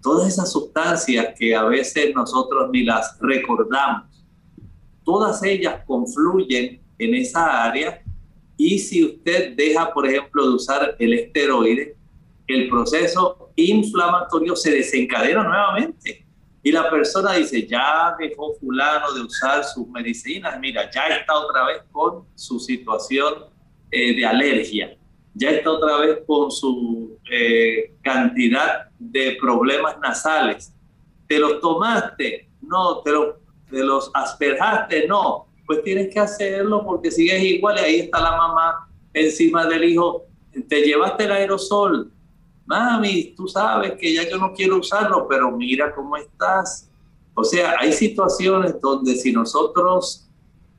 Todas 0.02 0.28
esas 0.28 0.50
sustancias 0.50 1.34
que 1.38 1.54
a 1.54 1.62
veces 1.64 2.12
nosotros 2.14 2.70
ni 2.72 2.84
las 2.84 3.16
recordamos, 3.20 4.08
todas 5.04 5.42
ellas 5.44 5.82
confluyen 5.86 6.82
en 6.98 7.14
esa 7.14 7.64
área 7.64 8.01
y 8.64 8.78
si 8.78 9.04
usted 9.04 9.56
deja, 9.56 9.92
por 9.92 10.06
ejemplo, 10.06 10.48
de 10.48 10.54
usar 10.54 10.94
el 11.00 11.14
esteroide, 11.14 11.96
el 12.46 12.68
proceso 12.68 13.50
inflamatorio 13.56 14.54
se 14.54 14.70
desencadena 14.70 15.42
nuevamente. 15.42 16.24
Y 16.62 16.70
la 16.70 16.88
persona 16.88 17.32
dice, 17.32 17.66
ya 17.66 18.14
dejó 18.16 18.54
fulano 18.54 19.12
de 19.14 19.22
usar 19.22 19.64
sus 19.64 19.88
medicinas, 19.88 20.60
mira, 20.60 20.88
ya 20.92 21.06
está 21.08 21.34
otra 21.34 21.66
vez 21.66 21.78
con 21.90 22.24
su 22.36 22.60
situación 22.60 23.46
eh, 23.90 24.14
de 24.14 24.24
alergia, 24.24 24.96
ya 25.34 25.50
está 25.50 25.72
otra 25.72 25.96
vez 25.98 26.18
con 26.24 26.52
su 26.52 27.18
eh, 27.32 27.96
cantidad 28.00 28.90
de 28.96 29.38
problemas 29.40 29.98
nasales. 29.98 30.72
¿Te 31.26 31.40
los 31.40 31.58
tomaste? 31.58 32.48
No, 32.60 33.02
te, 33.02 33.10
te 33.68 33.82
los 33.82 34.08
asperjaste? 34.14 35.08
No 35.08 35.51
tienes 35.80 36.12
que 36.12 36.20
hacerlo 36.20 36.84
porque 36.84 37.10
sigues 37.10 37.42
igual 37.42 37.76
y 37.78 37.80
ahí 37.80 38.00
está 38.00 38.20
la 38.20 38.36
mamá 38.36 38.88
encima 39.12 39.66
del 39.66 39.84
hijo. 39.84 40.24
Te 40.68 40.82
llevaste 40.82 41.24
el 41.24 41.32
aerosol. 41.32 42.10
Mami, 42.66 43.34
tú 43.36 43.48
sabes 43.48 43.92
que 43.98 44.14
ya 44.14 44.28
yo 44.28 44.38
no 44.38 44.52
quiero 44.52 44.78
usarlo, 44.78 45.26
pero 45.28 45.50
mira 45.50 45.94
cómo 45.94 46.16
estás. 46.16 46.90
O 47.34 47.44
sea, 47.44 47.76
hay 47.78 47.92
situaciones 47.92 48.80
donde 48.80 49.14
si 49.14 49.32
nosotros 49.32 50.28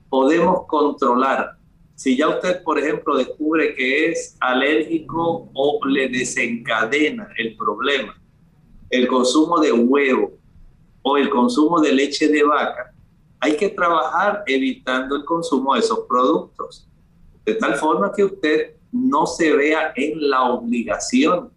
podemos 0.09 0.65
controlar, 0.67 1.57
si 1.95 2.15
ya 2.17 2.29
usted, 2.29 2.63
por 2.63 2.79
ejemplo, 2.79 3.17
descubre 3.17 3.75
que 3.75 4.11
es 4.11 4.35
alérgico 4.39 5.49
o 5.53 5.79
le 5.85 6.09
desencadena 6.09 7.27
el 7.37 7.55
problema, 7.55 8.19
el 8.89 9.07
consumo 9.07 9.59
de 9.59 9.71
huevo 9.71 10.33
o 11.01 11.17
el 11.17 11.29
consumo 11.29 11.79
de 11.81 11.93
leche 11.93 12.27
de 12.27 12.43
vaca, 12.43 12.92
hay 13.43 13.57
que 13.57 13.67
trabajar 13.67 14.41
evitando 14.47 15.17
el 15.17 15.25
consumo 15.25 15.73
de 15.73 15.81
esos 15.81 15.99
productos, 16.07 16.87
de 17.43 17.55
tal 17.55 17.75
forma 17.75 18.09
que 18.13 18.23
usted 18.23 18.75
no 18.89 19.27
se 19.27 19.53
vea 19.53 19.91
en 19.97 20.29
la 20.29 20.43
obligación 20.43 21.51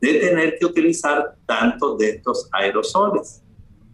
de 0.00 0.14
tener 0.20 0.56
que 0.56 0.66
utilizar 0.66 1.34
tantos 1.46 1.98
de 1.98 2.10
estos 2.10 2.48
aerosoles. 2.52 3.42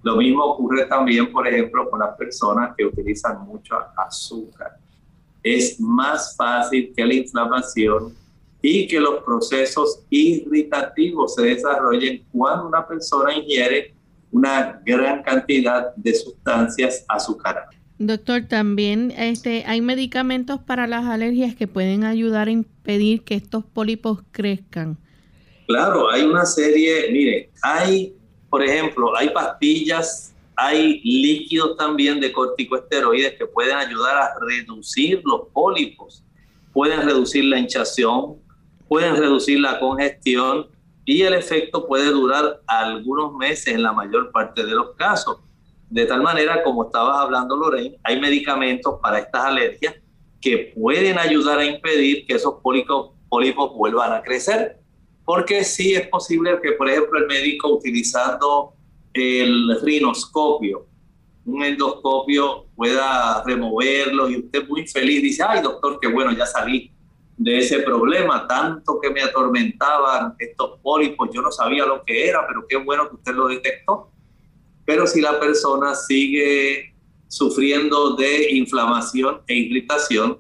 Lo 0.03 0.17
mismo 0.17 0.45
ocurre 0.45 0.85
también, 0.85 1.33
por 1.33 1.49
ejemplo, 1.49 1.89
con 1.89 2.01
las 2.01 2.15
personas 2.19 2.75
que 2.77 2.85
utilizan 2.85 3.47
mucho 3.47 3.77
azúcar. 3.97 4.77
Es 5.43 5.81
más 5.81 6.37
fácil 6.37 6.93
que 6.95 7.07
la 7.07 7.15
inflamación 7.15 8.15
y 8.61 8.87
que 8.87 9.01
los 9.01 9.25
procesos 9.25 10.01
irritativos 10.11 11.35
se 11.35 11.45
desarrollen 11.45 12.27
cuando 12.31 12.67
una 12.69 12.87
persona 12.87 13.35
ingiere 13.35 13.96
una 14.31 14.81
gran 14.85 15.23
cantidad 15.23 15.95
de 15.97 16.15
sustancias 16.15 17.05
azucaradas. 17.09 17.75
Doctor, 17.99 18.43
también 18.43 19.11
este, 19.17 19.65
hay 19.67 19.81
medicamentos 19.81 20.61
para 20.61 20.87
las 20.87 21.07
alergias 21.07 21.55
que 21.55 21.67
pueden 21.67 22.05
ayudar 22.05 22.49
a 22.49 22.51
impedir 22.51 23.23
que 23.23 23.35
estos 23.35 23.65
pólipos 23.65 24.21
crezcan. 24.33 24.99
Claro, 25.67 26.11
hay 26.11 26.23
una 26.23 26.45
serie, 26.45 27.11
mire, 27.11 27.51
hay, 27.63 28.15
por 28.51 28.63
ejemplo, 28.63 29.17
hay 29.17 29.31
pastillas, 29.31 30.35
hay 30.57 31.01
líquidos 31.03 31.77
también 31.77 32.21
de 32.21 32.33
corticosteroides 32.33 33.35
que 33.39 33.47
pueden 33.47 33.77
ayudar 33.77 34.17
a 34.17 34.31
reducir 34.41 35.23
los 35.25 35.49
pólipos, 35.53 36.23
pueden 36.73 37.03
reducir 37.03 37.45
la 37.45 37.59
hinchación, 37.59 38.37
pueden 38.89 39.17
reducir 39.17 39.59
la 39.61 39.79
congestión 39.81 40.67
y 41.07 41.23
el 41.23 41.35
efecto 41.35 41.87
puede 41.87 42.11
durar 42.11 42.61
algunos 42.67 43.33
meses 43.35 43.69
en 43.69 43.85
la 43.85 43.93
mayor 43.93 44.33
parte 44.33 44.67
de 44.67 44.73
los 44.73 44.97
casos. 44.97 45.39
De 45.89 46.05
tal 46.05 46.21
manera, 46.21 46.65
como 46.65 46.87
estabas 46.87 47.21
hablando, 47.21 47.57
Lorraine, 47.57 47.97
hay 48.03 48.21
medicamentos 48.21 48.99
para 49.01 49.21
estas 49.21 49.45
alergias 49.45 49.95
que 50.41 50.73
pueden 50.77 51.17
ayudar 51.17 51.61
a 51.61 51.65
impedir 51.65 52.27
que 52.27 52.35
esos 52.35 52.55
pólipos, 52.61 53.13
pólipos 53.29 53.73
vuelvan 53.77 54.13
a 54.13 54.23
crecer. 54.23 54.81
Porque 55.25 55.63
sí 55.63 55.95
es 55.95 56.09
posible 56.09 56.59
que, 56.61 56.73
por 56.73 56.91
ejemplo, 56.91 57.21
el 57.21 57.27
médico 57.27 57.73
utilizando 57.73 58.75
el 59.13 59.81
rinoscopio, 59.83 60.89
un 61.45 61.63
endoscopio, 61.63 62.67
pueda 62.75 63.45
removerlo 63.45 64.29
y 64.29 64.39
usted 64.39 64.67
muy 64.67 64.87
feliz 64.89 65.23
dice, 65.23 65.45
ay 65.47 65.63
doctor, 65.63 66.01
qué 66.01 66.09
bueno, 66.09 66.33
ya 66.33 66.47
salí 66.47 66.93
de 67.37 67.59
ese 67.59 67.81
problema, 67.81 68.47
tanto 68.47 68.99
que 69.01 69.11
me 69.11 69.23
atormentaban 69.23 70.35
estos 70.39 70.81
pólipos, 70.81 71.29
yo 71.33 71.43
no 71.43 71.51
sabía 71.51 71.85
lo 71.85 72.03
que 72.03 72.29
era, 72.29 72.47
pero 72.47 72.67
qué 72.67 72.77
bueno 72.77 73.09
que 73.09 73.17
usted 73.17 73.35
lo 73.35 73.49
detectó. 73.49 74.11
Pero 74.87 75.07
si 75.07 75.21
la 75.21 75.39
persona 75.39 75.95
sigue 75.95 76.95
sufriendo 77.29 78.15
de 78.17 78.53
inflamación 78.53 79.43
e 79.47 79.55
irritación, 79.55 80.39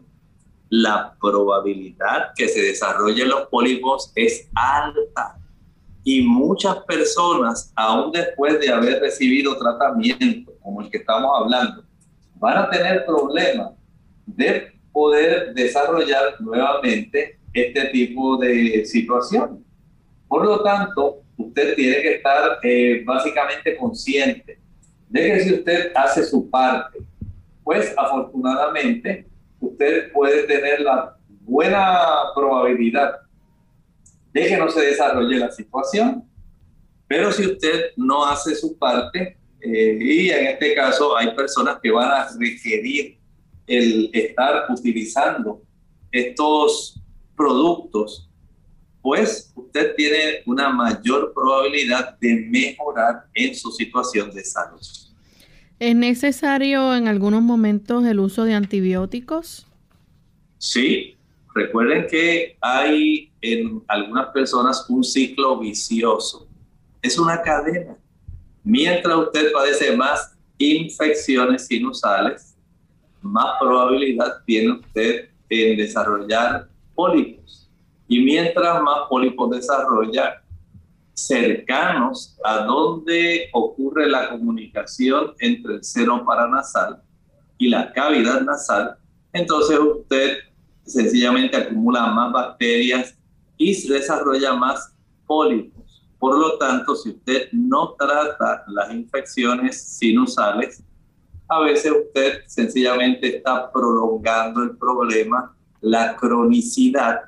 la 0.70 1.14
probabilidad 1.20 2.32
que 2.34 2.48
se 2.48 2.62
desarrollen 2.62 3.28
los 3.28 3.48
pólipos 3.48 4.12
es 4.14 4.48
alta. 4.54 5.38
Y 6.02 6.22
muchas 6.22 6.76
personas, 6.84 7.72
aún 7.74 8.12
después 8.12 8.58
de 8.60 8.72
haber 8.72 9.00
recibido 9.00 9.58
tratamiento 9.58 10.52
como 10.62 10.80
el 10.80 10.90
que 10.90 10.98
estamos 10.98 11.30
hablando, 11.36 11.84
van 12.36 12.58
a 12.58 12.70
tener 12.70 13.04
problemas 13.04 13.72
de 14.24 14.75
poder 14.96 15.52
desarrollar 15.52 16.40
nuevamente 16.40 17.38
este 17.52 17.84
tipo 17.88 18.38
de 18.38 18.82
situación. 18.86 19.62
Por 20.26 20.46
lo 20.46 20.62
tanto, 20.62 21.20
usted 21.36 21.74
tiene 21.74 22.00
que 22.00 22.14
estar 22.14 22.58
eh, 22.62 23.02
básicamente 23.04 23.76
consciente 23.76 24.58
de 25.10 25.20
que 25.20 25.40
si 25.40 25.52
usted 25.52 25.92
hace 25.94 26.24
su 26.24 26.48
parte, 26.48 27.00
pues 27.62 27.92
afortunadamente 27.94 29.26
usted 29.60 30.10
puede 30.12 30.44
tener 30.44 30.80
la 30.80 31.14
buena 31.42 32.32
probabilidad 32.34 33.16
de 34.32 34.46
que 34.46 34.56
no 34.56 34.70
se 34.70 34.80
desarrolle 34.80 35.38
la 35.38 35.50
situación. 35.50 36.24
Pero 37.06 37.30
si 37.32 37.44
usted 37.48 37.90
no 37.98 38.24
hace 38.24 38.54
su 38.54 38.78
parte, 38.78 39.36
eh, 39.60 39.98
y 40.00 40.30
en 40.30 40.46
este 40.46 40.74
caso 40.74 41.14
hay 41.18 41.34
personas 41.34 41.80
que 41.82 41.90
van 41.90 42.10
a 42.10 42.28
requerir 42.40 43.15
el 43.66 44.10
estar 44.12 44.66
utilizando 44.70 45.62
estos 46.10 47.00
productos, 47.36 48.28
pues 49.02 49.52
usted 49.54 49.94
tiene 49.94 50.42
una 50.46 50.70
mayor 50.70 51.32
probabilidad 51.32 52.18
de 52.18 52.46
mejorar 52.48 53.26
en 53.34 53.54
su 53.54 53.70
situación 53.70 54.30
de 54.32 54.44
salud. 54.44 54.80
¿Es 55.78 55.94
necesario 55.94 56.94
en 56.94 57.06
algunos 57.06 57.42
momentos 57.42 58.04
el 58.06 58.18
uso 58.18 58.44
de 58.44 58.54
antibióticos? 58.54 59.66
Sí, 60.58 61.16
recuerden 61.54 62.06
que 62.10 62.56
hay 62.60 63.30
en 63.42 63.82
algunas 63.86 64.28
personas 64.28 64.86
un 64.88 65.04
ciclo 65.04 65.58
vicioso. 65.58 66.48
Es 67.02 67.18
una 67.18 67.42
cadena. 67.42 67.96
Mientras 68.64 69.16
usted 69.16 69.52
padece 69.52 69.96
más 69.96 70.34
infecciones 70.58 71.66
sinusales, 71.66 72.55
más 73.26 73.58
probabilidad 73.60 74.42
tiene 74.44 74.72
usted 74.72 75.28
en 75.48 75.76
desarrollar 75.76 76.68
pólipos. 76.94 77.70
Y 78.08 78.20
mientras 78.20 78.82
más 78.82 79.08
pólipos 79.08 79.50
desarrolla, 79.50 80.42
cercanos 81.14 82.36
a 82.44 82.64
donde 82.64 83.48
ocurre 83.52 84.08
la 84.08 84.28
comunicación 84.30 85.32
entre 85.38 85.76
el 85.76 85.84
seno 85.84 86.24
paranasal 86.24 87.02
y 87.58 87.68
la 87.68 87.92
cavidad 87.92 88.42
nasal, 88.42 88.96
entonces 89.32 89.78
usted 89.78 90.38
sencillamente 90.84 91.56
acumula 91.56 92.06
más 92.06 92.32
bacterias 92.32 93.16
y 93.56 93.74
se 93.74 93.94
desarrolla 93.94 94.54
más 94.54 94.94
pólipos. 95.26 96.02
Por 96.18 96.38
lo 96.38 96.58
tanto, 96.58 96.94
si 96.94 97.10
usted 97.10 97.48
no 97.52 97.94
trata 97.98 98.64
las 98.68 98.92
infecciones 98.92 99.82
sinusales, 99.82 100.82
a 101.48 101.60
veces 101.60 101.92
usted 101.92 102.42
sencillamente 102.46 103.36
está 103.36 103.70
prolongando 103.72 104.62
el 104.62 104.76
problema, 104.76 105.56
la 105.80 106.16
cronicidad, 106.16 107.20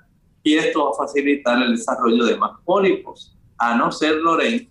y 0.43 0.55
esto 0.55 0.85
va 0.85 0.91
a 0.91 1.07
facilitar 1.07 1.62
el 1.62 1.77
desarrollo 1.77 2.25
de 2.25 2.37
más 2.37 2.53
pólipos, 2.64 3.37
a 3.59 3.77
no 3.77 3.93
ser, 3.93 4.16
Lorraine, 4.16 4.71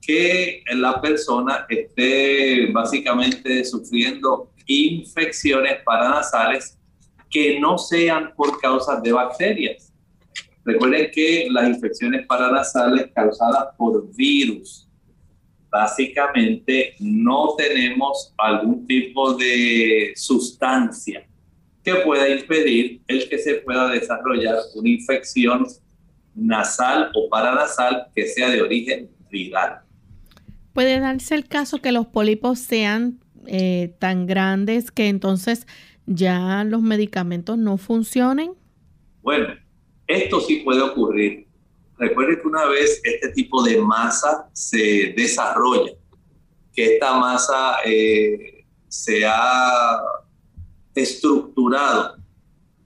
que 0.00 0.62
la 0.74 1.00
persona 1.00 1.66
esté 1.68 2.70
básicamente 2.72 3.64
sufriendo 3.64 4.50
infecciones 4.66 5.82
paranasales 5.84 6.78
que 7.30 7.58
no 7.60 7.76
sean 7.76 8.32
por 8.34 8.58
causas 8.60 9.02
de 9.02 9.12
bacterias. 9.12 9.92
Recuerden 10.64 11.10
que 11.12 11.48
las 11.50 11.68
infecciones 11.68 12.26
paranasales 12.26 13.10
causadas 13.14 13.74
por 13.76 14.14
virus, 14.14 14.87
básicamente 15.70 16.94
no 17.00 17.54
tenemos 17.56 18.32
algún 18.38 18.86
tipo 18.86 19.34
de 19.34 20.12
sustancia 20.16 21.26
que 21.84 21.94
pueda 21.96 22.28
impedir 22.28 23.00
el 23.06 23.28
que 23.28 23.38
se 23.38 23.54
pueda 23.56 23.88
desarrollar 23.88 24.56
una 24.74 24.88
infección 24.88 25.66
nasal 26.34 27.10
o 27.14 27.28
paranasal 27.28 28.08
que 28.14 28.26
sea 28.26 28.50
de 28.50 28.62
origen 28.62 29.10
viral. 29.30 29.80
Puede 30.72 31.00
darse 31.00 31.34
el 31.34 31.46
caso 31.46 31.78
que 31.78 31.92
los 31.92 32.06
pólipos 32.06 32.58
sean 32.58 33.18
eh, 33.46 33.94
tan 33.98 34.26
grandes 34.26 34.90
que 34.90 35.08
entonces 35.08 35.66
ya 36.06 36.64
los 36.64 36.82
medicamentos 36.82 37.58
no 37.58 37.78
funcionen. 37.78 38.52
Bueno, 39.22 39.48
esto 40.06 40.40
sí 40.40 40.56
puede 40.64 40.80
ocurrir. 40.80 41.47
Recuerde 41.98 42.40
que 42.40 42.46
una 42.46 42.66
vez 42.66 43.00
este 43.02 43.28
tipo 43.30 43.62
de 43.62 43.80
masa 43.80 44.48
se 44.52 45.14
desarrolla, 45.16 45.92
que 46.72 46.94
esta 46.94 47.18
masa 47.18 47.76
eh, 47.84 48.64
se 48.86 49.26
ha 49.26 50.00
estructurado, 50.94 52.16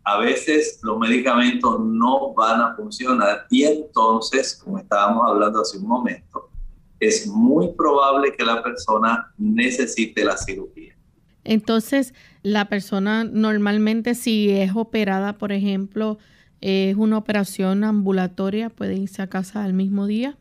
a 0.04 0.18
veces 0.18 0.80
los 0.82 0.98
medicamentos 0.98 1.78
no 1.80 2.34
van 2.34 2.60
a 2.60 2.74
funcionar 2.74 3.46
y 3.50 3.64
entonces, 3.64 4.60
como 4.62 4.78
estábamos 4.78 5.28
hablando 5.28 5.60
hace 5.60 5.78
un 5.78 5.86
momento, 5.86 6.50
es 6.98 7.26
muy 7.26 7.72
probable 7.72 8.34
que 8.36 8.44
la 8.44 8.62
persona 8.62 9.32
necesite 9.36 10.24
la 10.24 10.36
cirugía. 10.36 10.96
Entonces, 11.44 12.14
la 12.42 12.68
persona 12.68 13.24
normalmente 13.24 14.14
si 14.14 14.50
es 14.50 14.72
operada, 14.74 15.38
por 15.38 15.52
ejemplo, 15.52 16.18
es 16.62 16.96
una 16.96 17.18
operación 17.18 17.84
ambulatoria, 17.84 18.70
puede 18.70 18.94
irse 18.94 19.20
a 19.20 19.26
casa 19.26 19.62
al 19.64 19.74
mismo 19.74 20.06
día. 20.06 20.38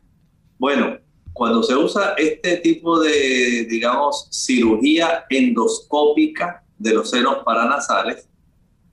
Bueno, 0.58 0.96
cuando 1.32 1.62
se 1.62 1.76
usa 1.76 2.14
este 2.16 2.56
tipo 2.58 3.00
de, 3.00 3.66
digamos, 3.68 4.28
cirugía 4.30 5.24
endoscópica 5.28 6.64
de 6.78 6.94
los 6.94 7.10
senos 7.10 7.38
paranasales, 7.44 8.28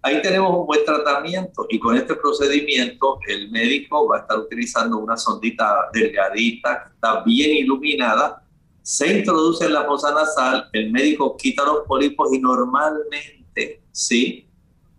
ahí 0.02 0.22
tenemos 0.22 0.58
un 0.58 0.66
buen 0.66 0.84
tratamiento 0.84 1.66
y 1.70 1.80
con 1.80 1.96
este 1.96 2.16
procedimiento 2.16 3.20
el 3.28 3.52
médico 3.52 4.08
va 4.08 4.18
a 4.18 4.20
estar 4.22 4.40
utilizando 4.40 4.98
una 4.98 5.16
sondita 5.16 5.90
delgadita 5.94 6.84
que 6.84 6.94
está 6.96 7.24
bien 7.24 7.58
iluminada 7.58 8.44
se 8.90 9.20
introduce 9.20 9.66
en 9.66 9.74
la 9.74 9.86
fosa 9.86 10.12
nasal, 10.12 10.68
el 10.74 10.92
médico 10.92 11.38
quita 11.38 11.64
los 11.64 11.86
pólipos 11.86 12.34
y 12.34 12.40
normalmente, 12.40 13.84
sí, 13.92 14.48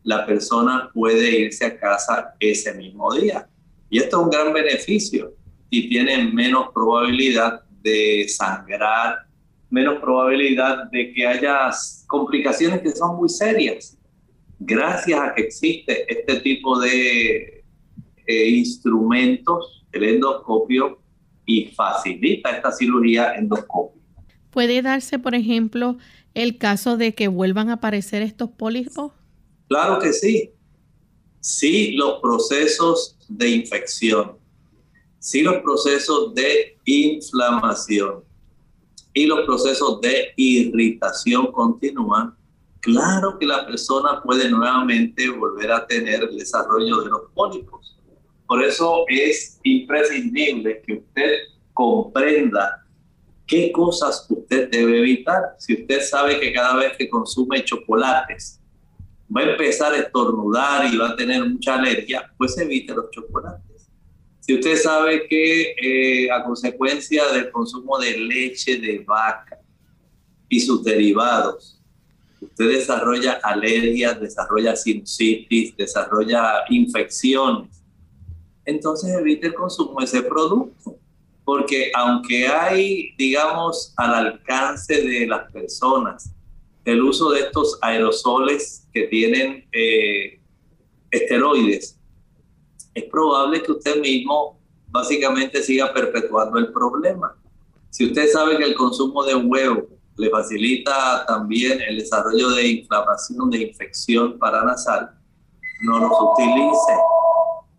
la 0.02 0.26
persona 0.26 0.90
puede 0.92 1.40
irse 1.40 1.66
a 1.66 1.78
casa 1.78 2.34
ese 2.40 2.74
mismo 2.74 3.12
día. 3.14 3.48
Y 3.88 3.98
esto 3.98 4.18
es 4.18 4.24
un 4.24 4.30
gran 4.30 4.52
beneficio 4.52 5.34
y 5.68 5.88
tiene 5.88 6.24
menos 6.32 6.68
probabilidad 6.72 7.62
de 7.82 8.26
sangrar, 8.28 9.18
menos 9.68 10.00
probabilidad 10.00 10.90
de 10.90 11.12
que 11.12 11.26
haya 11.26 11.70
complicaciones 12.06 12.80
que 12.80 12.90
son 12.90 13.16
muy 13.16 13.28
serias. 13.28 13.96
Gracias 14.58 15.18
a 15.18 15.34
que 15.34 15.42
existe 15.42 16.04
este 16.12 16.40
tipo 16.40 16.78
de 16.78 17.64
eh, 18.26 18.48
instrumentos, 18.48 19.86
el 19.92 20.04
endoscopio 20.04 21.00
y 21.46 21.66
facilita 21.66 22.50
esta 22.50 22.70
cirugía 22.70 23.34
endoscópica. 23.34 24.00
¿Puede 24.50 24.82
darse, 24.82 25.18
por 25.18 25.34
ejemplo, 25.34 25.96
el 26.34 26.58
caso 26.58 26.96
de 26.96 27.14
que 27.14 27.28
vuelvan 27.28 27.70
a 27.70 27.74
aparecer 27.74 28.22
estos 28.22 28.50
pólipos? 28.50 29.12
Claro 29.70 30.00
que 30.00 30.12
sí. 30.12 30.50
Sí, 31.38 31.92
los 31.92 32.20
procesos 32.20 33.16
de 33.28 33.50
infección, 33.50 34.36
sí 35.20 35.42
los 35.42 35.58
procesos 35.62 36.34
de 36.34 36.76
inflamación 36.84 38.24
y 39.14 39.26
los 39.26 39.46
procesos 39.46 40.00
de 40.00 40.32
irritación 40.36 41.52
continúan, 41.52 42.34
claro 42.80 43.38
que 43.38 43.46
la 43.46 43.64
persona 43.64 44.20
puede 44.24 44.50
nuevamente 44.50 45.30
volver 45.30 45.70
a 45.70 45.86
tener 45.86 46.24
el 46.24 46.36
desarrollo 46.36 47.02
de 47.02 47.08
los 47.08 47.22
pólipos. 47.32 47.96
Por 48.48 48.64
eso 48.64 49.04
es 49.06 49.60
imprescindible 49.62 50.82
que 50.84 50.94
usted 50.94 51.30
comprenda 51.72 52.84
qué 53.46 53.70
cosas 53.70 54.26
usted 54.28 54.68
debe 54.68 54.98
evitar. 54.98 55.54
Si 55.58 55.80
usted 55.80 56.02
sabe 56.02 56.40
que 56.40 56.52
cada 56.52 56.74
vez 56.74 56.96
que 56.98 57.08
consume 57.08 57.64
chocolates 57.64 58.59
va 59.34 59.42
a 59.42 59.50
empezar 59.52 59.92
a 59.92 59.98
estornudar 59.98 60.92
y 60.92 60.96
va 60.96 61.10
a 61.10 61.16
tener 61.16 61.44
mucha 61.44 61.74
alergia, 61.74 62.30
pues 62.36 62.56
evite 62.58 62.94
los 62.94 63.10
chocolates. 63.10 63.88
Si 64.40 64.54
usted 64.54 64.76
sabe 64.76 65.28
que 65.28 65.74
eh, 65.80 66.30
a 66.30 66.42
consecuencia 66.44 67.26
del 67.32 67.50
consumo 67.50 67.98
de 67.98 68.18
leche 68.18 68.80
de 68.80 69.04
vaca 69.06 69.58
y 70.48 70.60
sus 70.60 70.82
derivados, 70.82 71.80
usted 72.40 72.68
desarrolla 72.68 73.38
alergias, 73.42 74.20
desarrolla 74.20 74.74
sinusitis, 74.74 75.76
desarrolla 75.76 76.64
infecciones, 76.70 77.82
entonces 78.64 79.14
evite 79.14 79.48
el 79.48 79.54
consumo 79.54 80.00
de 80.00 80.06
ese 80.06 80.22
producto. 80.22 80.96
Porque 81.44 81.90
aunque 81.94 82.46
hay, 82.46 83.14
digamos, 83.16 83.92
al 83.96 84.14
alcance 84.14 85.02
de 85.02 85.26
las 85.26 85.50
personas 85.50 86.30
el 86.84 87.02
uso 87.02 87.30
de 87.30 87.40
estos 87.40 87.78
aerosoles 87.82 88.79
que 88.92 89.04
tienen 89.04 89.66
eh, 89.72 90.40
esteroides, 91.10 91.98
es 92.94 93.04
probable 93.04 93.62
que 93.62 93.72
usted 93.72 94.00
mismo 94.00 94.58
básicamente 94.88 95.62
siga 95.62 95.92
perpetuando 95.92 96.58
el 96.58 96.72
problema. 96.72 97.36
Si 97.90 98.06
usted 98.06 98.28
sabe 98.28 98.56
que 98.56 98.64
el 98.64 98.74
consumo 98.74 99.24
de 99.24 99.34
huevo 99.34 99.88
le 100.16 100.30
facilita 100.30 101.24
también 101.26 101.80
el 101.80 101.98
desarrollo 101.98 102.50
de 102.50 102.68
inflamación, 102.68 103.50
de 103.50 103.62
infección 103.62 104.38
paranasal, 104.38 105.10
no 105.82 105.98
los 105.98 106.12
utilice 106.12 106.92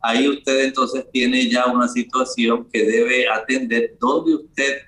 ahí 0.02 0.28
usted 0.28 0.66
entonces 0.66 1.06
tiene 1.12 1.50
ya 1.50 1.68
una 1.68 1.88
situación 1.88 2.68
que 2.72 2.84
debe 2.84 3.30
atender 3.30 3.96
donde 4.00 4.36
usted 4.36 4.80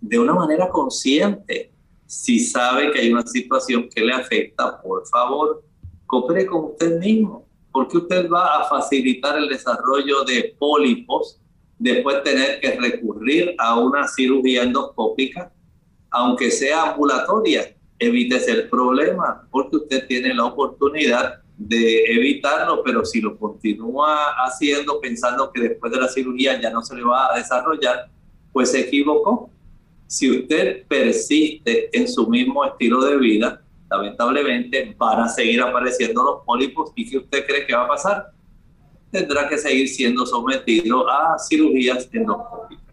de 0.00 0.18
una 0.18 0.34
manera 0.34 0.68
consciente, 0.68 1.72
si 2.06 2.38
sabe 2.38 2.92
que 2.92 3.00
hay 3.00 3.12
una 3.12 3.26
situación 3.26 3.88
que 3.92 4.00
le 4.02 4.12
afecta, 4.12 4.80
por 4.80 5.06
favor, 5.08 5.64
coopere 6.06 6.46
con 6.46 6.66
usted 6.66 6.98
mismo, 6.98 7.46
porque 7.72 7.98
usted 7.98 8.30
va 8.30 8.60
a 8.60 8.64
facilitar 8.64 9.36
el 9.36 9.48
desarrollo 9.48 10.24
de 10.24 10.54
pólipos, 10.58 11.40
después 11.78 12.22
tener 12.22 12.60
que 12.60 12.78
recurrir 12.78 13.54
a 13.58 13.78
una 13.78 14.08
cirugía 14.08 14.62
endoscópica, 14.62 15.52
aunque 16.10 16.50
sea 16.50 16.92
ambulatoria, 16.92 17.76
evítese 17.98 18.52
el 18.52 18.68
problema, 18.68 19.46
porque 19.50 19.76
usted 19.76 20.06
tiene 20.06 20.32
la 20.32 20.46
oportunidad 20.46 21.42
de 21.56 22.04
evitarlo, 22.04 22.82
pero 22.82 23.04
si 23.04 23.20
lo 23.20 23.38
continúa 23.38 24.34
haciendo 24.44 25.00
pensando 25.00 25.50
que 25.52 25.62
después 25.62 25.90
de 25.92 26.00
la 26.00 26.08
cirugía 26.08 26.60
ya 26.60 26.70
no 26.70 26.82
se 26.82 26.94
le 26.94 27.02
va 27.02 27.32
a 27.32 27.38
desarrollar, 27.38 28.10
pues 28.52 28.70
se 28.70 28.80
equivocó. 28.80 29.50
Si 30.06 30.30
usted 30.30 30.86
persiste 30.86 31.96
en 31.96 32.08
su 32.08 32.28
mismo 32.28 32.64
estilo 32.64 33.04
de 33.04 33.16
vida, 33.18 33.62
lamentablemente 33.90 34.94
van 34.98 35.20
a 35.20 35.28
seguir 35.28 35.60
apareciendo 35.60 36.24
los 36.24 36.44
pólipos 36.44 36.92
y 36.94 37.08
¿qué 37.08 37.18
usted 37.18 37.46
cree 37.46 37.66
que 37.66 37.74
va 37.74 37.84
a 37.84 37.88
pasar? 37.88 38.32
Tendrá 39.10 39.48
que 39.48 39.58
seguir 39.58 39.88
siendo 39.88 40.26
sometido 40.26 41.08
a 41.08 41.38
cirugías 41.38 42.08
endoscópicas. 42.12 42.84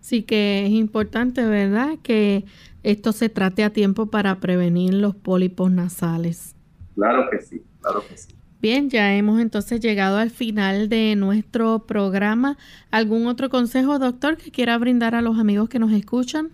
Sí 0.00 0.22
que 0.22 0.64
es 0.64 0.70
importante, 0.70 1.44
¿verdad? 1.44 1.98
Que 2.02 2.44
esto 2.82 3.12
se 3.12 3.28
trate 3.28 3.62
a 3.64 3.70
tiempo 3.70 4.06
para 4.06 4.40
prevenir 4.40 4.94
los 4.94 5.14
pólipos 5.14 5.70
nasales. 5.70 6.54
Claro 6.94 7.28
que 7.30 7.40
sí, 7.40 7.62
claro 7.80 8.02
que 8.08 8.16
sí. 8.16 8.37
Bien, 8.60 8.90
ya 8.90 9.14
hemos 9.14 9.40
entonces 9.40 9.78
llegado 9.78 10.16
al 10.16 10.30
final 10.30 10.88
de 10.88 11.14
nuestro 11.14 11.86
programa. 11.86 12.58
¿Algún 12.90 13.28
otro 13.28 13.50
consejo, 13.50 14.00
doctor, 14.00 14.36
que 14.36 14.50
quiera 14.50 14.76
brindar 14.78 15.14
a 15.14 15.22
los 15.22 15.38
amigos 15.38 15.68
que 15.68 15.78
nos 15.78 15.92
escuchan? 15.92 16.50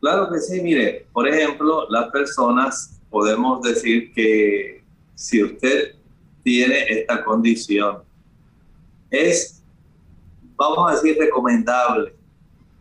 Claro 0.00 0.32
que 0.32 0.38
sí, 0.38 0.62
mire, 0.62 1.06
por 1.12 1.28
ejemplo, 1.28 1.86
las 1.90 2.10
personas 2.10 2.98
podemos 3.10 3.60
decir 3.60 4.10
que 4.14 4.82
si 5.14 5.44
usted 5.44 5.94
tiene 6.42 6.86
esta 6.88 7.22
condición, 7.22 7.98
es, 9.10 9.62
vamos 10.56 10.90
a 10.90 10.94
decir, 10.94 11.18
recomendable 11.20 12.14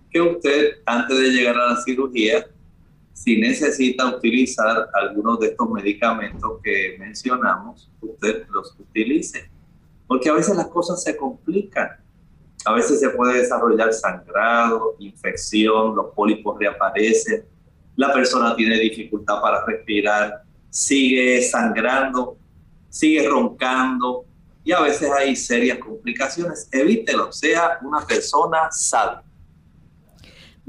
que 0.10 0.22
usted, 0.22 0.78
antes 0.86 1.20
de 1.20 1.32
llegar 1.32 1.58
a 1.58 1.74
la 1.74 1.82
cirugía, 1.82 2.48
si 3.14 3.40
necesita 3.40 4.16
utilizar 4.16 4.90
algunos 4.94 5.40
de 5.40 5.48
estos 5.48 5.70
medicamentos 5.70 6.60
que 6.64 6.96
mencionamos, 7.00 7.92
usted 8.02 8.48
los 8.50 8.76
utilice. 8.80 9.50
Porque 10.08 10.30
a 10.30 10.34
veces 10.34 10.56
las 10.56 10.68
cosas 10.68 11.04
se 11.04 11.16
complican. 11.16 11.90
A 12.66 12.74
veces 12.74 13.00
se 13.00 13.10
puede 13.10 13.40
desarrollar 13.40 13.92
sangrado, 13.94 14.96
infección, 15.00 15.96
los 15.96 16.14
pólipos 16.14 16.60
reaparecen, 16.60 17.44
la 17.96 18.14
persona 18.14 18.56
tiene 18.56 18.80
dificultad 18.80 19.42
para 19.42 19.66
respirar, 19.66 20.44
sigue 20.70 21.42
sangrando, 21.42 22.38
sigue 22.90 23.28
roncando 23.28 24.26
y 24.64 24.72
a 24.72 24.82
veces 24.82 25.10
hay 25.12 25.36
serias 25.36 25.80
complicaciones. 25.80 26.70
Evítelo, 26.72 27.32
sea 27.32 27.80
una 27.82 28.06
persona 28.06 28.72
sana. 28.72 29.24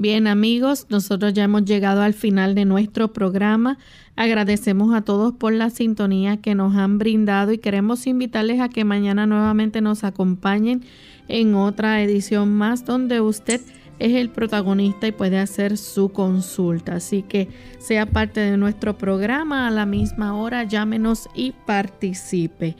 Bien 0.03 0.27
amigos, 0.27 0.87
nosotros 0.89 1.33
ya 1.33 1.45
hemos 1.45 1.63
llegado 1.63 2.01
al 2.01 2.13
final 2.13 2.55
de 2.55 2.65
nuestro 2.65 3.13
programa. 3.13 3.77
Agradecemos 4.17 4.93
a 4.93 5.03
todos 5.03 5.33
por 5.33 5.53
la 5.53 5.69
sintonía 5.69 6.41
que 6.41 6.55
nos 6.55 6.75
han 6.75 6.97
brindado 6.97 7.53
y 7.53 7.57
queremos 7.57 8.05
invitarles 8.05 8.59
a 8.59 8.67
que 8.67 8.83
mañana 8.83 9.25
nuevamente 9.27 9.79
nos 9.79 10.03
acompañen 10.03 10.83
en 11.29 11.55
otra 11.55 12.01
edición 12.01 12.53
más 12.53 12.83
donde 12.83 13.21
usted 13.21 13.61
es 13.99 14.15
el 14.15 14.29
protagonista 14.29 15.07
y 15.07 15.13
puede 15.13 15.39
hacer 15.39 15.77
su 15.77 16.09
consulta. 16.09 16.95
Así 16.95 17.23
que 17.23 17.47
sea 17.79 18.05
parte 18.05 18.41
de 18.41 18.57
nuestro 18.57 18.97
programa 18.97 19.69
a 19.69 19.71
la 19.71 19.85
misma 19.85 20.35
hora, 20.35 20.65
llámenos 20.65 21.29
y 21.33 21.53
participe. 21.65 22.75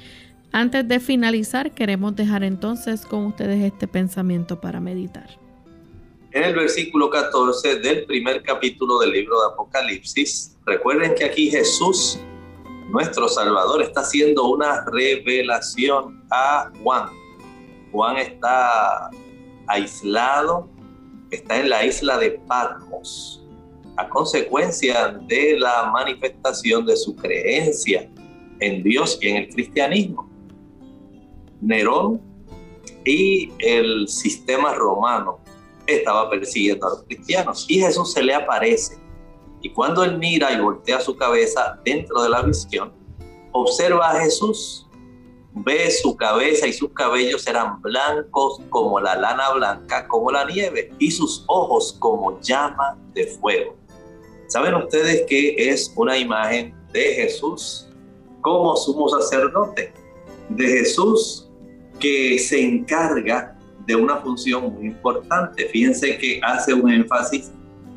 Antes 0.52 0.86
de 0.90 1.00
finalizar, 1.00 1.72
queremos 1.72 2.18
dejar 2.18 2.44
entonces 2.44 3.06
con 3.06 3.28
ustedes 3.28 3.64
este 3.64 3.88
pensamiento 3.88 4.60
para 4.60 4.82
meditar. 4.82 5.42
En 6.34 6.44
el 6.44 6.56
versículo 6.56 7.12
14 7.12 7.76
del 7.76 8.06
primer 8.06 8.42
capítulo 8.42 8.98
del 8.98 9.12
libro 9.12 9.40
de 9.40 9.54
Apocalipsis, 9.54 10.58
recuerden 10.66 11.14
que 11.14 11.26
aquí 11.26 11.52
Jesús, 11.52 12.20
nuestro 12.90 13.28
Salvador, 13.28 13.84
está 13.84 14.02
haciendo 14.02 14.46
una 14.46 14.84
revelación 14.86 16.26
a 16.32 16.72
Juan. 16.82 17.10
Juan 17.92 18.18
está 18.18 19.12
aislado 19.68 20.68
está 21.30 21.60
en 21.60 21.70
la 21.70 21.86
isla 21.86 22.18
de 22.18 22.32
Patmos 22.48 23.44
a 23.98 24.10
consecuencia 24.10 25.10
de 25.28 25.60
la 25.60 25.92
manifestación 25.92 26.86
de 26.86 26.96
su 26.96 27.16
creencia 27.16 28.10
en 28.60 28.82
Dios 28.82 29.20
y 29.22 29.30
en 29.30 29.36
el 29.38 29.50
cristianismo. 29.50 30.28
Nerón 31.62 32.20
y 33.06 33.52
el 33.60 34.08
sistema 34.08 34.74
romano 34.74 35.43
estaba 35.88 36.30
persiguiendo 36.30 36.88
a 36.88 36.90
los 36.92 37.04
cristianos 37.04 37.66
y 37.68 37.80
Jesús 37.80 38.14
se 38.14 38.24
le 38.24 38.34
aparece. 38.34 38.98
Y 39.62 39.70
cuando 39.70 40.04
él 40.04 40.18
mira 40.18 40.52
y 40.52 40.60
voltea 40.60 41.00
su 41.00 41.16
cabeza 41.16 41.80
dentro 41.86 42.22
de 42.24 42.30
la 42.30 42.42
visión, 42.42 42.92
observa 43.52 44.12
a 44.12 44.22
Jesús 44.22 44.84
ve 45.56 45.92
su 45.92 46.16
cabeza 46.16 46.68
y 46.68 46.74
sus 46.74 46.92
cabellos 46.94 47.46
eran 47.48 47.82
blancos 47.82 48.60
como 48.70 49.00
la 49.00 49.16
lana 49.16 49.52
blanca, 49.52 50.08
como 50.08 50.32
la 50.32 50.46
nieve, 50.46 50.92
y 51.00 51.12
sus 51.12 51.44
ojos 51.48 51.96
como 52.00 52.40
llama 52.42 52.98
de 53.14 53.28
fuego. 53.28 53.76
¿Saben 54.48 54.76
ustedes 54.76 55.24
que 55.28 55.56
es 55.70 55.92
una 55.96 56.18
imagen 56.18 56.76
de 56.92 57.14
Jesús 57.16 57.88
como 58.42 58.76
sumo 58.76 59.10
sacerdote? 59.10 59.94
De 60.50 60.68
Jesús 60.68 61.50
que 62.00 62.38
se 62.40 62.62
encarga 62.62 63.58
de 63.86 63.96
una 63.96 64.18
función 64.18 64.74
muy 64.74 64.88
importante. 64.88 65.66
Fíjense 65.70 66.18
que 66.18 66.40
hace 66.44 66.74
un 66.74 66.92
énfasis 66.92 67.52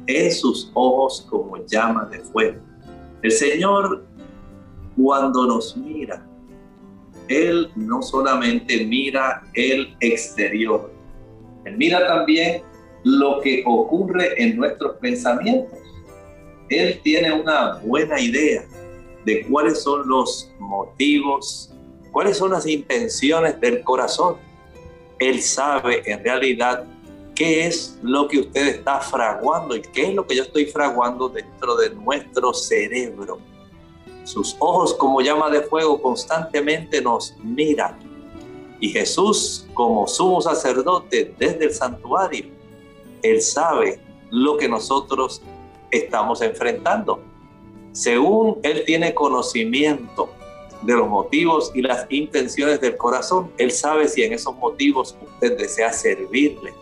en 0.07 0.33
sus 0.33 0.71
ojos 0.75 1.27
como 1.29 1.65
llama 1.67 2.07
de 2.07 2.21
fuego. 2.21 2.61
El 3.23 3.33
Señor 3.33 4.05
cuando 4.97 5.47
nos 5.47 5.77
mira 5.77 6.27
él 7.29 7.71
no 7.75 8.03
solamente 8.03 8.85
mira 8.85 9.43
el 9.55 9.97
exterior, 10.01 10.93
Él 11.65 11.77
mira 11.77 12.07
también 12.07 12.63
lo 13.03 13.41
que 13.41 13.65
ocurre 13.67 14.41
en 14.41 14.57
nuestros 14.57 14.97
pensamientos. 14.99 15.79
Él 16.69 17.01
tiene 17.03 17.33
una 17.33 17.79
buena 17.79 18.21
idea 18.21 18.65
de 19.25 19.45
cuáles 19.47 19.83
son 19.83 20.09
los 20.09 20.53
motivos, 20.61 21.73
cuáles 22.13 22.37
son 22.37 22.53
las 22.53 22.67
intenciones 22.67 23.61
del 23.61 23.83
corazón. 23.83 24.37
Él 25.19 25.41
sabe 25.43 26.03
en 26.11 26.23
realidad 26.23 26.85
qué 27.35 27.67
es 27.67 27.99
lo 28.03 28.29
que 28.29 28.41
usted 28.41 28.67
está 28.69 29.01
fraguando 29.01 29.77
y 29.77 29.83
qué 29.83 30.09
es 30.09 30.15
lo 30.15 30.27
que 30.27 30.37
yo 30.37 30.43
estoy 30.43 30.67
fraguando 30.67 31.29
dentro 31.29 31.77
de 31.77 31.91
nuestro 31.91 32.53
cerebro 32.55 33.39
sus 34.27 34.57
ojos 34.59 34.93
como 34.95 35.21
llama 35.21 35.49
de 35.51 35.63
fuego 35.63 36.03
constantemente 36.03 37.01
nos 37.01 37.37
miran. 37.43 37.97
Y 38.81 38.89
Jesús, 38.89 39.67
como 39.73 40.07
sumo 40.09 40.41
sacerdote 40.41 41.33
desde 41.39 41.67
el 41.67 41.73
santuario, 41.73 42.47
Él 43.23 43.41
sabe 43.41 44.01
lo 44.31 44.57
que 44.57 44.69
nosotros 44.69 45.41
estamos 45.91 46.43
enfrentando. 46.43 47.21
Según 47.93 48.59
Él 48.65 48.83
tiene 48.85 49.15
conocimiento 49.15 50.29
de 50.87 50.95
los 50.95 51.09
motivos 51.09 51.73
y 51.75 51.83
las 51.83 52.07
intenciones 52.11 52.81
del 52.81 52.97
corazón, 52.97 53.53
Él 53.59 53.71
sabe 53.71 54.09
si 54.09 54.23
en 54.23 54.33
esos 54.33 54.57
motivos 54.57 55.17
usted 55.21 55.59
desea 55.59 55.93
servirle. 55.93 56.73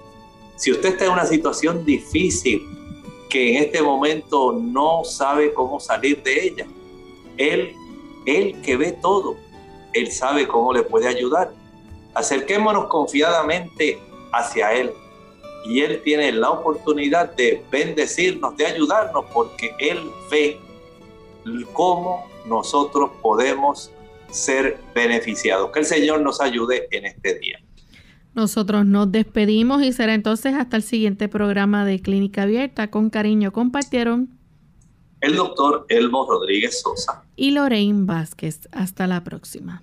Si 0.57 0.71
usted 0.71 0.91
está 0.91 1.07
en 1.07 1.13
una 1.13 1.27
situación 1.27 1.85
difícil, 1.85 2.63
que 3.29 3.57
en 3.57 3.65
este 3.65 3.83
momento 3.83 4.53
no 4.53 5.03
sabe 5.05 5.53
cómo 5.53 5.81
salir 5.81 6.23
de 6.23 6.47
ella, 6.47 6.67
él, 7.37 7.75
Él 8.27 8.61
que 8.63 8.77
ve 8.77 8.93
todo, 8.93 9.37
Él 9.93 10.11
sabe 10.13 10.47
cómo 10.47 10.73
le 10.73 10.83
puede 10.83 11.09
ayudar. 11.09 11.53
Acerquémonos 12.15 12.87
confiadamente 12.87 13.99
hacia 14.33 14.73
Él 14.73 14.93
y 15.65 15.81
Él 15.81 16.03
tiene 16.05 16.31
la 16.33 16.51
oportunidad 16.51 17.35
de 17.35 17.65
bendecirnos, 17.71 18.57
de 18.57 18.67
ayudarnos, 18.67 19.25
porque 19.33 19.75
Él 19.79 19.99
ve 20.31 20.61
cómo 21.73 22.27
nosotros 22.47 23.11
podemos 23.23 23.91
ser 24.35 24.79
beneficiados. 24.95 25.71
Que 25.73 25.81
el 25.81 25.87
Señor 25.87 26.21
nos 26.21 26.41
ayude 26.41 26.89
en 26.91 27.07
este 27.07 27.39
día. 27.39 27.61
Nosotros 28.35 28.85
nos 28.85 29.13
despedimos 29.13 29.83
y 29.83 29.93
será 29.93 30.13
entonces 30.13 30.55
hasta 30.55 30.77
el 30.77 30.83
siguiente 30.83 31.29
programa 31.29 31.85
de 31.85 32.01
Clínica 32.01 32.43
Abierta. 32.43 32.91
Con 32.91 33.09
cariño 33.09 33.53
compartieron 33.53 34.29
el 35.21 35.37
doctor 35.37 35.87
Elmo 35.89 36.27
Rodríguez 36.29 36.81
Sosa 36.81 37.23
y 37.37 37.53
Lorraine 37.53 38.07
Vázquez. 38.07 38.69
Hasta 38.73 39.07
la 39.07 39.23
próxima. 39.23 39.83